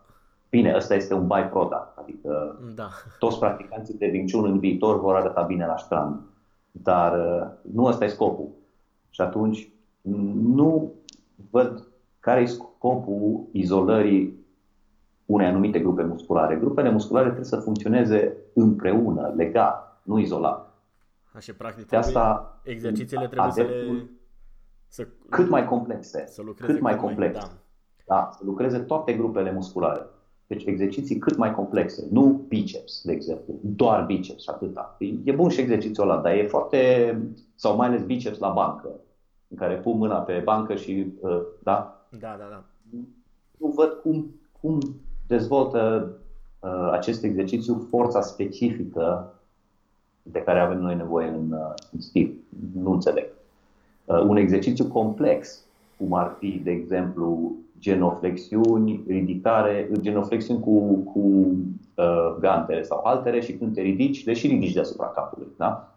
Bine, 0.51 0.75
ăsta 0.77 0.95
este 0.95 1.15
un 1.15 1.27
byproduct, 1.27 1.99
adică 1.99 2.59
Da. 2.75 2.89
toți 3.19 3.39
practicanții 3.39 3.95
de 3.99 4.07
Wing 4.13 4.31
Chun 4.31 4.45
în 4.45 4.59
viitor 4.59 5.01
vor 5.01 5.15
arăta 5.17 5.43
bine 5.43 5.67
la 5.67 5.77
strand. 5.77 6.21
Dar 6.71 7.19
uh, 7.19 7.47
nu 7.73 7.85
ăsta 7.85 8.05
e 8.05 8.09
scopul. 8.09 8.49
Și 9.11 9.21
atunci 9.21 9.71
nu 10.43 10.93
văd 11.51 11.89
care 12.21 12.41
e 12.41 12.45
scopul 12.45 13.47
izolării 13.53 14.45
unei 15.27 15.47
anumite 15.47 15.79
grupe 15.81 16.03
musculare. 16.03 16.57
Grupele 16.57 16.91
musculare 16.91 17.25
trebuie 17.25 17.47
să 17.47 17.57
funcționeze 17.57 18.37
împreună, 18.55 19.33
legat, 19.37 20.01
nu 20.03 20.19
izolat. 20.19 20.75
Așa, 21.33 21.53
practic, 21.59 21.89
De 21.89 21.97
asta 21.97 22.59
exercițiile 22.65 23.27
trebuie 23.27 23.51
să 23.51 23.63
le... 23.63 23.69
adeptul 23.69 24.09
Să, 24.89 25.07
cât 25.29 25.49
mai 25.49 25.65
complexe. 25.67 26.25
să 26.27 26.43
lucreze 26.43 26.73
cât 26.73 26.81
mai 26.83 26.97
complex. 26.97 27.39
Da. 27.39 27.49
Da, 28.07 28.31
să 28.33 28.43
lucreze 28.45 28.79
toate 28.79 29.13
grupele 29.13 29.53
musculare. 29.53 30.07
Deci 30.47 30.65
exerciții 30.65 31.19
cât 31.19 31.37
mai 31.37 31.55
complexe, 31.55 32.07
nu 32.11 32.45
biceps, 32.49 33.03
de 33.05 33.13
exemplu, 33.13 33.55
doar 33.61 34.05
biceps 34.05 34.43
și 34.43 34.49
atâta. 34.51 34.97
E- 34.99 35.15
E 35.25 35.33
bun 35.33 35.49
și 35.49 35.61
exercițiul 35.61 36.11
ăla, 36.11 36.21
dar 36.21 36.33
e 36.35 36.47
foarte, 36.47 37.21
sau 37.55 37.77
mai 37.77 37.87
ales 37.87 38.03
biceps 38.03 38.39
la 38.39 38.49
bancă, 38.49 38.89
în 39.49 39.57
care 39.57 39.75
pun 39.75 39.99
mâna 39.99 40.19
pe 40.19 40.41
bancă 40.45 40.75
și, 40.75 41.07
uh, 41.21 41.41
da, 41.63 42.07
Da, 42.21 42.37
da, 42.39 42.47
da. 42.51 42.63
nu 43.59 43.69
văd 43.69 43.93
cum, 44.03 44.27
cum 44.61 44.79
dezvoltă 45.27 46.11
uh, 46.61 46.89
acest 46.93 47.23
exercițiu 47.25 47.87
forța 47.91 48.21
specifică 48.21 49.35
de 50.23 50.39
care 50.43 50.61
avem 50.61 50.79
noi 50.79 50.97
nevoie 50.97 51.29
în, 51.29 51.53
uh, 51.53 51.75
în 51.93 52.01
stil. 52.01 52.35
Nu 52.75 52.93
înțeleg. 52.93 53.27
Uh, 54.05 54.21
un 54.21 54.37
exercițiu 54.37 54.87
complex, 54.87 55.65
cum 55.99 56.13
ar 56.13 56.37
fi, 56.39 56.61
de 56.65 56.71
exemplu, 56.71 57.53
genoflexiuni, 57.79 59.05
ridicare, 59.07 59.91
genoflexiuni 60.01 60.61
cu, 60.61 60.95
cu 60.95 61.19
uh, 61.95 62.37
gantere 62.41 62.83
sau 62.83 63.01
haltere 63.05 63.41
și 63.41 63.53
când 63.53 63.75
te 63.75 63.81
ridici, 63.81 64.25
le 64.25 64.33
și 64.33 64.47
ridici 64.47 64.73
deasupra 64.73 65.07
capului. 65.07 65.49
Da? 65.57 65.95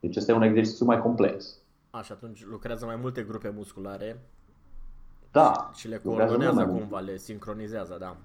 Deci 0.00 0.16
este 0.16 0.32
un 0.32 0.42
exercițiu 0.42 0.86
mai 0.86 1.00
complex. 1.00 1.58
Așa, 1.90 2.14
atunci 2.14 2.44
lucrează 2.50 2.84
mai 2.86 2.96
multe 3.00 3.22
grupe 3.22 3.52
musculare 3.56 4.20
Da, 5.30 5.70
și 5.74 5.88
le 5.88 6.00
lucrează 6.02 6.36
coordonează 6.36 6.54
mult 6.54 6.66
mai 6.66 6.74
mult. 6.74 6.88
cumva, 6.90 6.98
le 7.12 7.16
sincronizează, 7.16 7.96
da. 8.00 8.16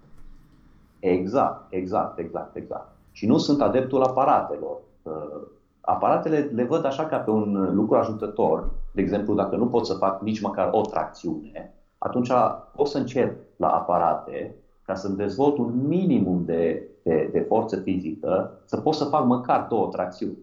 Exact, 1.00 1.74
exact, 1.74 2.20
exact, 2.20 2.56
exact. 2.56 2.90
Și 3.12 3.26
nu 3.26 3.38
sunt 3.38 3.62
adeptul 3.62 4.04
aparatelor. 4.04 4.78
Uh, 5.04 5.48
Aparatele 5.90 6.40
le 6.40 6.64
văd 6.64 6.86
așa 6.86 7.06
ca 7.06 7.18
pe 7.18 7.30
un 7.30 7.74
lucru 7.76 7.96
ajutător. 7.98 8.70
De 8.92 9.02
exemplu, 9.02 9.34
dacă 9.34 9.56
nu 9.56 9.68
pot 9.68 9.86
să 9.86 9.94
fac 9.94 10.22
nici 10.22 10.42
măcar 10.42 10.70
o 10.72 10.82
tracțiune, 10.82 11.74
atunci 11.98 12.32
pot 12.76 12.88
să 12.88 12.98
încep 12.98 13.40
la 13.56 13.68
aparate 13.68 14.56
ca 14.82 14.96
să-mi 14.96 15.16
dezvolt 15.16 15.58
un 15.58 15.88
minimum 15.88 16.46
de, 16.46 16.90
de, 17.04 17.30
de 17.32 17.40
forță 17.40 17.82
fizică, 17.82 18.62
să 18.66 18.78
pot 18.78 18.94
să 18.94 19.06
fac 19.06 19.26
măcar 19.26 19.68
două 19.68 19.88
tracțiuni. 19.88 20.38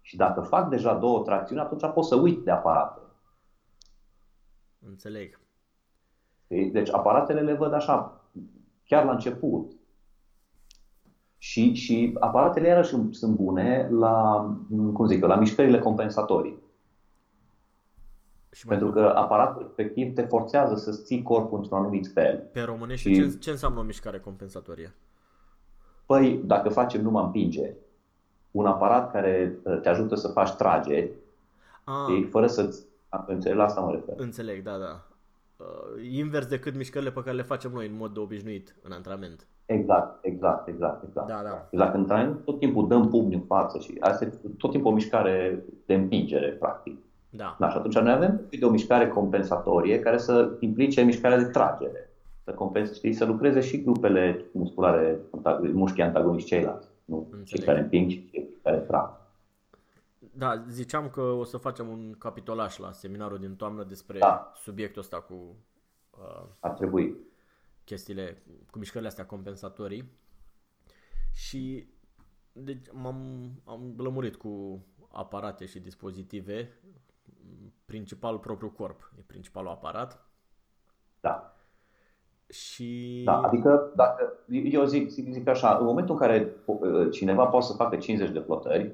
Și 0.00 0.16
dacă 0.16 0.40
fac 0.40 0.68
deja 0.68 0.94
două 0.94 1.22
tracțiuni, 1.22 1.60
atunci 1.60 1.92
pot 1.94 2.04
să 2.04 2.16
uit 2.16 2.44
de 2.44 2.50
aparate. 2.50 3.00
Înțeleg. 4.86 5.40
Știi? 6.44 6.70
Deci 6.70 6.92
aparatele 6.92 7.40
le 7.40 7.54
văd 7.54 7.72
așa, 7.72 8.20
chiar 8.84 9.04
la 9.04 9.12
început. 9.12 9.72
Și, 11.38 11.74
și 11.74 12.16
aparatele 12.20 12.68
iarăși 12.68 12.96
sunt 13.10 13.36
bune 13.36 13.88
la, 13.90 14.46
cum 14.92 15.06
zic 15.06 15.22
eu, 15.22 15.28
la 15.28 15.36
mișcările 15.36 15.78
compensatorii. 15.78 16.61
Și 18.52 18.66
mai 18.66 18.76
Pentru 18.78 18.94
că 18.94 19.12
aparatul 19.14 19.62
respectiv 19.62 20.14
te 20.14 20.22
forțează 20.22 20.74
să-ți 20.74 21.04
ții 21.04 21.22
corpul 21.22 21.58
într-un 21.58 21.78
anumit 21.78 22.06
fel. 22.12 22.48
pe 22.52 22.60
românești, 22.60 23.08
și- 23.08 23.14
ce, 23.30 23.38
ce 23.38 23.50
înseamnă 23.50 23.78
o 23.78 23.82
mișcare 23.82 24.18
compensatorie? 24.20 24.94
Păi, 26.06 26.40
dacă 26.44 26.68
facem 26.68 27.02
numai 27.02 27.24
împinge, 27.24 27.74
un 28.50 28.66
aparat 28.66 29.12
care 29.12 29.58
uh, 29.64 29.80
te 29.80 29.88
ajută 29.88 30.14
să 30.14 30.28
faci 30.28 30.50
trageri, 30.52 31.10
Ah, 31.84 31.94
știi, 32.08 32.24
fără 32.24 32.46
să-ți... 32.46 32.84
Înțelegi, 33.26 33.58
la 33.58 33.64
asta 33.64 33.80
mă 33.80 33.90
refer. 33.90 34.14
înțeleg, 34.18 34.62
da, 34.62 34.76
da. 34.78 35.06
Uh, 35.56 36.04
invers 36.10 36.46
decât 36.46 36.74
mișcările 36.76 37.10
pe 37.10 37.22
care 37.22 37.36
le 37.36 37.42
facem 37.42 37.70
noi 37.72 37.86
în 37.86 37.96
mod 37.96 38.16
obișnuit 38.16 38.76
în 38.82 38.92
antrenament. 38.92 39.46
Exact, 39.66 40.24
exact, 40.24 40.68
exact, 40.68 41.02
exact. 41.08 41.26
Da, 41.28 41.42
da. 41.42 41.68
Exact, 41.70 41.94
în 41.94 42.00
antrenament 42.00 42.44
tot 42.44 42.58
timpul 42.58 42.88
dăm 42.88 43.08
pumni 43.08 43.34
în 43.34 43.40
față 43.40 43.78
și 43.78 43.96
asta 44.00 44.24
e 44.24 44.32
tot 44.58 44.70
timpul 44.70 44.90
o 44.90 44.94
mișcare 44.94 45.64
de 45.86 45.94
împingere, 45.94 46.48
practic. 46.48 46.98
Da. 47.34 47.56
Da, 47.60 47.70
și 47.70 47.76
atunci 47.76 47.94
noi 47.98 48.12
avem 48.12 48.30
nevoie 48.30 48.58
de 48.58 48.64
o 48.64 48.70
mișcare 48.70 49.08
compensatorie 49.08 50.00
care 50.00 50.18
să 50.18 50.56
implice 50.60 51.02
mișcarea 51.02 51.38
de 51.38 51.44
tragere. 51.44 52.10
Să, 52.44 52.52
compens, 52.52 52.94
știi, 52.94 53.12
să 53.12 53.24
lucreze 53.24 53.60
și 53.60 53.82
grupele 53.82 54.44
musculare, 54.52 55.20
antag- 55.30 55.72
mușchii 55.72 56.02
antagoniști 56.02 56.48
ceilalți. 56.48 56.88
Nu 57.04 57.26
cei 57.30 57.38
Înțeleg. 57.38 57.64
care 57.66 57.80
împing 57.80 58.10
și 58.10 58.30
cei 58.30 58.48
care 58.62 58.76
trag. 58.78 59.20
Da, 60.34 60.64
ziceam 60.68 61.08
că 61.08 61.20
o 61.20 61.44
să 61.44 61.56
facem 61.56 61.88
un 61.88 62.14
capitolaș 62.18 62.78
la 62.78 62.92
seminarul 62.92 63.38
din 63.38 63.54
toamnă 63.56 63.84
despre 63.84 64.18
Da. 64.18 64.52
subiectul 64.56 65.00
ăsta 65.00 65.20
cu 65.20 65.56
uh, 66.18 66.44
Ar 66.60 66.70
trebui. 66.70 67.16
chestiile, 67.84 68.42
cu 68.70 68.78
mișcările 68.78 69.08
astea 69.08 69.26
compensatorii. 69.26 70.10
Și 71.32 71.86
deci 72.52 72.86
m-am 72.92 73.50
am 73.64 73.94
lămurit 73.96 74.36
cu 74.36 74.82
aparate 75.12 75.66
și 75.66 75.80
dispozitive, 75.80 76.70
principal 77.84 78.38
propriul 78.38 78.72
corp, 78.72 79.12
e 79.18 79.22
principalul 79.26 79.70
aparat. 79.70 80.26
Da. 81.20 81.56
Și 82.48 83.22
da. 83.24 83.40
Adică, 83.40 83.92
dacă, 83.94 84.32
eu 84.48 84.84
zic, 84.84 85.10
zic, 85.10 85.32
zic 85.32 85.48
așa, 85.48 85.76
în 85.76 85.84
momentul 85.84 86.14
în 86.14 86.20
care 86.20 86.56
uh, 86.64 87.10
cineva 87.10 87.46
poate 87.46 87.66
să 87.66 87.72
facă 87.72 87.96
50 87.96 88.30
de 88.30 88.38
flotări, 88.38 88.92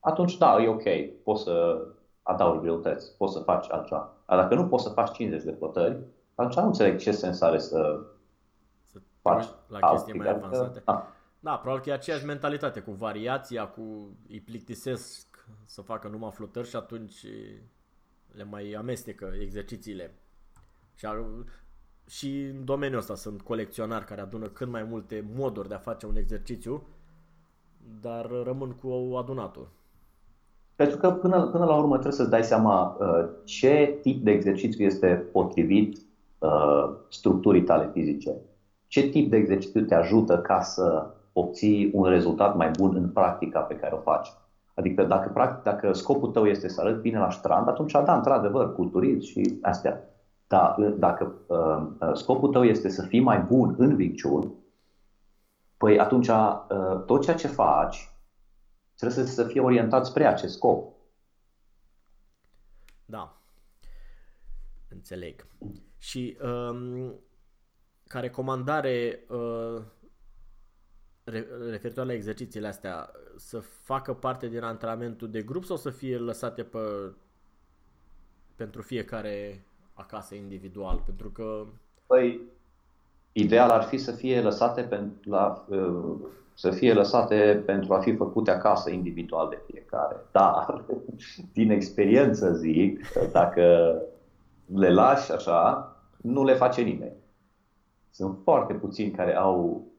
atunci 0.00 0.38
da, 0.38 0.62
e 0.62 0.68
ok, 0.68 0.82
poți 1.22 1.42
să 1.42 1.86
adaugi 2.22 2.60
greutăți, 2.60 3.16
poți 3.16 3.32
să 3.32 3.40
faci 3.40 3.70
altceva. 3.70 4.14
Dar 4.26 4.38
dacă 4.38 4.54
nu 4.54 4.66
poți 4.66 4.82
să 4.82 4.90
faci 4.90 5.12
50 5.12 5.42
de 5.42 5.50
flotări, 5.50 5.98
atunci 6.34 6.56
nu 6.56 6.66
înțeleg 6.66 6.98
ce 6.98 7.10
sens 7.10 7.40
are 7.40 7.58
să 7.58 8.00
să 8.84 8.98
te 8.98 9.04
faci 9.20 9.44
uiți 9.44 9.54
la 9.68 9.78
chestii 9.78 10.14
mai 10.14 10.28
altfel. 10.28 10.44
avansate. 10.44 10.82
Da. 10.84 11.12
Da, 11.40 11.56
probabil 11.56 11.82
că 11.82 11.90
e 11.90 11.92
aceeași 11.92 12.24
mentalitate 12.24 12.80
cu 12.80 12.90
variația, 12.90 13.66
cu 13.68 14.16
îi 14.28 14.40
plictisesc 14.40 15.46
să 15.64 15.80
facă 15.80 16.08
numai 16.08 16.30
flotări 16.30 16.68
și 16.68 16.76
atunci 16.76 17.26
le 18.36 18.44
mai 18.50 18.72
amestecă 18.72 19.32
exercițiile. 19.40 20.14
Și 20.94 21.06
ar, 21.06 21.24
și 22.06 22.40
în 22.40 22.64
domeniul 22.64 22.98
ăsta 22.98 23.14
sunt 23.14 23.42
colecționari 23.42 24.04
care 24.04 24.20
adună 24.20 24.46
cât 24.46 24.68
mai 24.68 24.82
multe 24.82 25.24
moduri 25.34 25.68
de 25.68 25.74
a 25.74 25.78
face 25.78 26.06
un 26.06 26.16
exercițiu, 26.16 26.86
dar 28.00 28.30
rămân 28.44 28.70
cu 28.70 29.16
adunatul. 29.16 29.68
Pentru 30.74 30.96
că 30.96 31.10
până, 31.10 31.46
până 31.46 31.64
la 31.64 31.76
urmă 31.76 31.92
trebuie 31.92 32.12
să-ți 32.12 32.30
dai 32.30 32.44
seama 32.44 32.96
uh, 33.00 33.28
ce 33.44 33.98
tip 34.02 34.24
de 34.24 34.30
exercițiu 34.30 34.84
este 34.84 35.28
potrivit 35.32 35.98
uh, 36.38 36.94
structurii 37.08 37.62
tale 37.62 37.90
fizice. 37.92 38.30
Ce 38.86 39.08
tip 39.08 39.30
de 39.30 39.36
exercițiu 39.36 39.80
te 39.80 39.94
ajută 39.94 40.38
ca 40.38 40.60
să 40.60 41.10
obții 41.32 41.90
un 41.94 42.04
rezultat 42.04 42.56
mai 42.56 42.70
bun 42.78 42.96
în 42.96 43.08
practica 43.08 43.60
pe 43.60 43.74
care 43.74 43.94
o 43.94 43.98
faci. 43.98 44.28
Adică 44.74 45.04
dacă, 45.04 45.28
practic, 45.28 45.62
dacă 45.62 45.92
scopul 45.92 46.28
tău 46.28 46.46
este 46.46 46.68
să 46.68 46.80
arăți 46.80 47.00
bine 47.00 47.18
la 47.18 47.30
strand, 47.30 47.68
atunci 47.68 47.92
da, 47.92 48.16
într-adevăr, 48.16 48.74
culturism 48.74 49.20
și 49.20 49.58
astea. 49.62 50.04
Dar 50.46 50.74
dacă 50.80 51.34
uh, 51.46 52.08
uh, 52.08 52.14
scopul 52.14 52.48
tău 52.48 52.64
este 52.64 52.88
să 52.88 53.02
fii 53.02 53.20
mai 53.20 53.38
bun 53.38 53.74
în 53.78 53.94
Wing 53.94 54.14
păi 55.76 55.98
atunci 55.98 56.28
uh, 56.28 57.04
tot 57.06 57.22
ceea 57.22 57.36
ce 57.36 57.46
faci 57.46 58.12
trebuie 58.96 59.26
să, 59.26 59.32
să 59.32 59.44
fie 59.44 59.60
orientat 59.60 60.06
spre 60.06 60.26
acest 60.26 60.54
scop. 60.54 60.94
Da. 63.04 63.40
Înțeleg. 64.88 65.46
Și 65.98 66.36
um, 66.42 67.14
ca 68.06 68.20
recomandare 68.20 69.24
uh, 69.28 69.82
referitor 71.70 72.06
la 72.06 72.12
exercițiile 72.12 72.66
astea, 72.66 73.10
să 73.36 73.58
facă 73.60 74.14
parte 74.14 74.48
din 74.48 74.62
antrenamentul 74.62 75.30
de 75.30 75.42
grup 75.42 75.64
sau 75.64 75.76
să 75.76 75.90
fie 75.90 76.18
lăsate 76.18 76.62
pe, 76.62 76.78
pentru 78.56 78.82
fiecare 78.82 79.64
acasă 79.94 80.34
individual? 80.34 81.02
Pentru 81.04 81.30
că... 81.30 81.66
Păi, 82.06 82.40
ideal 83.32 83.70
ar 83.70 83.82
fi 83.82 83.98
să 83.98 84.12
fie 84.12 84.40
lăsate 84.40 84.82
pentru, 84.82 85.30
la, 85.30 85.64
uh, 85.68 86.14
să 86.54 86.70
fie 86.70 86.92
lăsate 86.92 87.62
pentru 87.66 87.94
a 87.94 87.98
fi 87.98 88.16
făcute 88.16 88.50
acasă 88.50 88.90
individual 88.90 89.48
de 89.48 89.62
fiecare. 89.66 90.16
Dar, 90.32 90.84
din 91.52 91.70
experiență 91.70 92.52
zic, 92.52 93.12
dacă 93.32 93.96
le 94.74 94.92
lași 94.92 95.32
așa, 95.32 95.96
nu 96.16 96.44
le 96.44 96.54
face 96.54 96.80
nimeni. 96.80 97.16
Sunt 98.10 98.38
foarte 98.42 98.72
puțini 98.72 99.10
care 99.10 99.36
au 99.36 99.91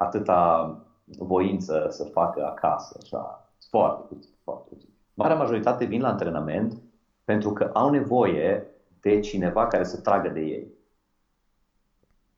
atâta 0.00 0.76
voință 1.04 1.86
să 1.90 2.04
facă 2.04 2.46
acasă. 2.46 2.98
Așa. 3.02 3.50
Foarte 3.68 4.14
puțin, 4.14 4.32
foarte 4.42 4.66
puțin. 4.68 4.88
Marea 5.14 5.36
majoritate 5.36 5.84
vin 5.84 6.00
la 6.00 6.08
antrenament 6.08 6.80
pentru 7.24 7.52
că 7.52 7.70
au 7.72 7.90
nevoie 7.90 8.66
de 9.00 9.20
cineva 9.20 9.66
care 9.66 9.84
să 9.84 10.00
tragă 10.00 10.28
de 10.28 10.40
ei. 10.40 10.66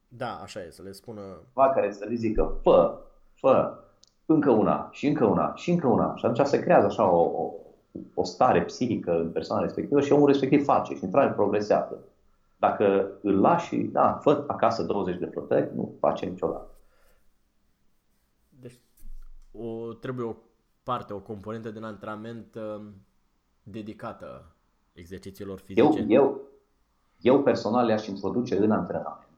Da, 0.08 0.40
așa 0.42 0.60
e, 0.60 0.70
să 0.70 0.82
le 0.82 0.92
spună... 0.92 1.20
Cineva 1.20 1.72
care 1.72 1.92
să 1.92 2.04
le 2.04 2.14
zică, 2.14 2.58
fă, 2.62 2.98
fă, 3.34 3.78
încă 4.26 4.50
una 4.50 4.88
și 4.90 5.06
încă 5.06 5.24
una 5.24 5.54
și 5.54 5.70
încă 5.70 5.86
una. 5.86 6.16
Și 6.16 6.26
atunci 6.26 6.46
se 6.46 6.60
creează 6.60 6.86
așa 6.86 7.10
o, 7.10 7.20
o, 7.20 7.52
o 8.14 8.24
stare 8.24 8.62
psihică 8.62 9.20
în 9.20 9.30
persoana 9.30 9.62
respectivă 9.62 10.00
și 10.00 10.12
omul 10.12 10.26
respectiv 10.26 10.64
face 10.64 10.94
și 10.94 11.04
într 11.04 11.26
progresează. 11.26 11.98
Dacă 12.56 13.10
îl 13.22 13.40
lași, 13.40 13.76
da, 13.76 14.18
fă 14.22 14.44
acasă 14.46 14.82
20 14.82 15.18
de 15.18 15.26
flotări, 15.26 15.70
nu 15.74 15.94
face 16.00 16.26
niciodată 16.26 16.71
o, 19.52 19.92
trebuie 19.92 20.26
o 20.26 20.34
parte, 20.82 21.12
o 21.12 21.18
componentă 21.18 21.70
din 21.70 21.82
antrenament 21.82 22.54
uh, 22.54 22.84
dedicată 23.62 24.54
exercițiilor 24.92 25.58
fizice? 25.58 25.98
Eu, 25.98 26.06
eu, 26.08 26.40
eu 27.20 27.42
personal 27.42 27.86
le-aș 27.86 28.06
introduce 28.06 28.56
în 28.56 28.70
antrenament. 28.70 29.28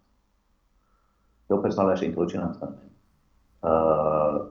Eu 1.46 1.60
personal 1.60 1.86
le-aș 1.86 2.00
introduce 2.00 2.36
în 2.36 2.42
antrenament. 2.42 2.92
Uh, 3.60 4.46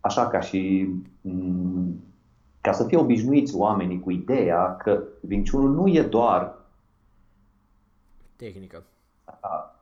așa 0.00 0.28
ca 0.28 0.40
și 0.40 0.88
um, 1.20 2.04
ca 2.60 2.72
să 2.72 2.84
fie 2.84 2.96
obișnuiți 2.96 3.56
oamenii 3.56 4.00
cu 4.00 4.10
ideea 4.10 4.76
că 4.76 5.02
vinciunul 5.20 5.70
nu 5.70 5.88
e 5.88 6.02
doar 6.02 6.56
tehnică 8.36 8.82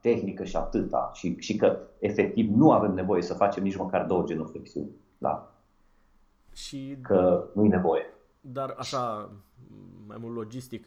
tehnică 0.07 0.45
și 0.45 0.57
atâta 0.57 1.11
și, 1.15 1.37
și 1.39 1.57
că 1.57 1.79
efectiv 1.99 2.51
nu 2.55 2.73
avem 2.73 2.95
nevoie 2.95 3.23
să 3.23 3.35
facem 3.35 3.63
nici 3.63 3.77
măcar 3.77 4.05
două 4.05 4.25
genuflexiuni. 4.25 4.91
Da. 5.19 5.53
Și, 6.53 6.97
că 7.03 7.45
nu 7.55 7.65
e 7.65 7.69
nevoie. 7.69 8.03
Dar 8.41 8.75
așa, 8.79 9.31
mai 10.07 10.17
mult 10.21 10.35
logistic, 10.35 10.87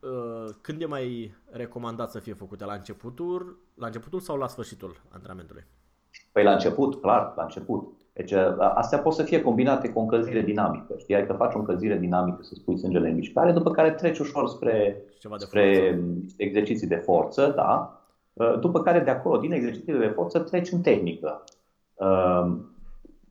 uh, 0.00 0.54
când 0.60 0.82
e 0.82 0.86
mai 0.86 1.34
recomandat 1.50 2.10
să 2.10 2.18
fie 2.18 2.32
făcute? 2.32 2.64
La 2.64 2.72
începutul, 2.72 3.58
la 3.74 3.86
începutul 3.86 4.20
sau 4.20 4.36
la 4.36 4.46
sfârșitul 4.46 5.00
antrenamentului? 5.08 5.64
Păi 6.32 6.44
la 6.44 6.52
început, 6.52 7.00
clar, 7.00 7.32
la 7.36 7.42
început. 7.42 7.92
Deci 8.12 8.32
uh, 8.32 8.56
astea 8.58 8.98
pot 8.98 9.12
să 9.12 9.22
fie 9.22 9.42
combinate 9.42 9.88
cu 9.88 9.98
o 9.98 10.02
încălzire 10.02 10.40
dinamică. 10.40 10.94
Știi, 10.98 11.14
adică 11.14 11.32
faci 11.32 11.54
o 11.54 11.58
încălzire 11.58 11.98
dinamică 11.98 12.42
să 12.42 12.54
spui 12.54 12.78
sângele 12.78 13.08
în 13.08 13.14
mișcare, 13.14 13.52
după 13.52 13.70
care 13.70 13.90
treci 13.90 14.18
ușor 14.18 14.48
spre, 14.48 15.02
Ceva 15.18 15.36
de 15.36 15.44
spre 15.44 15.90
forță. 15.90 16.34
exerciții 16.36 16.86
de 16.86 16.96
forță, 16.96 17.52
da, 17.56 17.94
Uh, 17.94 17.99
după 18.60 18.82
care 18.82 19.00
de 19.00 19.10
acolo, 19.10 19.36
din 19.36 19.52
exercițiile 19.52 19.98
de 19.98 20.12
forță, 20.14 20.38
treci 20.38 20.72
în 20.72 20.80
tehnică. 20.80 21.44
Uh, 21.94 22.56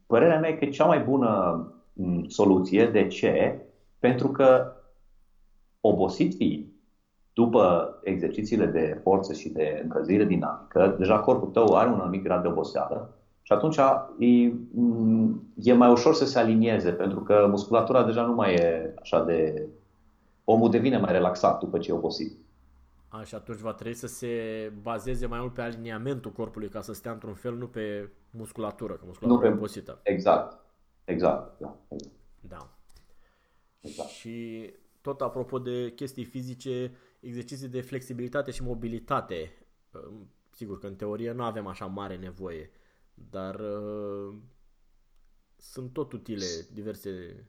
părerea 0.06 0.40
mea 0.40 0.50
e 0.50 0.54
că 0.54 0.66
e 0.66 0.70
cea 0.70 0.86
mai 0.86 1.00
bună 1.00 1.64
mm, 1.94 2.28
soluție. 2.28 2.86
De 2.86 3.08
ce? 3.08 3.60
Pentru 4.00 4.28
că 4.28 4.74
obosit 5.82 6.36
fiind, 6.36 6.66
după 7.34 7.96
exercițiile 8.04 8.66
de 8.66 9.00
forță 9.04 9.34
și 9.34 9.50
de 9.50 9.80
încălzire 9.84 10.24
dinamică, 10.24 10.96
deja 10.98 11.20
corpul 11.20 11.48
tău 11.48 11.76
are 11.76 11.90
un 11.90 12.00
anumit 12.00 12.24
grad 12.24 12.42
de 12.42 12.48
oboseală 12.48 13.14
și 13.50 13.56
atunci 13.56 13.78
e, 14.20 14.54
mm, 14.72 15.54
e 15.56 15.74
mai 15.74 15.92
ușor 15.92 16.14
să 16.14 16.26
se 16.26 16.40
alinieze, 16.40 16.92
pentru 16.92 17.20
că 17.20 17.48
musculatura 17.50 18.04
deja 18.04 18.22
nu 18.22 18.34
mai 18.34 18.54
e 18.54 18.94
așa 19.02 19.24
de... 19.24 19.68
Omul 20.44 20.70
devine 20.70 20.98
mai 20.98 21.12
relaxat 21.12 21.60
după 21.60 21.78
ce 21.78 21.92
e 21.92 21.94
obosit. 21.94 22.39
A, 23.10 23.24
și 23.24 23.36
atunci 23.36 23.60
va 23.60 23.74
trebui 23.74 23.94
să 23.94 24.08
se 24.08 24.74
bazeze 24.82 25.26
mai 25.26 25.40
mult 25.40 25.54
pe 25.54 25.62
aliniamentul 25.62 26.32
corpului 26.32 26.70
ca 26.70 26.82
să 26.82 26.94
stea 26.94 27.12
într-un 27.12 27.34
fel, 27.34 27.56
nu 27.56 27.68
pe 27.68 28.10
musculatură, 28.30 28.94
că 28.94 29.06
musculatura 29.06 29.42
nu 29.42 29.48
pe... 29.48 29.56
e 29.56 29.58
obosită. 29.58 30.00
Exact. 30.04 30.60
Exact. 31.04 31.60
Da. 31.60 31.80
Exact. 31.88 32.14
da. 32.40 32.78
Exact. 33.80 34.10
Și 34.10 34.70
tot 35.02 35.22
apropo 35.22 35.60
de 35.60 35.92
chestii 35.96 36.24
fizice, 36.24 36.92
exerciții 37.20 37.68
de 37.68 37.82
flexibilitate 37.82 38.52
și 38.52 38.64
mobilitate. 38.64 39.54
Sigur 40.50 40.80
că 40.80 40.88
în 40.88 40.96
teorie 40.96 41.32
nu 41.32 41.44
avem 41.44 41.68
așa 41.68 41.86
mare 41.86 42.18
nevoie, 42.18 42.72
dar 43.14 43.60
uh, 43.60 44.36
sunt 45.56 45.94
tot 45.94 46.12
utile 46.12 46.46
diverse 46.74 47.44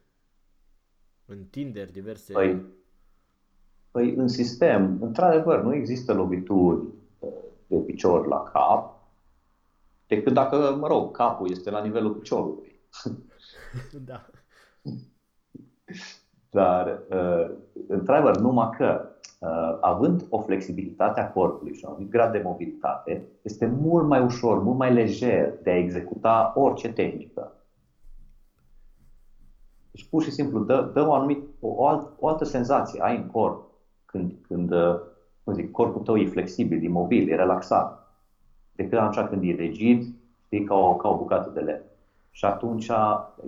întinderi, 1.25 1.93
diverse... 1.93 2.33
Păi, 2.33 2.65
Păi 3.91 4.15
în 4.15 4.29
sistem, 4.29 4.99
într-adevăr, 5.01 5.63
nu 5.63 5.75
există 5.75 6.13
lovituri 6.13 6.87
uh, 7.19 7.29
de 7.67 7.77
picior 7.77 8.27
la 8.27 8.43
cap, 8.43 9.01
decât 10.07 10.33
dacă, 10.33 10.77
mă 10.81 10.87
rog, 10.87 11.17
capul 11.17 11.51
este 11.51 11.71
la 11.71 11.83
nivelul 11.83 12.15
piciorului. 12.15 12.81
Da. 14.07 14.27
Dar, 16.51 17.03
uh, 17.11 17.51
într-adevăr, 17.89 18.37
numai 18.37 18.71
că, 18.77 19.09
uh, 19.39 19.79
având 19.81 20.27
o 20.29 20.41
flexibilitate 20.41 21.21
a 21.21 21.31
corpului 21.31 21.75
și 21.75 21.85
un 21.85 21.91
anumit 21.91 22.11
grad 22.11 22.33
de 22.33 22.41
mobilitate, 22.45 23.27
este 23.43 23.67
mult 23.67 24.07
mai 24.07 24.23
ușor, 24.23 24.63
mult 24.63 24.79
mai 24.79 24.93
lejer 24.93 25.59
de 25.63 25.71
a 25.71 25.77
executa 25.77 26.53
orice 26.55 26.93
tehnică. 26.93 27.53
Deci, 29.91 30.09
pur 30.09 30.23
și 30.23 30.31
simplu, 30.31 30.59
dă, 30.59 30.91
dă 30.95 31.07
o, 31.07 31.13
anumit, 31.13 31.45
o, 31.61 31.87
alt, 31.87 32.13
o 32.19 32.29
altă 32.29 32.45
senzație, 32.45 33.01
ai 33.03 33.17
în 33.17 33.27
corp 33.27 33.70
când, 34.11 34.33
când 34.47 34.73
uh, 34.73 35.01
cum 35.45 35.53
zic, 35.53 35.71
corpul 35.71 36.03
tău 36.03 36.17
e 36.17 36.27
flexibil, 36.27 36.83
imobil, 36.83 37.31
e 37.31 37.35
relaxat, 37.35 38.13
decât 38.73 38.99
atunci 38.99 39.29
când 39.29 39.43
e 39.43 39.63
rigid, 39.63 40.05
știi, 40.45 40.65
ca 40.65 40.75
o, 40.75 40.97
ca 40.97 41.09
o 41.09 41.17
bucată 41.17 41.51
de 41.51 41.61
lemn. 41.61 41.83
Și 42.31 42.45
atunci 42.45 42.91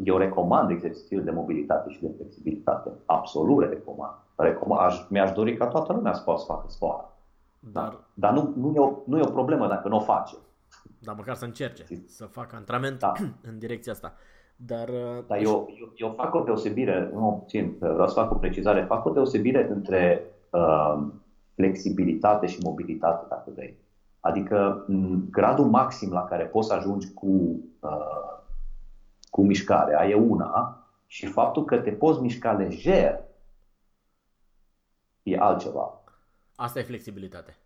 eu 0.05 0.17
recomand 0.17 0.71
exercițiile 0.71 1.23
de 1.23 1.31
mobilitate 1.31 1.91
și 1.91 2.01
de 2.01 2.13
flexibilitate. 2.17 2.91
Absolut 3.07 3.61
le 3.61 3.67
recomand. 3.67 4.15
recomand. 4.37 4.81
Aș, 4.81 5.09
mi-aș 5.09 5.33
dori 5.33 5.57
ca 5.57 5.67
toată 5.67 5.93
lumea 5.93 6.13
să 6.13 6.23
poată 6.23 6.41
să 6.41 6.47
facă 6.47 6.65
sport. 6.69 7.11
Dar, 7.59 7.99
Dar 8.15 8.33
nu, 8.33 8.53
nu, 8.57 8.73
e 8.75 8.79
o, 8.79 8.93
nu 9.05 9.19
e 9.19 9.27
o 9.27 9.31
problemă 9.31 9.67
dacă 9.67 9.89
nu 9.89 9.97
o 9.97 10.01
face. 10.01 10.37
Dar 10.99 11.15
măcar 11.15 11.35
să 11.35 11.45
încerce, 11.45 11.85
să 12.07 12.25
facă 12.25 12.57
antrenament 12.57 12.99
da. 12.99 13.13
în 13.49 13.59
direcția 13.59 13.93
asta. 13.93 14.13
Dar, 14.57 14.89
uh, 14.89 15.25
Dar 15.27 15.39
eu, 15.39 15.69
eu, 15.81 15.93
eu 15.97 16.13
fac 16.17 16.35
o 16.35 16.41
deosebire, 16.41 17.11
nu 17.15 17.39
puțin, 17.43 17.77
vreau 17.79 18.09
să 18.09 18.15
fac 18.15 18.31
o 18.31 18.35
precizare, 18.35 18.85
fac 18.85 19.05
o 19.05 19.11
deosebire 19.11 19.71
între 19.71 20.32
uh, 20.53 21.07
flexibilitate 21.55 22.47
și 22.47 22.59
mobilitate, 22.63 23.27
dacă 23.29 23.51
vrei. 23.55 23.77
Adică 24.21 24.85
gradul 25.31 25.67
maxim 25.67 26.13
la 26.13 26.25
care 26.25 26.45
poți 26.45 26.69
să 26.69 26.75
ajungi 26.75 27.13
cu, 27.13 27.61
uh, 27.81 28.39
cu 29.31 29.43
mișcarea 29.43 30.09
e 30.09 30.15
una 30.15 30.87
și 31.07 31.27
faptul 31.27 31.65
că 31.65 31.77
te 31.77 31.91
poți 31.91 32.21
mișca 32.21 32.53
lejer 32.53 33.25
e 35.23 35.39
altceva. 35.39 36.01
Asta 36.55 36.79
e 36.79 36.83
flexibilitate. 36.83 37.57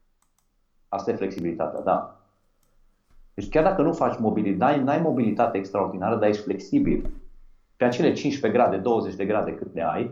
Asta 0.89 1.11
e 1.11 1.17
flexibilitatea, 1.17 1.81
da. 1.81 2.21
Deci 3.35 3.49
chiar 3.49 3.63
dacă 3.63 3.83
nu 3.83 3.93
faci 3.93 4.19
mobilitate, 4.19 4.81
n-ai 4.81 5.01
mobilitate 5.01 5.59
extraordinară, 5.59 6.17
dar 6.17 6.29
ești 6.29 6.43
flexibil, 6.43 7.11
pe 7.77 7.85
acele 7.85 8.13
15 8.13 8.61
grade, 8.61 8.77
20 8.77 9.15
de 9.15 9.27
grade 9.27 9.55
cât 9.55 9.75
le 9.75 9.83
ai, 9.83 10.11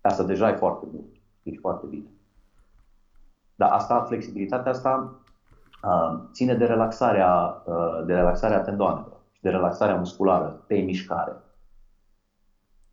asta 0.00 0.22
deja 0.22 0.48
e 0.48 0.56
foarte 0.56 0.86
bun. 0.90 1.04
Ești 1.44 1.60
foarte 1.60 1.86
bine. 1.86 2.08
Dar 3.54 3.70
asta, 3.70 4.02
flexibilitatea 4.02 4.70
asta 4.70 5.20
uh, 5.82 6.28
ține 6.32 6.54
de 6.54 6.64
relaxarea, 6.64 7.62
uh, 7.66 8.04
de 8.06 8.14
relaxarea 8.14 8.60
tendoanelor 8.60 9.20
și 9.32 9.40
de 9.40 9.50
relaxarea 9.50 9.96
musculară 9.96 10.64
pe 10.66 10.74
mișcare. 10.74 11.36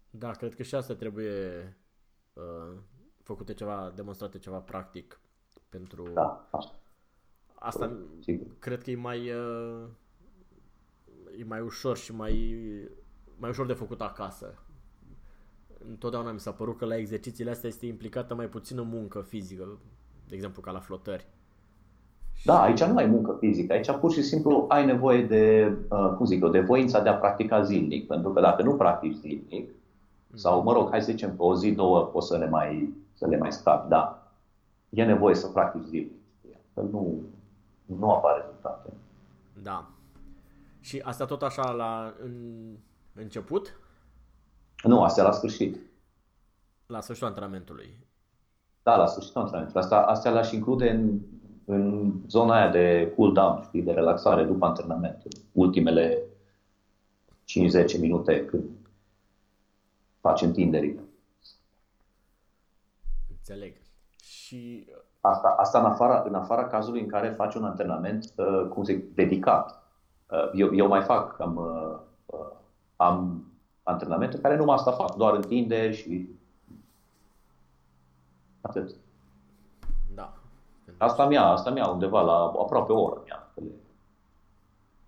Da, 0.10 0.32
cred 0.32 0.56
că 0.56 0.64
și 0.64 0.76
asta 0.76 0.96
trebuie 0.96 1.78
uh, 2.34 2.78
făcute 3.24 3.54
ceva, 3.54 3.92
demonstrate 3.96 4.38
ceva 4.38 4.58
practic 4.58 5.20
pentru... 5.70 6.04
Da, 6.14 6.48
asta. 6.50 6.76
Asta 7.56 7.92
Sigur. 8.20 8.48
cred 8.60 8.84
că 8.84 8.92
e 8.92 8.96
mai, 8.96 9.32
uh, 9.32 9.84
e 11.40 11.44
mai 11.44 11.62
ușor 11.62 11.98
și 11.98 12.16
mai, 12.16 12.66
mai 13.38 13.50
ușor 13.50 13.66
de 13.66 13.74
făcut 13.74 14.02
acasă. 14.02 14.54
Întotdeauna 15.90 16.32
mi 16.32 16.40
s-a 16.40 16.52
părut 16.52 16.78
că 16.78 16.86
la 16.86 16.98
exercițiile 16.98 17.52
astea 17.52 17.70
este 17.70 17.86
implicată 17.86 18.36
mai 18.36 18.46
puțină 18.46 18.82
muncă 18.82 19.22
fizică, 19.28 19.80
de 20.28 20.36
exemplu 20.36 20.62
ca 20.62 20.72
la 20.72 20.80
flotări. 20.80 21.28
Da, 22.46 22.62
aici 22.62 22.84
nu 22.84 22.96
ai 22.96 23.06
muncă 23.06 23.38
fizică, 23.40 23.74
aici 23.74 23.92
pur 23.92 24.12
și 24.12 24.24
simplu 24.24 24.66
ai 24.68 24.86
nevoie 24.86 25.24
de, 25.26 25.74
uh, 25.90 26.14
cum 26.18 26.26
zic 26.26 26.42
eu, 26.42 26.50
de 26.50 26.60
voința 26.60 27.02
de 27.02 27.10
a 27.10 27.16
practica 27.16 27.64
zilnic, 27.64 28.08
pentru 28.08 28.32
că 28.32 28.42
dacă 28.42 28.64
nu 28.64 28.76
practici 28.76 29.16
zilnic, 29.16 29.70
sau 30.34 30.64
mă 30.64 30.74
rog, 30.74 30.90
hai 30.90 31.02
să 31.02 31.12
zicem 31.12 31.36
că 31.36 31.44
o 31.44 31.56
zi, 31.56 31.72
două 31.72 32.00
poți 32.02 32.28
să 32.28 32.38
le 32.38 32.50
mai, 32.50 32.94
să 33.14 33.28
le 33.28 33.38
mai 33.38 33.52
scapi, 33.52 33.90
da, 33.90 34.32
e 34.90 35.04
nevoie 35.04 35.36
să 35.36 35.48
practici 35.48 35.88
zilnic, 35.88 36.12
că 36.74 36.82
nu, 36.82 37.22
nu 37.86 38.12
apare 38.12 38.42
rezultate. 38.42 38.94
Da. 39.62 39.90
Și 40.80 41.00
asta 41.04 41.26
tot 41.26 41.42
așa 41.42 41.72
la 41.72 42.14
în, 42.24 42.34
început? 43.14 43.80
Nu, 44.84 45.04
asta 45.04 45.24
la 45.24 45.32
sfârșit. 45.32 45.80
La 46.86 47.02
sfârșitul 47.02 47.28
antrenamentului. 47.28 47.98
Da, 48.84 48.96
la 48.96 49.06
sfârșitul 49.06 49.42
antrenamentului. 49.42 49.84
Asta, 49.84 50.02
astea 50.02 50.32
le-aș 50.32 50.52
include 50.52 50.90
în, 50.90 51.20
în 51.66 52.14
zona 52.28 52.56
aia 52.56 52.70
de 52.70 53.14
cool 53.16 53.34
down, 53.34 53.62
știi, 53.64 53.82
de 53.82 53.92
relaxare 53.92 54.44
după 54.44 54.66
antrenament. 54.66 55.24
Ultimele 55.52 56.24
5-10 57.96 58.00
minute 58.00 58.46
când 58.46 58.70
faci 60.20 60.42
întinderile. 60.42 61.04
Înțeleg. 63.30 63.76
Și 64.24 64.86
Asta, 65.22 65.56
asta 65.58 65.80
în, 65.80 65.86
afara, 65.86 66.24
în 66.28 66.34
afara 66.34 66.68
cazului 66.68 67.02
în 67.02 67.08
care 67.08 67.30
faci 67.30 67.56
un 67.56 67.64
antrenament, 67.64 68.34
uh, 68.36 68.68
cum 68.70 68.84
zic, 68.84 69.16
dedicat. 69.16 69.84
Uh, 70.30 70.50
eu, 70.54 70.76
eu 70.76 70.88
mai 70.88 71.02
fac, 71.02 71.40
am, 71.40 71.56
uh, 71.56 72.00
uh, 72.26 72.56
am 72.96 73.46
antrenamente 73.84 74.40
care 74.40 74.56
nu 74.56 74.72
asta 74.72 74.92
fac, 74.92 75.16
doar 75.16 75.36
întinderi 75.36 75.96
și 75.96 76.30
atât. 78.62 78.96
Da. 80.16 80.34
Asta 80.98 81.28
mi-a, 81.28 81.44
asta 81.46 81.70
mi-a 81.70 81.88
undeva 81.88 82.22
la 82.22 82.34
aproape 82.34 82.92
o 82.92 83.02
oră 83.02 83.22
mi-a. 83.26 83.48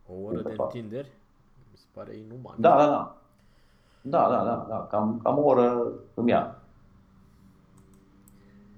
O 0.08 0.14
oră 0.26 0.42
de 0.42 0.56
întinderi? 0.58 1.12
Mi 1.72 1.78
se 1.78 1.86
pare 1.94 2.16
inuman. 2.16 2.56
Da, 2.58 2.78
da, 2.78 2.86
da. 2.86 3.16
Da, 4.02 4.30
da, 4.30 4.44
da, 4.44 4.66
da. 4.70 4.88
Cam, 4.90 5.20
cam 5.24 5.38
o 5.38 5.42
oră 5.42 5.92
îmi 6.14 6.30
ia. 6.30 6.56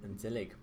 Înțeleg. 0.08 0.58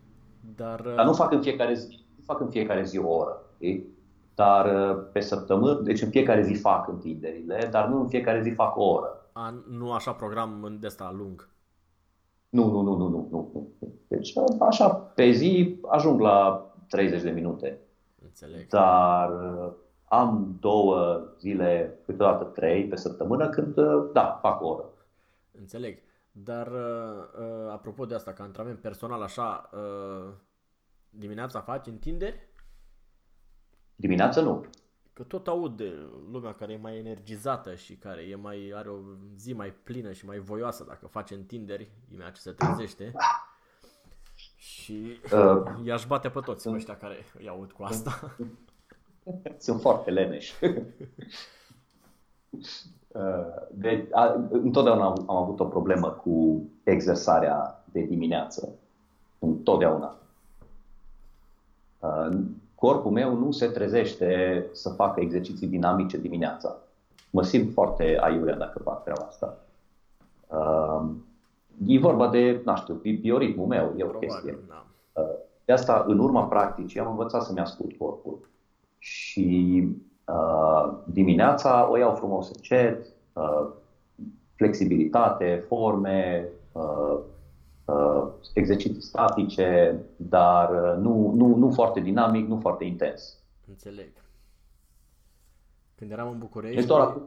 Dar, 0.57 0.81
Dar 0.81 1.05
nu 1.05 1.13
fac 1.13 1.33
în 1.33 1.43
fiecare 1.43 1.75
zi, 1.75 2.05
nu 2.17 2.23
fac 2.25 2.41
în 2.41 2.51
fiecare 2.51 2.85
zi 2.85 2.99
o 2.99 3.15
oră. 3.15 3.43
Okay? 3.55 3.87
Dar 4.35 4.91
uh, 4.91 5.05
pe 5.13 5.21
săptămână, 5.21 5.81
deci 5.81 6.03
în 6.03 6.11
fiecare 6.11 6.43
zi 6.43 6.55
fac 6.55 6.89
întinderile, 6.89 7.69
dar 7.71 7.89
nu 7.89 8.01
în 8.01 8.09
fiecare 8.09 8.43
zi 8.43 8.51
fac 8.51 8.77
o 8.77 8.85
oră. 8.85 9.22
A, 9.33 9.63
nu 9.69 9.93
așa 9.93 10.13
program 10.13 10.77
de 10.81 10.87
ăsta 10.87 11.11
lung. 11.11 11.49
Nu, 12.49 12.71
nu, 12.71 12.83
nu, 12.83 12.97
nu, 12.97 13.09
nu, 13.09 13.29
nu. 13.31 13.69
Deci 14.09 14.33
așa, 14.61 14.95
pe 14.95 15.31
zi 15.31 15.79
ajung 15.83 16.21
la 16.21 16.67
30 16.89 17.23
de 17.23 17.31
minute. 17.31 17.79
Înțeleg. 18.23 18.69
Dar 18.69 19.31
uh, 19.31 19.73
am 20.05 20.57
două 20.61 21.23
zile, 21.39 21.99
câteodată 22.05 22.45
trei 22.45 22.89
pe 22.89 22.97
săptămână, 22.97 23.49
când, 23.49 23.77
uh, 23.77 24.11
da, 24.13 24.39
fac 24.43 24.61
o 24.61 24.69
oră. 24.69 24.85
Înțeleg. 25.59 25.99
Dar, 26.33 26.67
uh, 26.67 27.25
uh, 27.39 27.71
apropo 27.71 28.05
de 28.07 28.15
asta, 28.15 28.33
ca 28.33 28.43
antrenament 28.43 28.81
personal, 28.81 29.23
așa, 29.23 29.71
uh, 29.73 30.33
dimineața 31.11 31.61
faci 31.61 31.87
întinderi? 31.87 32.49
Dimineața 33.97 34.41
nu. 34.41 34.65
Că 35.13 35.23
tot 35.23 35.49
aud 35.49 35.77
de 35.77 35.93
lumea 36.31 36.53
care 36.53 36.73
e 36.73 36.77
mai 36.77 36.99
energizată 36.99 37.75
și 37.75 37.95
care 37.95 38.23
e 38.23 38.35
mai, 38.35 38.73
are 38.75 38.89
o 38.89 38.97
zi 39.37 39.53
mai 39.53 39.75
plină 39.83 40.13
și 40.13 40.27
mai 40.27 40.39
voioasă 40.39 40.85
dacă 40.85 41.07
face 41.07 41.35
întinderi, 41.35 41.91
imediat 42.11 42.35
ce 42.35 42.41
se 42.41 42.51
trezește. 42.51 43.13
Și 44.57 45.21
uh, 45.33 45.63
i-aș 45.85 46.07
bate 46.07 46.29
pe 46.29 46.41
toți 46.41 46.63
sunt, 46.63 46.75
ăștia 46.75 46.97
care 46.97 47.17
îi 47.39 47.49
aud 47.49 47.73
cu 47.73 47.83
asta. 47.83 48.37
Sunt 49.59 49.81
foarte 49.81 50.11
leneși. 50.11 50.55
De, 53.71 54.09
a, 54.13 54.49
întotdeauna 54.51 55.05
am, 55.05 55.25
am 55.29 55.37
avut 55.37 55.61
o 55.61 55.65
problemă 55.65 56.11
cu 56.11 56.63
exersarea 56.85 57.85
de 57.93 58.01
dimineață. 58.01 58.75
Întotdeauna. 59.39 60.17
Corpul 62.83 63.11
meu 63.11 63.39
nu 63.39 63.51
se 63.51 63.67
trezește 63.67 64.65
să 64.73 64.89
facă 64.89 65.21
exerciții 65.21 65.67
dinamice 65.67 66.19
dimineața. 66.19 66.77
Mă 67.31 67.43
simt 67.43 67.73
foarte 67.73 68.19
aiurea 68.21 68.57
dacă 68.57 68.79
fac 68.79 69.03
treaba 69.03 69.27
asta. 69.29 69.59
E 71.87 71.99
vorba 71.99 72.29
de, 72.29 72.63
nu 72.65 72.77
știu, 72.77 72.95
bioritmul 73.21 73.67
meu, 73.67 73.95
e 73.97 74.03
o 74.03 74.07
Probabil, 74.07 74.29
chestie. 74.29 74.59
Da. 74.69 74.85
De 75.65 75.73
asta, 75.73 76.05
în 76.09 76.19
urma 76.19 76.45
practicii, 76.45 77.01
am 77.01 77.11
învățat 77.11 77.43
să-mi 77.43 77.59
ascult 77.59 77.99
corpul. 77.99 78.39
Și 78.99 79.89
Uh, 80.25 80.93
dimineața 81.05 81.89
o 81.91 81.97
iau 81.97 82.15
frumos 82.15 82.51
încet, 82.55 83.07
uh, 83.33 83.69
flexibilitate, 84.55 85.65
forme, 85.67 86.49
uh, 86.73 86.83
uh, 86.83 87.19
exerciții 88.55 89.03
statice, 89.03 90.01
dar 90.17 90.71
uh, 90.71 91.03
nu, 91.03 91.33
nu, 91.35 91.57
nu 91.57 91.71
foarte 91.71 92.01
dinamic, 92.01 92.49
nu 92.49 92.59
foarte 92.61 92.85
intens. 92.85 93.39
Înțeleg. 93.69 94.13
Când 95.95 96.11
eram 96.11 96.29
în 96.29 96.39
București, 96.39 96.87
doar... 96.87 97.19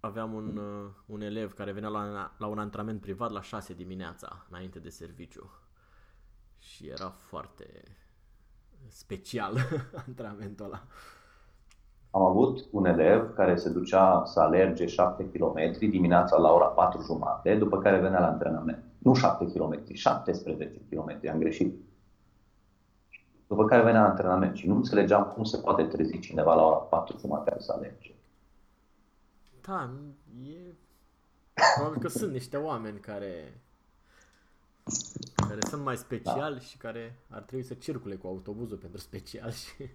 aveam 0.00 0.32
un, 0.32 0.56
uh, 0.56 0.90
un 1.06 1.20
elev 1.20 1.52
care 1.52 1.72
venea 1.72 1.88
la, 1.88 2.32
la 2.38 2.46
un 2.46 2.58
antrenament 2.58 3.00
privat 3.00 3.30
la 3.30 3.42
6 3.42 3.74
dimineața, 3.74 4.46
înainte 4.50 4.78
de 4.78 4.88
serviciu. 4.88 5.50
Și 6.58 6.88
era 6.88 7.10
foarte 7.10 7.82
special 8.88 9.56
antrenamentul 10.06 10.64
ăla. 10.64 10.82
Am 12.10 12.22
avut 12.22 12.66
un 12.70 12.84
elev 12.84 13.34
care 13.34 13.56
se 13.56 13.70
ducea 13.70 14.22
să 14.24 14.40
alerge 14.40 14.86
7 14.86 15.30
km 15.30 15.78
dimineața 15.78 16.36
la 16.36 16.52
ora 16.52 16.66
4 16.66 17.02
jumate, 17.02 17.54
după 17.54 17.78
care 17.78 17.98
venea 18.00 18.20
la 18.20 18.26
antrenament. 18.26 18.83
Nu 19.04 19.14
7 19.14 19.44
km, 19.44 19.82
17 19.92 20.80
km, 20.90 21.20
am 21.32 21.38
greșit. 21.38 21.74
După 23.46 23.64
care 23.64 23.82
venea 23.82 24.02
la 24.02 24.08
antrenament 24.08 24.56
și 24.56 24.66
nu 24.66 24.74
înțelegeam 24.74 25.24
cum 25.24 25.44
se 25.44 25.56
poate 25.56 25.82
trezi 25.82 26.18
cineva 26.18 26.54
la 26.54 26.62
ora 26.66 26.76
4 26.76 27.18
jumate 27.18 27.54
să 27.58 27.72
alerge. 27.72 28.14
Da, 29.66 29.90
e... 30.46 30.74
Probabil 31.74 32.00
că 32.00 32.08
sunt 32.08 32.32
niște 32.32 32.56
oameni 32.56 32.98
care 32.98 33.60
care 35.48 35.58
sunt 35.68 35.82
mai 35.82 35.96
speciali 35.96 36.54
da. 36.54 36.60
și 36.60 36.76
care 36.76 37.18
ar 37.30 37.42
trebui 37.42 37.64
să 37.64 37.74
circule 37.74 38.14
cu 38.14 38.26
autobuzul 38.26 38.76
pentru 38.76 39.00
special 39.00 39.50
și... 39.50 39.88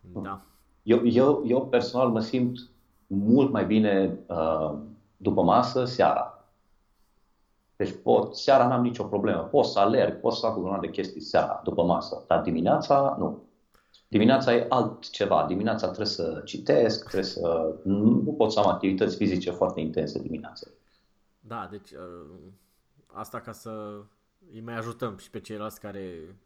Da. 0.00 0.40
Eu, 0.82 1.06
eu, 1.06 1.42
eu 1.46 1.66
personal 1.66 2.08
mă 2.08 2.20
simt 2.20 2.58
mult 3.06 3.50
mai 3.50 3.66
bine 3.66 4.18
uh, 4.26 4.78
după 5.16 5.42
masă, 5.42 5.84
seara. 5.84 6.31
Deci 7.84 7.94
pot, 8.02 8.36
seara 8.36 8.66
n-am 8.68 8.82
nicio 8.82 9.04
problemă. 9.04 9.40
Pot 9.40 9.64
să 9.64 9.78
alerg, 9.78 10.20
pot 10.20 10.32
să 10.32 10.46
fac 10.46 10.56
o 10.56 10.78
de 10.80 10.90
chestii 10.90 11.20
seara, 11.20 11.60
după 11.64 11.84
masă. 11.84 12.24
Dar 12.26 12.42
dimineața, 12.42 13.16
nu. 13.18 13.42
Dimineața 14.08 14.54
e 14.54 14.66
altceva. 14.68 15.44
Dimineața 15.46 15.86
trebuie 15.86 16.06
să 16.06 16.42
citesc, 16.44 17.00
trebuie 17.00 17.30
să... 17.30 17.74
Nu 17.84 18.34
pot 18.36 18.52
să 18.52 18.60
am 18.60 18.66
activități 18.66 19.16
fizice 19.16 19.50
foarte 19.50 19.80
intense 19.80 20.18
dimineața. 20.18 20.66
Da, 21.40 21.68
deci 21.70 21.90
uh, 21.90 22.38
asta 23.06 23.40
ca 23.40 23.52
să 23.52 24.00
îi 24.52 24.60
mai 24.60 24.76
ajutăm 24.76 25.16
și 25.16 25.30
pe 25.30 25.40
ceilalți 25.40 25.80
care 25.80 26.36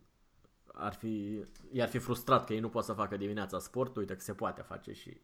ar 0.72 0.92
fi, 0.92 1.44
i-ar 1.72 1.88
fi 1.88 1.98
frustrat 1.98 2.46
că 2.46 2.52
ei 2.52 2.60
nu 2.60 2.68
pot 2.68 2.84
să 2.84 2.92
facă 2.92 3.16
dimineața 3.16 3.58
sport, 3.58 3.96
uite 3.96 4.14
că 4.14 4.20
se 4.20 4.32
poate 4.32 4.62
face 4.62 4.92
și 4.92 5.20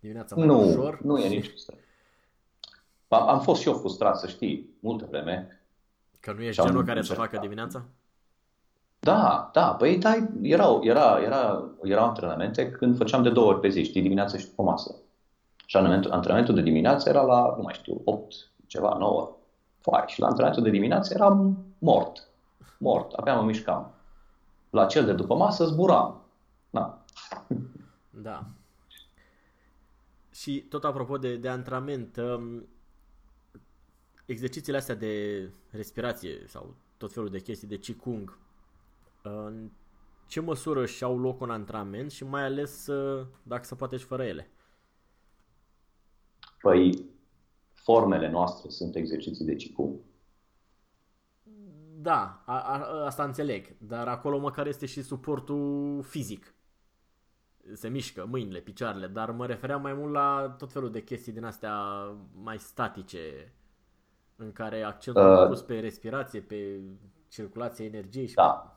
dimineața 0.00 0.36
mai 0.36 0.46
nu, 0.46 0.68
ușor. 0.68 1.00
Nu, 1.02 1.18
e 1.18 1.28
nici 1.28 1.48
frustrat. 1.48 1.78
Am 3.16 3.40
fost 3.40 3.60
și 3.60 3.68
eu 3.68 3.74
frustrat, 3.74 4.18
să 4.18 4.26
știi, 4.26 4.70
multă 4.80 5.06
vreme. 5.10 5.62
Că 6.20 6.32
nu 6.32 6.42
ești 6.42 6.62
genul 6.62 6.84
care 6.84 7.02
să 7.02 7.14
facă 7.14 7.38
dimineața? 7.40 7.84
Da, 9.00 9.50
da, 9.52 9.74
păi 9.74 9.98
da, 9.98 10.16
erau, 10.42 10.84
era, 10.84 11.20
era, 11.22 11.70
erau 11.82 12.04
antrenamente 12.04 12.70
când 12.70 12.96
făceam 12.96 13.22
de 13.22 13.30
două 13.30 13.48
ori 13.48 13.60
pe 13.60 13.68
zi, 13.68 13.82
știi, 13.82 14.02
dimineața 14.02 14.38
și 14.38 14.46
după 14.46 14.62
masă. 14.62 14.94
Și 15.66 15.76
antrenamentul, 15.76 16.12
antrenamentul 16.12 16.54
de 16.54 16.62
dimineață 16.62 17.08
era 17.08 17.22
la, 17.22 17.54
nu 17.56 17.62
mai 17.62 17.74
știu, 17.74 18.00
8, 18.04 18.34
ceva, 18.66 18.96
9, 18.98 19.36
foai. 19.80 20.04
Și 20.06 20.20
la 20.20 20.26
antrenamentul 20.26 20.64
de 20.64 20.70
dimineață 20.70 21.14
eram 21.14 21.64
mort. 21.78 22.28
Mort, 22.78 23.12
abia 23.12 23.34
mă 23.34 23.42
mișcam. 23.42 23.94
La 24.70 24.86
cel 24.86 25.04
de 25.04 25.12
după 25.12 25.34
masă 25.34 25.64
zburam. 25.64 26.20
Da. 26.70 26.98
Da. 28.10 28.44
Și 30.30 30.60
tot 30.60 30.84
apropo 30.84 31.18
de, 31.18 31.36
de 31.36 31.48
antrenament, 31.48 32.16
um, 32.16 32.66
exercițiile 34.30 34.78
astea 34.78 34.94
de 34.94 35.48
respirație 35.70 36.46
sau 36.46 36.74
tot 36.96 37.12
felul 37.12 37.30
de 37.30 37.40
chestii 37.40 37.68
de 37.68 37.78
Qigong, 37.78 38.38
în 39.22 39.70
ce 40.26 40.40
măsură 40.40 40.86
și 40.86 41.04
au 41.04 41.18
loc 41.18 41.40
în 41.40 41.50
antrenament 41.50 42.10
și 42.10 42.24
mai 42.24 42.44
ales 42.44 42.86
uh, 42.86 43.26
dacă 43.42 43.64
se 43.64 43.74
poate 43.74 43.96
și 43.96 44.04
fără 44.04 44.24
ele? 44.24 44.50
Păi, 46.60 47.04
formele 47.72 48.30
noastre 48.30 48.70
sunt 48.70 48.96
exerciții 48.96 49.44
de 49.44 49.54
Qigong. 49.54 49.98
Da, 52.02 52.42
a, 52.46 52.60
a, 52.60 53.04
asta 53.04 53.24
înțeleg, 53.24 53.76
dar 53.78 54.08
acolo 54.08 54.38
măcar 54.38 54.66
este 54.66 54.86
și 54.86 55.02
suportul 55.02 56.02
fizic. 56.02 56.54
Se 57.72 57.88
mișcă 57.88 58.26
mâinile, 58.26 58.60
picioarele, 58.60 59.06
dar 59.06 59.30
mă 59.30 59.46
refeream 59.46 59.82
mai 59.82 59.94
mult 59.94 60.12
la 60.12 60.54
tot 60.58 60.72
felul 60.72 60.90
de 60.90 61.02
chestii 61.02 61.32
din 61.32 61.44
astea 61.44 61.74
mai 62.42 62.58
statice, 62.58 63.52
în 64.40 64.52
care 64.52 64.82
accentul 64.82 65.42
uh, 65.42 65.48
pus 65.48 65.62
pe 65.62 65.78
respirație, 65.78 66.40
pe 66.40 66.80
circulație 67.28 67.84
energiei 67.84 68.26
și 68.26 68.34
da. 68.34 68.74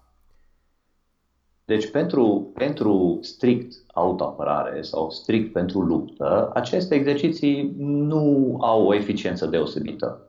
Deci 1.65 1.91
pentru, 1.91 2.51
pentru 2.53 3.17
strict 3.21 3.73
autoapărare 3.93 4.81
sau 4.81 5.09
strict 5.09 5.53
pentru 5.53 5.81
luptă, 5.81 6.51
aceste 6.53 6.95
exerciții 6.95 7.75
nu 7.77 8.57
au 8.61 8.85
o 8.85 8.93
eficiență 8.93 9.45
deosebită. 9.45 10.27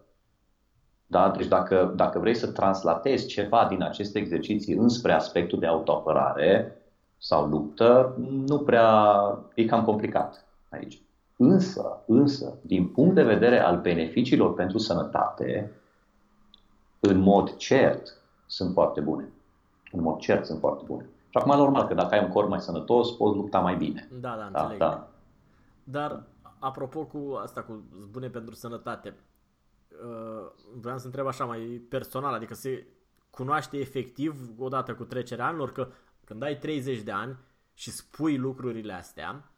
Da? 1.07 1.31
Deci 1.37 1.47
dacă, 1.47 1.93
dacă 1.97 2.19
vrei 2.19 2.35
să 2.35 2.53
translatezi 2.53 3.27
ceva 3.27 3.67
din 3.69 3.83
aceste 3.83 4.19
exerciții 4.19 4.75
înspre 4.75 5.13
aspectul 5.13 5.59
de 5.59 5.67
autoapărare 5.67 6.77
sau 7.19 7.47
luptă, 7.47 8.15
nu 8.47 8.59
prea 8.59 9.13
e 9.55 9.65
cam 9.65 9.85
complicat 9.85 10.47
aici. 10.71 11.03
Însă, 11.37 12.03
însă, 12.07 12.59
din 12.63 12.89
punct 12.89 13.15
de 13.15 13.23
vedere 13.23 13.59
al 13.59 13.81
beneficiilor 13.81 14.55
pentru 14.55 14.79
sănătate, 14.79 15.73
în 17.01 17.19
mod 17.19 17.57
cert, 17.57 18.17
sunt 18.47 18.73
foarte 18.73 19.01
bune. 19.01 19.29
În 19.93 20.01
mod 20.01 20.19
cert 20.19 20.45
sunt 20.47 20.59
foarte 20.59 20.85
bune. 20.87 21.09
Și 21.29 21.39
acum, 21.39 21.57
normal 21.57 21.87
că 21.87 21.95
dacă 21.95 22.15
ai 22.15 22.25
un 22.25 22.31
corp 22.31 22.49
mai 22.49 22.61
sănătos, 22.61 23.11
poți 23.11 23.37
lupta 23.37 23.59
mai 23.59 23.77
bine. 23.77 24.09
Da, 24.21 24.37
da, 24.37 24.45
înțeleg. 24.45 24.79
Da, 24.79 24.89
da. 24.89 25.09
Dar, 25.85 26.23
apropo 26.59 27.05
cu 27.05 27.39
asta, 27.43 27.63
cu 27.63 27.83
bune 28.11 28.29
pentru 28.29 28.55
sănătate, 28.55 29.15
uh, 29.89 30.51
vreau 30.81 30.99
să 30.99 31.07
întreb 31.07 31.27
așa 31.27 31.45
mai 31.45 31.87
personal, 31.89 32.35
adică 32.35 32.55
se 32.55 32.87
cunoaște 33.31 33.77
efectiv 33.77 34.51
odată 34.59 34.95
cu 34.95 35.05
trecerea 35.05 35.47
anilor 35.47 35.73
că 35.73 35.89
când 36.25 36.43
ai 36.43 36.59
30 36.59 37.01
de 37.01 37.11
ani 37.11 37.37
și 37.75 37.91
spui 37.91 38.37
lucrurile 38.37 38.93
astea, 38.93 39.35
uh, 39.35 39.54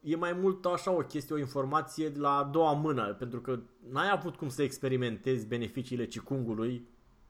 e 0.00 0.16
mai 0.16 0.32
mult 0.32 0.64
așa 0.64 0.90
o 0.90 0.98
chestie, 0.98 1.34
o 1.34 1.38
informație 1.38 2.12
la 2.16 2.36
a 2.36 2.44
doua 2.44 2.72
mână, 2.72 3.14
pentru 3.14 3.40
că 3.40 3.58
n-ai 3.90 4.10
avut 4.10 4.36
cum 4.36 4.48
să 4.48 4.62
experimentezi 4.62 5.46
beneficiile 5.46 6.06
cicungului 6.06 6.88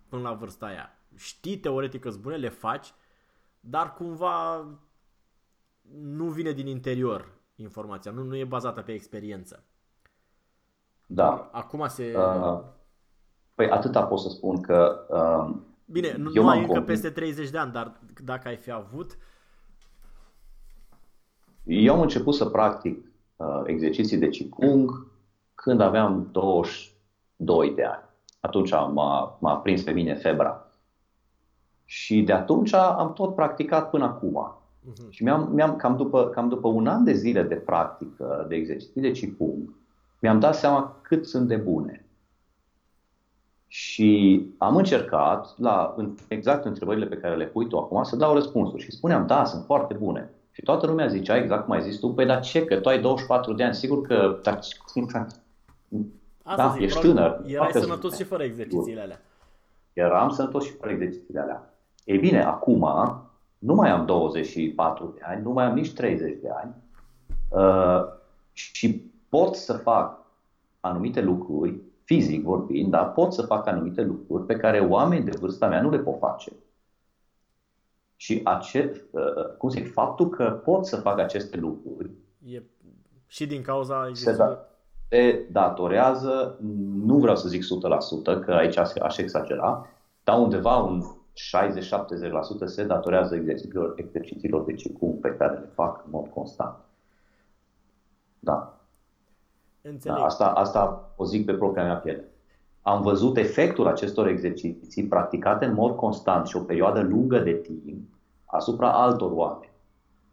până 0.09 0.23
la 0.23 0.33
vârsta 0.33 0.67
aia. 0.67 0.99
Știi 1.17 1.59
teoretic 1.59 2.01
că 2.01 2.11
bune, 2.21 2.37
le 2.37 2.49
faci, 2.49 2.95
dar 3.61 3.95
cumva 3.95 4.67
nu 6.01 6.25
vine 6.25 6.53
din 6.53 6.67
interior 6.67 7.41
informația, 7.55 8.11
nu, 8.11 8.23
nu 8.23 8.37
e 8.37 8.45
bazată 8.45 8.81
pe 8.81 8.93
experiență. 8.93 9.65
Da. 11.07 11.51
Acum 11.53 11.87
se... 11.89 12.15
Uh, 12.17 12.61
păi 13.55 13.71
atâta 13.71 14.05
pot 14.05 14.19
să 14.19 14.29
spun 14.29 14.61
că... 14.61 15.07
Uh, 15.09 15.57
Bine, 15.85 16.17
nu, 16.17 16.31
nu 16.35 16.49
ai 16.49 16.59
încă 16.59 16.73
convins... 16.73 17.01
peste 17.01 17.11
30 17.11 17.51
de 17.51 17.59
ani, 17.59 17.73
dar 17.73 18.01
dacă 18.25 18.49
ai 18.49 18.57
fi 18.57 18.71
avut... 18.71 19.19
Eu 21.65 21.95
am 21.95 22.01
început 22.01 22.35
să 22.35 22.45
practic 22.45 23.05
uh, 23.37 23.63
exerciții 23.65 24.17
de 24.19 24.29
Qigong 24.29 25.07
când 25.55 25.81
aveam 25.81 26.29
22 26.33 27.73
de 27.75 27.85
ani. 27.85 28.03
Atunci 28.41 28.71
m-a, 28.71 29.39
m-a 29.41 29.57
prins 29.57 29.83
pe 29.83 29.91
mine 29.91 30.15
febra. 30.15 30.67
Și 31.85 32.23
de 32.23 32.33
atunci 32.33 32.73
am 32.75 33.13
tot 33.13 33.35
practicat 33.35 33.91
până 33.91 34.05
acum. 34.05 34.57
Uh-huh. 34.91 35.09
Și 35.11 35.23
mi-am, 35.23 35.51
mi-am 35.53 35.77
cam, 35.77 35.97
după, 35.97 36.29
cam 36.29 36.49
după 36.49 36.69
un 36.69 36.87
an 36.87 37.05
de 37.05 37.13
zile 37.13 37.43
de 37.43 37.55
practică, 37.55 38.47
de 38.49 38.55
exerciții 38.55 39.01
de 39.01 39.11
Qigong, 39.11 39.75
mi-am 40.21 40.41
dat 40.41 40.55
seama 40.55 40.99
cât 41.03 41.27
sunt 41.27 41.49
de 41.49 41.57
bune. 41.57 42.07
Și 43.67 44.43
am 44.59 44.77
încercat, 44.77 45.59
la 45.59 45.95
exact 46.29 46.65
întrebările 46.65 47.07
pe 47.07 47.17
care 47.17 47.37
le 47.37 47.47
pui 47.47 47.67
tu 47.67 47.79
acum, 47.79 48.03
să 48.03 48.17
dau 48.17 48.35
răspunsuri. 48.35 48.83
Și 48.83 48.91
spuneam, 48.91 49.27
da, 49.27 49.45
sunt 49.45 49.65
foarte 49.65 49.95
bune. 49.95 50.31
Și 50.53 50.63
toată 50.63 50.87
lumea 50.87 51.07
zicea, 51.07 51.37
exact 51.37 51.65
cum 51.65 51.75
ai 51.75 51.83
zis 51.83 51.99
tu, 51.99 52.09
păi 52.09 52.27
dar 52.27 52.41
ce, 52.41 52.65
că 52.65 52.77
tu 52.77 52.89
ai 52.89 53.01
24 53.01 53.53
de 53.53 53.65
ani, 53.65 53.75
sigur 53.75 54.03
că... 54.03 54.39
Dar, 54.43 54.59
Asta 56.43 56.67
da, 56.67 56.73
zic, 56.73 56.83
ești 56.83 57.01
tânăr. 57.01 57.43
Erai 57.47 57.71
sănătos 57.73 58.17
și 58.17 58.23
fără 58.25 58.43
exercițiile 58.43 59.01
alea. 59.01 59.21
Eram 59.93 60.31
sănătos 60.31 60.65
și 60.65 60.73
fără 60.73 60.91
exercițiile 60.91 61.41
alea. 61.41 61.75
Ei 62.05 62.19
bine, 62.19 62.43
acum 62.43 62.87
nu 63.59 63.75
mai 63.75 63.91
am 63.91 64.07
24 64.07 65.13
de 65.15 65.21
ani, 65.25 65.43
nu 65.43 65.51
mai 65.51 65.65
am 65.65 65.75
nici 65.75 65.93
30 65.93 66.39
de 66.41 66.49
ani 66.63 66.75
uh, 67.49 68.05
și 68.53 69.11
pot 69.29 69.55
să 69.55 69.73
fac 69.73 70.25
anumite 70.81 71.21
lucruri, 71.21 71.81
fizic 72.05 72.45
vorbind, 72.45 72.91
dar 72.91 73.13
pot 73.13 73.33
să 73.33 73.43
fac 73.43 73.67
anumite 73.67 74.03
lucruri 74.03 74.47
pe 74.47 74.57
care 74.57 74.81
oameni 74.81 75.25
de 75.25 75.37
vârsta 75.41 75.69
mea 75.69 75.83
nu 75.83 75.91
le 75.91 75.99
pot 75.99 76.19
face. 76.19 76.53
Și 78.23 78.41
acest, 78.45 79.01
uh, 79.11 79.57
cum 79.59 79.69
zic, 79.69 79.93
faptul 79.93 80.29
că 80.29 80.61
pot 80.65 80.87
să 80.87 80.97
fac 80.97 81.19
aceste 81.19 81.57
lucruri 81.57 82.11
e 82.45 82.63
și 83.27 83.47
din 83.47 83.63
cauza 83.63 84.11
se, 84.13 84.37
da, 84.37 84.69
se 85.09 85.47
datorează, 85.51 86.59
nu 87.05 87.19
vreau 87.19 87.37
să 87.37 87.49
zic 87.49 87.63
100%, 87.63 88.45
că 88.45 88.53
aici 88.53 88.77
aș 88.77 89.17
exagera, 89.17 89.87
dar 90.25 90.39
undeva 90.39 90.77
un 90.77 91.03
60-70% 91.03 92.65
se 92.65 92.85
datorează 92.85 93.35
exercițiilor, 93.35 93.93
exercițiilor 93.97 94.65
de 94.65 94.75
cicum 94.75 95.19
pe 95.19 95.37
care 95.37 95.59
le 95.59 95.71
fac 95.75 96.03
în 96.05 96.11
mod 96.11 96.27
constant. 96.27 96.77
Da. 98.39 98.81
Înțeleg. 99.81 100.17
da 100.17 100.25
asta, 100.25 100.47
asta 100.47 101.13
o 101.17 101.25
zic 101.25 101.47
pe 101.47 101.55
propria 101.55 101.85
mea 101.85 101.97
piele. 101.97 102.32
Am 102.83 103.03
văzut 103.03 103.37
efectul 103.37 103.87
acestor 103.87 104.27
exerciții 104.27 105.07
practicate 105.07 105.65
în 105.65 105.75
mod 105.75 105.97
constant 105.97 106.47
și 106.47 106.57
o 106.57 106.61
perioadă 106.61 107.01
lungă 107.01 107.39
de 107.39 107.53
timp 107.53 108.09
asupra 108.45 108.93
altor 108.93 109.31
oameni. 109.35 109.73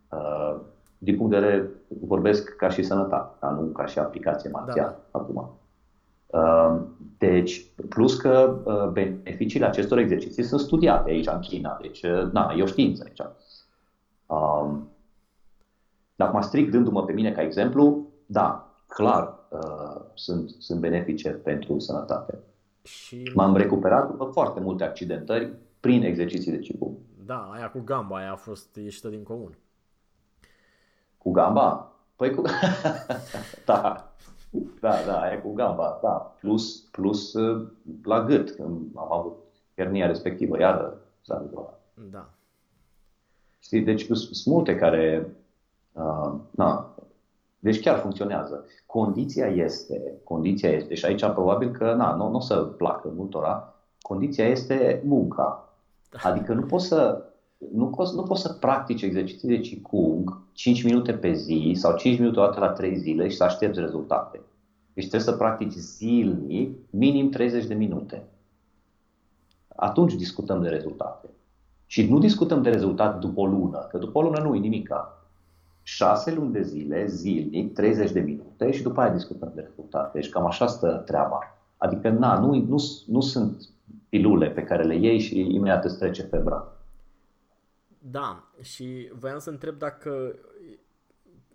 Uh, 0.10 0.56
din 0.98 1.18
punct 1.18 1.32
de 1.32 1.40
vedere, 1.40 1.70
vorbesc 2.02 2.56
ca 2.56 2.70
și 2.70 2.84
sănătate, 2.84 3.36
dar 3.40 3.52
nu 3.52 3.62
ca 3.62 3.86
și 3.86 4.00
aplicație 4.00 4.50
marțială 4.50 4.90
da, 4.90 5.20
da. 5.20 5.20
acum. 5.20 5.58
Uh, 6.26 6.82
deci, 7.18 7.66
plus 7.90 8.16
că 8.16 8.62
uh, 8.64 8.88
beneficiile 8.92 9.66
acestor 9.66 9.98
exerciții 9.98 10.44
sunt 10.44 10.60
studiate 10.60 11.10
aici 11.10 11.28
în 11.28 11.40
China, 11.40 11.78
deci, 11.82 12.06
na, 12.32 12.54
e 12.58 12.62
o 12.62 12.66
știință 12.66 13.04
aici. 13.06 13.22
Um, 14.26 14.90
acum, 16.18 16.42
strict 16.42 16.72
dându-mă 16.72 17.04
pe 17.04 17.14
mine 17.14 17.32
ca 17.32 17.42
exemplu, 17.42 18.08
da, 18.26 18.74
clar, 18.88 19.39
uh, 19.50 20.02
sunt, 20.14 20.50
sunt 20.58 20.80
benefice 20.80 21.30
pentru 21.30 21.80
sănătate. 21.80 22.38
Și... 22.82 23.32
M-am 23.36 23.56
recuperat 23.56 24.10
după 24.10 24.26
foarte 24.26 24.60
multe 24.60 24.84
accidentări 24.84 25.52
prin 25.80 26.04
exerciții 26.04 26.52
de 26.52 26.60
Qigong. 26.60 26.98
Da, 27.26 27.50
aia 27.54 27.70
cu 27.70 27.80
gamba, 27.80 28.18
aia 28.18 28.32
a 28.32 28.36
fost 28.36 28.76
ieșită 28.76 29.10
din 29.10 29.24
comun. 29.24 29.58
Cu 31.18 31.32
gamba? 31.32 31.92
Păi 32.16 32.36
cu... 32.36 32.42
da, 33.66 34.14
da, 34.80 35.04
da, 35.06 35.22
aia 35.22 35.42
cu 35.42 35.54
gamba, 35.54 36.00
da. 36.02 36.36
Plus, 36.40 36.80
plus 36.92 37.34
uh, 37.34 37.68
la 38.04 38.24
gât, 38.24 38.52
când 38.52 38.92
am 38.96 39.12
avut 39.12 39.38
hernia 39.76 40.08
respectivă, 40.08 40.60
iar 40.60 40.94
s-a 41.22 41.36
întâmplat. 41.36 41.80
Da. 42.12 42.30
Știi, 43.60 43.82
deci 43.82 44.06
sunt 44.06 44.46
multe 44.46 44.76
care, 44.76 45.36
uh, 45.92 46.34
na, 46.52 46.96
deci 47.60 47.82
chiar 47.82 47.98
funcționează. 47.98 48.66
Condiția 48.86 49.48
este, 49.48 50.22
condiția 50.24 50.70
este, 50.70 50.94
și 50.94 51.06
aici 51.06 51.26
probabil 51.26 51.72
că 51.72 51.94
na, 51.94 52.16
nu, 52.16 52.30
nu 52.30 52.36
o 52.36 52.40
să 52.40 52.56
placă 52.56 53.14
multora, 53.16 53.74
condiția 54.02 54.48
este 54.48 55.02
munca. 55.06 55.74
Da. 56.10 56.30
Adică 56.30 56.54
nu 56.54 56.62
poți 56.62 56.88
să, 56.88 57.26
nu 57.74 57.88
poți, 57.88 58.16
nu 58.16 58.24
poți 58.24 58.42
să 58.42 58.54
practici 58.54 59.02
exerciții 59.02 59.48
de 59.48 59.60
Qigong 59.60 60.38
5 60.54 60.84
minute 60.84 61.14
pe 61.14 61.34
zi 61.34 61.74
sau 61.76 61.96
5 61.96 62.20
minute 62.20 62.40
o 62.40 62.44
dată 62.44 62.60
la 62.60 62.70
3 62.70 62.98
zile 62.98 63.28
și 63.28 63.36
să 63.36 63.44
aștepți 63.44 63.80
rezultate. 63.80 64.42
Deci 64.94 65.08
trebuie 65.08 65.30
să 65.30 65.38
practici 65.38 65.72
zilnic 65.72 66.78
minim 66.90 67.30
30 67.30 67.66
de 67.66 67.74
minute. 67.74 68.28
atunci 69.76 70.14
discutăm 70.14 70.62
de 70.62 70.70
rezultate. 70.70 71.30
Și 71.86 72.10
nu 72.10 72.20
discutăm 72.20 72.62
de 72.62 72.70
rezultate 72.70 73.18
după 73.18 73.40
o 73.40 73.46
lună, 73.46 73.78
că 73.78 73.98
după 73.98 74.18
o 74.18 74.22
lună 74.22 74.40
nu 74.40 74.56
e 74.56 74.60
nimica. 74.60 75.19
Șase 75.92 76.34
luni 76.34 76.52
de 76.52 76.62
zile, 76.62 77.08
zilnic, 77.08 77.74
30 77.74 78.12
de 78.12 78.20
minute 78.20 78.72
și 78.72 78.82
după 78.82 79.02
aia 79.02 79.14
discutăm 79.14 79.52
de 79.56 79.62
rezultate. 79.62 80.20
Deci 80.20 80.30
cam 80.30 80.46
așa 80.46 80.68
stă 80.68 81.04
treaba. 81.06 81.40
Adică 81.78 82.10
na, 82.10 82.40
nu, 82.40 82.54
nu, 82.54 82.84
nu 83.06 83.22
sunt 83.22 83.70
pilule 84.10 84.50
pe 84.50 84.64
care 84.64 84.84
le 84.84 84.96
iei 84.96 85.20
și 85.20 85.40
imediat 85.40 85.86
îți 85.86 85.98
trece 85.98 86.22
febra. 86.22 86.78
Da, 87.98 88.52
și 88.62 89.12
voiam 89.14 89.40
să 89.40 89.50
întreb 89.50 89.78
dacă 89.78 90.36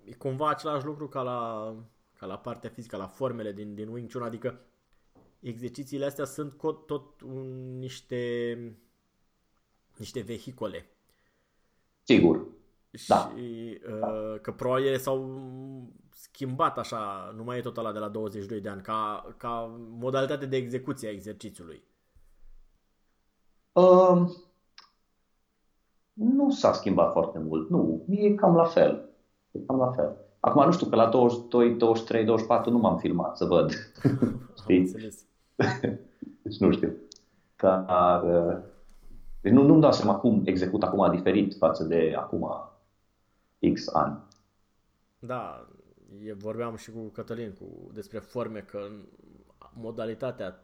e 0.04 0.14
cumva 0.14 0.48
același 0.48 0.84
lucru 0.84 1.08
ca 1.08 1.22
la, 1.22 1.72
ca 2.18 2.26
la 2.26 2.38
partea 2.38 2.70
fizică, 2.70 2.96
la 2.96 3.06
formele 3.06 3.52
din, 3.52 3.74
din 3.74 3.88
Wing 3.88 4.12
Chun, 4.12 4.22
adică 4.22 4.60
exercițiile 5.40 6.04
astea 6.04 6.24
sunt 6.24 6.56
tot 6.86 7.20
un, 7.20 7.78
niște, 7.78 8.56
niște 9.96 10.20
vehicole. 10.20 10.86
Sigur. 12.02 12.46
Și 12.94 13.08
da. 13.08 13.32
Uh, 13.36 14.40
că 14.40 14.52
probabil 14.52 14.86
ele 14.86 14.96
s-au 14.96 15.42
schimbat 16.10 16.78
așa, 16.78 17.32
nu 17.36 17.44
mai 17.44 17.58
e 17.58 17.60
tot 17.60 17.76
ăla 17.76 17.92
de 17.92 17.98
la 17.98 18.08
22 18.08 18.60
de 18.60 18.68
ani, 18.68 18.82
ca, 18.82 19.26
ca 19.36 19.70
modalitate 19.90 20.46
de 20.46 20.56
execuție 20.56 21.08
a 21.08 21.12
exercițiului. 21.12 21.82
Uh, 23.72 24.30
nu 26.12 26.50
s-a 26.50 26.72
schimbat 26.72 27.12
foarte 27.12 27.38
mult, 27.38 27.70
nu, 27.70 28.04
e 28.08 28.34
cam 28.34 28.54
la 28.54 28.64
fel. 28.64 29.08
E 29.50 29.58
cam 29.66 29.78
la 29.78 29.90
fel. 29.90 30.16
Acum 30.40 30.64
nu 30.64 30.72
știu 30.72 30.86
că 30.86 30.96
la 30.96 31.08
22, 31.08 31.74
23, 31.74 32.24
24 32.24 32.70
nu 32.70 32.78
m-am 32.78 32.98
filmat 32.98 33.36
să 33.36 33.44
văd. 33.44 33.70
Știi? 34.62 34.92
deci 36.42 36.58
nu 36.58 36.70
știu. 36.70 36.92
Dar, 37.56 38.22
uh, 38.22 38.56
deci 39.40 39.52
nu, 39.52 39.62
nu-mi 39.62 39.80
dau 39.80 39.92
seama 39.92 40.18
cum 40.18 40.42
execut 40.44 40.82
acum 40.82 41.10
diferit 41.10 41.56
față 41.56 41.84
de 41.84 42.14
acum 42.16 42.48
X 43.72 43.88
ani. 43.88 44.22
Da, 45.18 45.68
e, 46.24 46.32
vorbeam 46.32 46.76
și 46.76 46.90
cu 46.90 47.00
Cătălin 47.00 47.52
cu, 47.52 47.90
despre 47.92 48.18
forme, 48.18 48.60
că 48.60 48.78
modalitatea, 49.74 50.60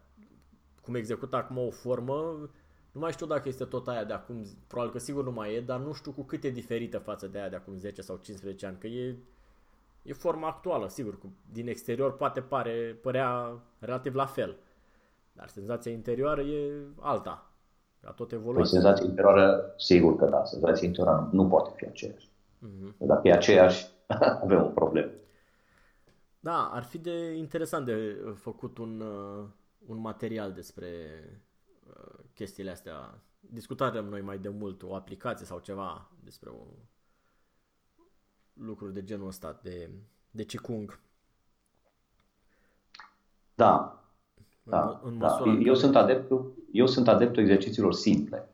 cum 0.83 0.95
execută 0.95 1.37
acum 1.37 1.59
o 1.59 1.71
formă, 1.71 2.51
nu 2.93 3.01
mai 3.01 3.13
știu 3.13 3.27
dacă 3.27 3.49
este 3.49 3.65
tot 3.65 3.89
aia 3.89 4.05
de 4.05 4.13
acum, 4.13 4.45
probabil 4.67 4.93
că 4.93 4.99
sigur 4.99 5.25
nu 5.25 5.31
mai 5.31 5.55
e, 5.55 5.61
dar 5.61 5.81
nu 5.81 5.93
știu 5.93 6.13
cu 6.13 6.23
cât 6.23 6.45
e 6.45 6.51
diferită 6.51 6.99
față 6.99 7.27
de 7.27 7.39
aia 7.39 7.49
de 7.49 7.57
acum 7.57 7.77
10 7.77 8.03
sau 8.03 8.17
15 8.17 8.67
ani, 8.67 8.77
că 8.79 8.87
e, 8.87 9.17
e 10.03 10.13
forma 10.13 10.49
actuală, 10.49 10.89
sigur, 10.89 11.19
din 11.53 11.69
exterior 11.69 12.17
poate 12.17 12.41
pare, 12.41 12.99
părea 13.03 13.59
relativ 13.79 14.15
la 14.15 14.27
fel, 14.27 14.57
dar 15.33 15.49
senzația 15.49 15.93
interioară 15.93 16.41
e 16.41 16.73
alta, 17.01 17.51
ca 18.01 18.11
tot 18.11 18.33
evoluat. 18.33 18.57
Păi 18.57 18.67
senzația 18.67 19.05
interioară, 19.05 19.75
sigur 19.77 20.17
că 20.17 20.25
da, 20.25 20.45
senzația 20.45 20.87
interioară 20.87 21.29
nu, 21.33 21.43
nu 21.43 21.49
poate 21.49 21.71
fi 21.77 21.85
aceeași. 21.85 22.29
Uh-huh. 22.67 22.97
Dacă 22.99 23.29
e 23.29 23.33
aceeași, 23.33 23.87
avem 24.43 24.63
o 24.63 24.69
problemă. 24.69 25.11
Da, 26.41 26.71
ar 26.73 26.83
fi 26.83 26.99
de 26.99 27.35
interesant 27.35 27.85
de 27.87 28.19
făcut 28.35 28.79
un, 28.79 29.01
uh, 29.01 29.45
un 29.87 29.99
material 29.99 30.53
despre 30.53 30.89
uh, 31.89 32.19
chestiile 32.35 32.71
astea. 32.71 33.23
Discutarăm 33.41 34.05
noi 34.05 34.21
mai 34.21 34.39
de 34.39 34.49
mult 34.49 34.83
o 34.83 34.95
aplicație 34.95 35.47
sau 35.47 35.59
ceva 35.59 36.11
despre 36.25 36.51
o, 36.51 36.67
lucruri 38.53 38.93
de 38.93 39.05
genul 39.05 39.27
ăsta 39.27 39.61
de, 39.63 39.91
de 40.31 40.45
Qigong. 40.45 41.01
Da. 43.55 44.05
da, 44.63 45.01
în, 45.03 45.13
în 45.13 45.19
da. 45.19 45.43
Eu, 45.65 45.75
sunt 45.75 45.97
adeptul, 45.97 46.55
eu 46.73 46.87
sunt 46.87 47.09
adeptul 47.09 47.43
exercițiilor 47.43 47.93
simple. 47.93 48.49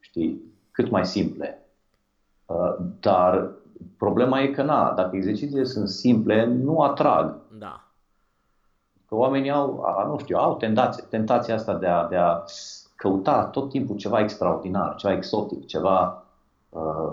Știi? 0.00 0.42
Cât 0.70 0.90
mai 0.90 1.06
simple. 1.06 1.59
Uh, 2.50 2.76
dar 3.00 3.50
problema 3.96 4.40
e 4.40 4.48
că, 4.48 4.62
na, 4.62 4.92
dacă 4.92 5.16
exercițiile 5.16 5.64
sunt 5.64 5.88
simple, 5.88 6.44
nu 6.44 6.80
atrag. 6.80 7.36
Da. 7.58 7.84
Că 9.08 9.14
oamenii 9.14 9.50
au, 9.50 9.82
a, 9.82 10.06
nu 10.06 10.18
știu, 10.18 10.36
au 10.36 10.56
tentația, 10.56 11.04
tentația 11.08 11.54
asta 11.54 11.74
de 11.74 11.86
a, 11.86 12.08
de 12.08 12.16
a 12.16 12.44
căuta 12.96 13.44
tot 13.44 13.68
timpul 13.68 13.96
ceva 13.96 14.20
extraordinar, 14.20 14.94
ceva 14.94 15.12
exotic, 15.12 15.66
ceva 15.66 16.24
uh, 16.68 17.12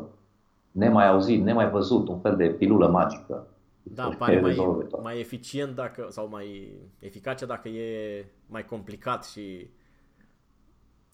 nemai 0.72 1.08
auzit, 1.08 1.44
nemai 1.44 1.70
văzut, 1.70 2.08
un 2.08 2.20
fel 2.20 2.36
de 2.36 2.48
pilulă 2.50 2.88
magică. 2.88 3.48
Da, 3.84 4.10
pare 4.18 4.40
mai, 4.40 4.88
mai 5.02 5.20
eficient 5.20 5.76
dacă, 5.76 6.08
sau 6.10 6.28
mai 6.30 6.72
eficace 7.00 7.46
dacă 7.46 7.68
e 7.68 8.26
mai 8.48 8.66
complicat 8.66 9.26
și 9.26 9.70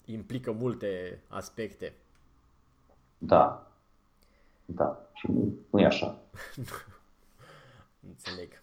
implică 0.04 0.52
multe 0.52 1.22
aspecte. 1.28 1.94
Da, 3.18 3.73
da, 4.64 5.08
și 5.12 5.30
nu, 5.30 5.54
nu 5.70 5.80
e 5.80 5.84
așa. 5.84 6.18
Înțeleg. 8.08 8.62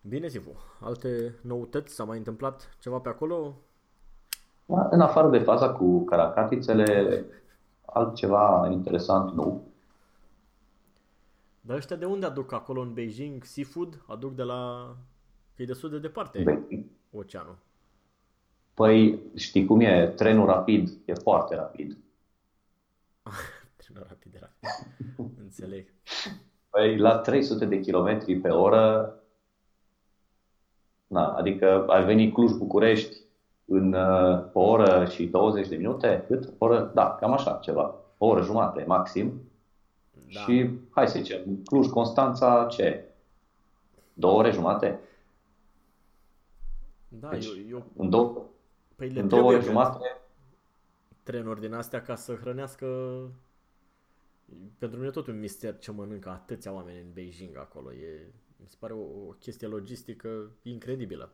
Bine, 0.00 0.26
Zivu. 0.26 0.56
Alte 0.80 1.34
noutăți? 1.42 1.94
S-a 1.94 2.04
mai 2.04 2.18
întâmplat 2.18 2.76
ceva 2.80 2.98
pe 2.98 3.08
acolo? 3.08 3.54
Da, 4.66 4.88
în 4.90 5.00
afară 5.00 5.28
de 5.28 5.38
faza 5.38 5.72
cu 5.72 6.04
caracatițele, 6.04 7.24
altceva 7.84 8.68
interesant 8.70 9.32
nu. 9.32 9.62
Dar 11.60 11.76
ăștia 11.76 11.96
de 11.96 12.04
unde 12.04 12.26
aduc 12.26 12.52
acolo 12.52 12.80
în 12.80 12.92
Beijing 12.92 13.44
seafood? 13.44 14.02
Aduc 14.06 14.34
de 14.34 14.42
la... 14.42 14.92
că 15.56 15.62
e 15.62 15.66
destul 15.66 15.90
de 15.90 15.98
departe 15.98 16.42
Beijing. 16.42 16.84
oceanul. 17.12 17.56
Păi 18.74 19.18
știi 19.34 19.66
cum 19.66 19.80
e, 19.80 20.08
trenul 20.16 20.46
rapid 20.46 20.90
e 21.04 21.14
foarte 21.14 21.54
rapid. 21.54 21.96
trenul 23.88 24.06
rapid 24.08 24.34
e 24.34 24.38
rapid. 24.38 24.68
Înțeleg. 25.44 25.92
Păi 26.70 26.96
la 26.96 27.18
300 27.18 27.64
de 27.64 27.80
km 27.80 28.40
pe 28.40 28.48
oră, 28.48 29.14
na, 31.06 31.26
adică 31.26 31.84
ai 31.88 32.04
venit 32.04 32.32
Cluj-București 32.32 33.16
în 33.64 33.92
uh, 33.92 34.44
o 34.52 34.60
oră 34.60 35.06
și 35.10 35.26
20 35.26 35.68
de 35.68 35.76
minute, 35.76 36.24
cât? 36.26 36.52
O 36.58 36.64
oră, 36.64 36.90
da, 36.94 37.16
cam 37.20 37.32
așa 37.32 37.58
ceva. 37.62 37.94
O 38.18 38.26
oră 38.26 38.42
jumate 38.42 38.84
maxim. 38.86 39.40
Da. 40.32 40.40
Și 40.40 40.70
hai 40.90 41.08
să 41.08 41.18
zicem, 41.18 41.62
Cluj-Constanța 41.64 42.66
ce? 42.70 43.04
Două 44.14 44.38
ore 44.38 44.50
jumate? 44.50 45.00
Da, 47.08 47.28
deci, 47.28 47.46
eu, 47.46 47.68
eu... 47.70 47.84
În 47.96 48.10
două, 48.10 48.44
păi 48.96 49.08
le 49.08 49.20
în 49.20 49.28
două 49.28 49.42
ore 49.42 49.60
jumate... 49.60 50.20
Trenuri 51.22 51.60
din 51.60 51.72
astea 51.72 52.02
ca 52.02 52.14
să 52.14 52.34
hrănească... 52.34 52.86
Pentru 54.78 54.98
mine 54.98 55.10
tot 55.10 55.26
un 55.26 55.38
mister 55.38 55.78
ce 55.78 55.90
mănâncă 55.90 56.28
atâția 56.28 56.72
oameni 56.72 56.98
în 56.98 57.12
Beijing 57.12 57.56
acolo. 57.56 57.92
E, 57.92 58.32
mi 58.56 58.66
se 58.66 58.76
pare 58.78 58.92
o, 58.92 59.00
o 59.00 59.32
chestie 59.38 59.66
logistică 59.66 60.50
incredibilă. 60.62 61.32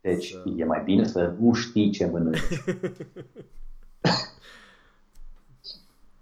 Deci 0.00 0.30
să... 0.30 0.42
e 0.56 0.64
mai 0.64 0.82
bine 0.84 1.04
să 1.04 1.34
nu 1.40 1.52
știi 1.52 1.90
ce 1.90 2.06
mănânci. 2.06 2.40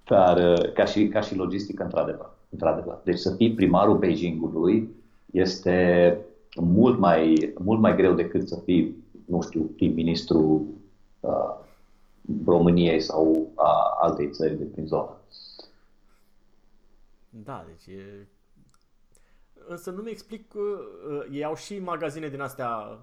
Dar 0.05 0.53
uh, 0.53 0.73
ca 0.73 0.85
și, 0.85 1.09
ca 1.09 1.21
și 1.21 1.35
logistică, 1.35 1.83
într-adevăr, 1.83 2.31
într-adevăr. 2.49 3.01
Deci 3.05 3.19
să 3.19 3.35
fii 3.35 3.55
primarul 3.55 3.99
Beijingului 3.99 4.89
este 5.31 6.19
mult 6.61 6.99
mai, 6.99 7.53
mult 7.59 7.81
mai 7.81 7.97
greu 7.97 8.15
decât 8.15 8.49
să 8.49 8.61
fii, 8.65 8.97
nu 9.25 9.43
știu, 9.43 9.63
prim-ministru 9.63 10.67
uh, 11.21 11.59
României 12.47 13.01
sau 13.01 13.51
a 13.55 13.97
altei 14.01 14.31
țări 14.31 14.59
de 14.59 14.65
prin 14.65 14.87
zonă. 14.87 15.17
Da, 17.31 17.65
deci 17.67 17.87
e... 17.97 18.29
Însă 19.67 19.91
nu 19.91 20.03
mi 20.03 20.11
explic, 20.11 20.55
uh, 20.55 21.27
ei 21.31 21.45
au 21.45 21.55
și 21.55 21.79
magazine 21.79 22.29
din 22.29 22.41
astea 22.41 22.99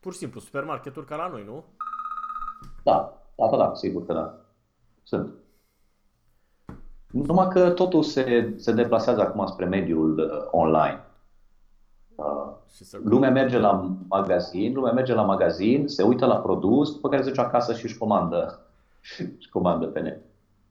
pur 0.00 0.12
și 0.12 0.18
simplu, 0.18 0.40
supermarketuri 0.40 1.06
ca 1.06 1.16
la 1.16 1.28
noi, 1.28 1.44
nu? 1.44 1.64
Da, 2.82 3.22
da, 3.36 3.48
da, 3.50 3.56
da, 3.56 3.74
sigur 3.74 4.06
că 4.06 4.12
da. 4.12 4.34
Sunt. 5.02 5.34
Numai 7.10 7.48
că 7.48 7.70
totul 7.70 8.02
se, 8.02 8.54
se 8.56 8.72
deplasează 8.72 9.20
acum 9.20 9.46
spre 9.46 9.64
mediul 9.64 10.18
uh, 10.18 10.48
online. 10.50 11.04
Uh, 12.14 12.52
lumea 13.04 13.30
merge 13.30 13.58
la 13.58 13.96
magazin, 14.08 14.74
lumea 14.74 14.92
merge 14.92 15.14
la 15.14 15.22
magazin, 15.22 15.88
se 15.88 16.02
uită 16.02 16.26
la 16.26 16.40
produs, 16.40 16.92
după 16.92 17.08
care 17.08 17.22
se 17.22 17.28
duce 17.28 17.40
acasă 17.40 17.74
și 17.74 17.84
își 17.84 17.98
comandă, 17.98 18.60
își 19.38 19.48
comandă 19.50 19.86
pe 19.86 20.00
net. 20.00 20.22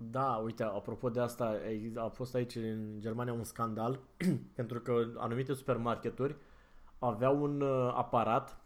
Da, 0.02 0.42
uite, 0.44 0.64
apropo 0.64 1.10
de 1.10 1.20
asta, 1.20 1.58
a 1.96 2.08
fost 2.08 2.36
aici 2.36 2.56
în 2.56 3.00
Germania 3.00 3.34
un 3.34 3.44
scandal, 3.44 4.00
pentru 4.56 4.80
că 4.80 5.06
anumite 5.18 5.54
supermarketuri 5.54 6.36
aveau 7.00 7.42
un 7.42 7.62
uh, 7.62 7.94
aparat 7.96 8.58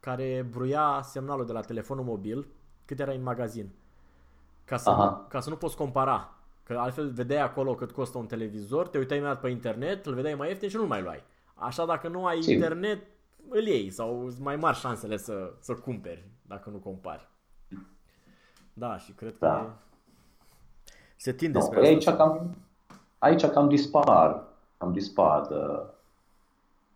care 0.00 0.46
bruia 0.50 1.00
semnalul 1.02 1.46
de 1.46 1.52
la 1.52 1.60
telefonul 1.60 2.04
mobil 2.04 2.46
cât 2.84 3.00
era 3.00 3.12
în 3.12 3.22
magazin. 3.22 3.70
Ca 4.64 4.76
să, 4.76 4.90
Aha. 4.90 5.26
ca 5.28 5.40
să 5.40 5.50
nu 5.50 5.56
poți 5.56 5.76
compara. 5.76 6.34
Că 6.62 6.78
altfel 6.78 7.10
vedeai 7.10 7.42
acolo 7.42 7.74
cât 7.74 7.90
costă 7.92 8.18
un 8.18 8.26
televizor, 8.26 8.88
te 8.88 8.98
uitai 8.98 9.16
imediat 9.16 9.40
pe 9.40 9.48
internet, 9.48 10.06
îl 10.06 10.14
vedeai 10.14 10.34
mai 10.34 10.48
ieftin 10.48 10.68
și 10.68 10.76
nu 10.76 10.86
mai 10.86 11.02
luai. 11.02 11.22
Așa 11.54 11.86
dacă 11.86 12.08
nu 12.08 12.26
ai 12.26 12.42
Sim. 12.42 12.52
internet, 12.52 13.06
îl 13.48 13.66
iei 13.66 13.90
sau 13.90 14.30
mai 14.40 14.56
mari 14.56 14.76
șansele 14.76 15.16
să, 15.16 15.52
să 15.60 15.74
cumperi 15.74 16.24
dacă 16.42 16.70
nu 16.70 16.76
compari. 16.76 17.28
Da, 18.72 18.98
și 18.98 19.12
cred 19.12 19.38
Da. 19.38 19.48
că 19.54 19.70
se 21.22 21.32
tinde 21.32 21.58
No, 21.58 21.64
spre 21.64 21.78
păi 21.80 21.96
asta. 21.96 22.10
aici 22.10 22.18
cam, 22.18 22.56
aici 23.18 23.46
cam 23.46 23.68
dispar, 23.68 24.44
cam 24.76 24.92
dispar, 24.92 25.48
uh, 25.50 25.82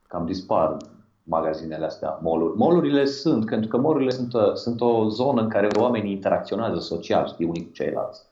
cam 0.08 0.26
dispar 0.26 0.76
magazinele 1.22 1.84
astea, 1.84 2.18
mall-uri. 2.22 2.56
Mall-urile 2.58 3.04
sunt, 3.04 3.46
pentru 3.46 3.68
că 3.68 3.76
mall-urile 3.76 4.10
sunt, 4.10 4.32
uh, 4.32 4.52
sunt 4.54 4.80
o 4.80 5.08
zonă 5.08 5.40
în 5.40 5.48
care 5.48 5.68
oamenii 5.78 6.12
interacționează 6.12 6.78
social, 6.78 7.26
știi, 7.26 7.46
unii 7.46 7.66
cu 7.66 7.72
ceilalți. 7.72 8.22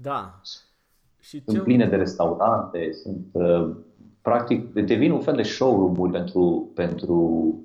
Da. 0.00 0.40
Și 1.18 1.42
Sunt 1.44 1.56
ce... 1.56 1.62
pline 1.62 1.86
de 1.86 1.96
restaurante, 1.96 2.92
sunt, 2.92 3.26
uh, 3.32 3.76
practic, 4.22 4.72
devin 4.72 5.10
un 5.12 5.20
fel 5.20 5.36
de 5.36 5.42
showroom-uri 5.42 6.12
pentru, 6.12 6.70
pentru 6.74 7.14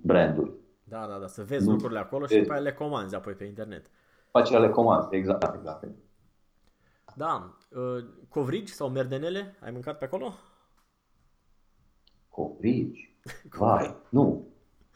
branduri. 0.02 0.52
Da, 0.84 1.08
da, 1.10 1.18
da, 1.20 1.28
să 1.28 1.43
vezi 1.43 1.66
Nu. 1.66 1.72
lucrurile 1.72 2.00
acolo 2.00 2.26
și 2.26 2.36
E- 2.36 2.41
după 2.41 2.54
aia 2.54 2.62
le 2.62 2.74
comanzi 2.74 3.16
apoi 3.16 3.34
pe 3.34 3.43
internet. 3.43 3.86
Faci 4.32 4.52
ale 4.52 4.70
comande, 4.70 5.16
exact, 5.16 5.56
exact. 5.56 5.88
Da, 7.18 7.57
uh, 7.70 8.05
covrigi 8.30 8.74
sau 8.74 8.89
merdenele, 8.89 9.55
ai 9.61 9.72
mâncat 9.72 9.97
pe 9.97 10.05
acolo? 10.05 10.34
Covrigi? 12.30 13.16
Vai, 13.49 13.95
nu. 14.09 14.47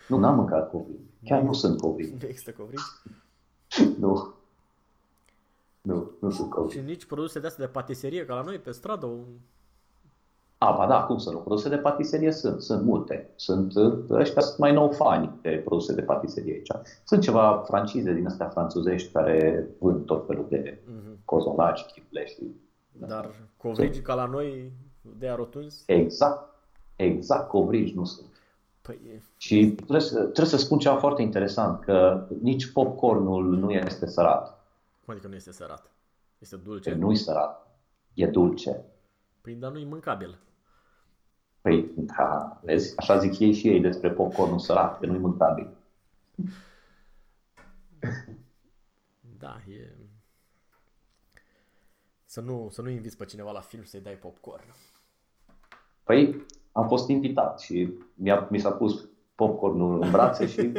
Nu, 0.08 0.18
n-am 0.18 0.36
mâncat 0.36 0.70
covrigi. 0.70 1.04
Chiar 1.24 1.42
nu 1.42 1.54
sunt 1.54 1.80
covrigi. 1.80 2.14
Nu 2.14 2.28
există 2.28 2.52
covrigi. 2.52 2.84
Nu. 4.00 4.34
Nu, 5.82 6.12
nu 6.20 6.30
sunt 6.30 6.50
covrigi. 6.50 6.78
Și 6.78 6.86
nici 6.86 7.06
produse 7.06 7.40
de 7.40 7.48
astea 7.48 7.66
de 7.66 7.72
patiserie, 7.72 8.26
ca 8.26 8.34
la 8.34 8.42
noi 8.42 8.60
pe 8.60 8.72
stradă. 8.72 9.18
Un- 10.62 10.68
A, 10.68 10.72
ba 10.72 10.86
da, 10.88 11.04
cum 11.04 11.18
să 11.18 11.32
nu? 11.32 11.40
Produse 11.40 11.70
de 11.70 11.78
patiserie 11.78 12.32
sunt, 12.32 12.62
sunt 12.62 12.82
multe. 12.84 13.32
Sunt, 13.36 13.76
uh, 13.76 14.00
ăștia 14.10 14.42
sunt 14.42 14.58
mai 14.58 14.72
nou 14.74 14.92
fani 14.92 15.32
de 15.42 15.62
produse 15.66 15.94
de 15.94 16.02
patiserie 16.02 16.54
aici. 16.54 16.68
Sunt 17.04 17.22
ceva 17.22 17.62
francize 17.68 18.14
din 18.14 18.26
astea 18.26 18.48
franțuzești 18.48 19.12
care 19.12 19.68
vând 19.78 20.06
tot 20.06 20.26
felul 20.26 20.46
de 20.50 20.80
Mhm. 20.86 21.20
cozonaci, 21.26 21.86
chifle 21.86 22.26
și... 22.26 22.56
Dar 22.92 23.50
covrigi 23.58 24.02
ca 24.02 24.14
la 24.14 24.26
noi 24.26 24.72
de 25.02 25.28
arotunzi, 25.30 25.84
Exact, 25.86 26.50
exact, 26.96 27.48
covrigi 27.48 27.96
nu 27.96 28.04
sunt. 28.06 28.28
păi 28.82 29.00
e- 29.16 29.22
Și 29.38 29.68
trebuie 29.76 30.02
să, 30.02 30.20
trebuie 30.20 30.46
să 30.46 30.58
spun 30.58 30.78
ceva 30.78 30.96
foarte 30.98 31.22
interesant, 31.22 31.80
că 31.80 32.26
nici 32.42 32.72
popcornul 32.72 33.46
nu 33.58 33.72
este 33.72 34.06
sărat. 34.06 34.48
cum 35.06 35.14
adică 35.14 35.28
nu 35.28 35.36
este 35.36 35.52
sărat? 35.52 35.92
Este 36.40 36.56
Ce? 36.56 36.62
dulce? 36.64 36.94
Nu 36.94 37.12
e 37.12 37.16
sărat, 37.16 37.68
e 38.14 38.28
dulce. 38.28 38.84
Păi 39.42 39.54
dar 39.54 39.72
nu 39.72 39.78
e 39.80 39.86
mâncabil. 39.86 40.38
Păi, 41.62 41.92
da, 41.96 42.60
vezi, 42.64 42.98
așa 42.98 43.18
zic 43.18 43.40
ei 43.40 43.54
și 43.54 43.68
ei 43.68 43.82
despre 43.82 44.12
popcornul 44.12 44.60
sărat, 44.60 45.00
că 45.00 45.06
nu 45.06 45.16
e 45.16 45.18
mâncabil. 45.18 45.70
Da, 49.40 49.62
e... 49.68 49.90
Să 52.26 52.42
nu, 52.42 52.68
să 52.72 52.82
nu 52.82 52.90
inviți 52.90 53.18
pe 53.18 53.26
cineva 53.26 53.52
la 53.52 53.60
film 53.60 53.84
să-i 53.84 54.02
dai 54.02 54.14
popcorn. 54.14 54.64
Păi, 56.04 56.46
am 56.72 56.88
fost 56.88 57.10
invitat 57.10 57.60
și 57.60 57.94
mi-a, 58.14 58.48
mi 58.52 58.60
s-a 58.60 58.72
pus 58.72 59.08
popcornul 59.36 60.02
în 60.02 60.12
brațe 60.12 60.48
și 60.48 60.70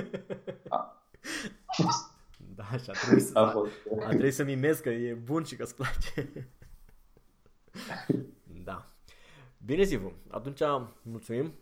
a, 0.69 1.05
Da, 2.55 2.65
și 2.65 2.91
a 2.91 2.93
trebuit 2.93 3.25
să, 3.25 3.39
a 3.39 3.49
fost... 3.49 3.73
a 4.01 4.09
trebuit 4.09 4.35
să 4.35 4.45
mimez 4.45 4.79
că 4.79 4.89
e 4.89 5.15
bun 5.15 5.45
și 5.45 5.57
că 5.57 5.63
îți 5.63 5.75
place. 5.75 6.29
Da. 9.61 9.67
Bine, 9.67 9.83
Zivu. 9.83 10.13
Atunci 10.29 10.61
mulțumim. 11.03 11.55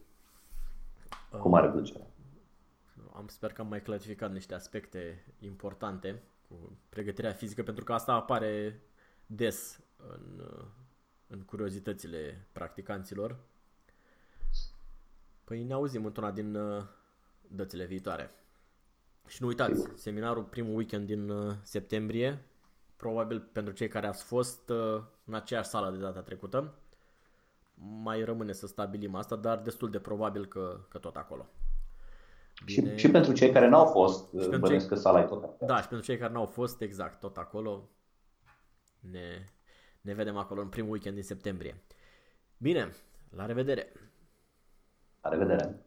Cu 1.30 1.49
mare 1.49 1.70
plăcere. 1.70 2.07
Am 3.14 3.26
sper 3.26 3.53
că 3.53 3.61
am 3.61 3.68
mai 3.68 3.82
clarificat 3.82 4.32
niște 4.32 4.55
aspecte 4.55 5.24
importante 5.38 6.22
cu 6.49 6.78
pregătirea 6.88 7.32
fizică, 7.32 7.62
pentru 7.62 7.84
că 7.84 7.92
asta 7.92 8.12
apare 8.12 8.80
des 9.26 9.80
în, 9.96 10.42
în 11.26 11.40
curiozitățile 11.40 12.46
practicanților. 12.53 13.36
Păi 15.44 15.62
ne 15.62 15.72
auzim 15.72 16.05
într-una 16.05 16.30
din 16.30 16.55
uh, 16.55 16.82
dățile 17.49 17.84
viitoare. 17.84 18.30
Și 19.26 19.42
nu 19.42 19.49
uitați, 19.49 19.88
seminarul 19.94 20.42
primul 20.42 20.76
weekend 20.76 21.07
din 21.07 21.28
uh, 21.28 21.55
septembrie, 21.62 22.44
probabil 22.96 23.40
pentru 23.40 23.72
cei 23.72 23.88
care 23.88 24.07
ați 24.07 24.24
fost 24.24 24.68
uh, 24.68 25.03
în 25.24 25.34
aceeași 25.34 25.68
sală 25.68 25.90
de 25.90 25.99
data 25.99 26.20
trecută, 26.20 26.74
mai 27.81 28.24
rămâne 28.24 28.53
să 28.53 28.66
stabilim 28.66 29.14
asta, 29.14 29.37
dar 29.37 29.59
destul 29.59 29.91
de 29.91 29.99
probabil 29.99 30.47
că, 30.47 30.81
că 30.89 30.99
tot 30.99 31.16
acolo. 31.16 31.49
Și, 32.66 32.97
și 32.97 33.11
pentru 33.11 33.33
cei 33.33 33.51
care 33.51 33.68
n-au 33.68 33.87
fost, 33.87 34.31
pentru 34.31 34.59
bănuiesc 34.59 34.87
cei- 34.87 34.95
că 34.95 35.01
sala 35.01 35.20
e 35.20 35.24
tot 35.24 35.43
acolo. 35.43 35.66
Da, 35.66 35.81
și 35.83 35.89
pentru 35.89 36.07
cei 36.07 36.18
care 36.18 36.33
n-au 36.33 36.47
fost, 36.47 36.81
exact, 36.81 37.20
tot 37.20 37.37
acolo, 37.37 37.89
ne, 39.01 39.45
ne 40.01 40.14
vedem 40.14 40.37
acolo 40.37 40.61
în 40.61 40.68
primul 40.68 40.91
weekend 40.91 41.14
din 41.14 41.24
septembrie. 41.24 41.83
Bine, 42.57 42.93
la 43.31 43.47
revedere! 43.47 43.93
La 45.20 45.29
revedere! 45.31 45.87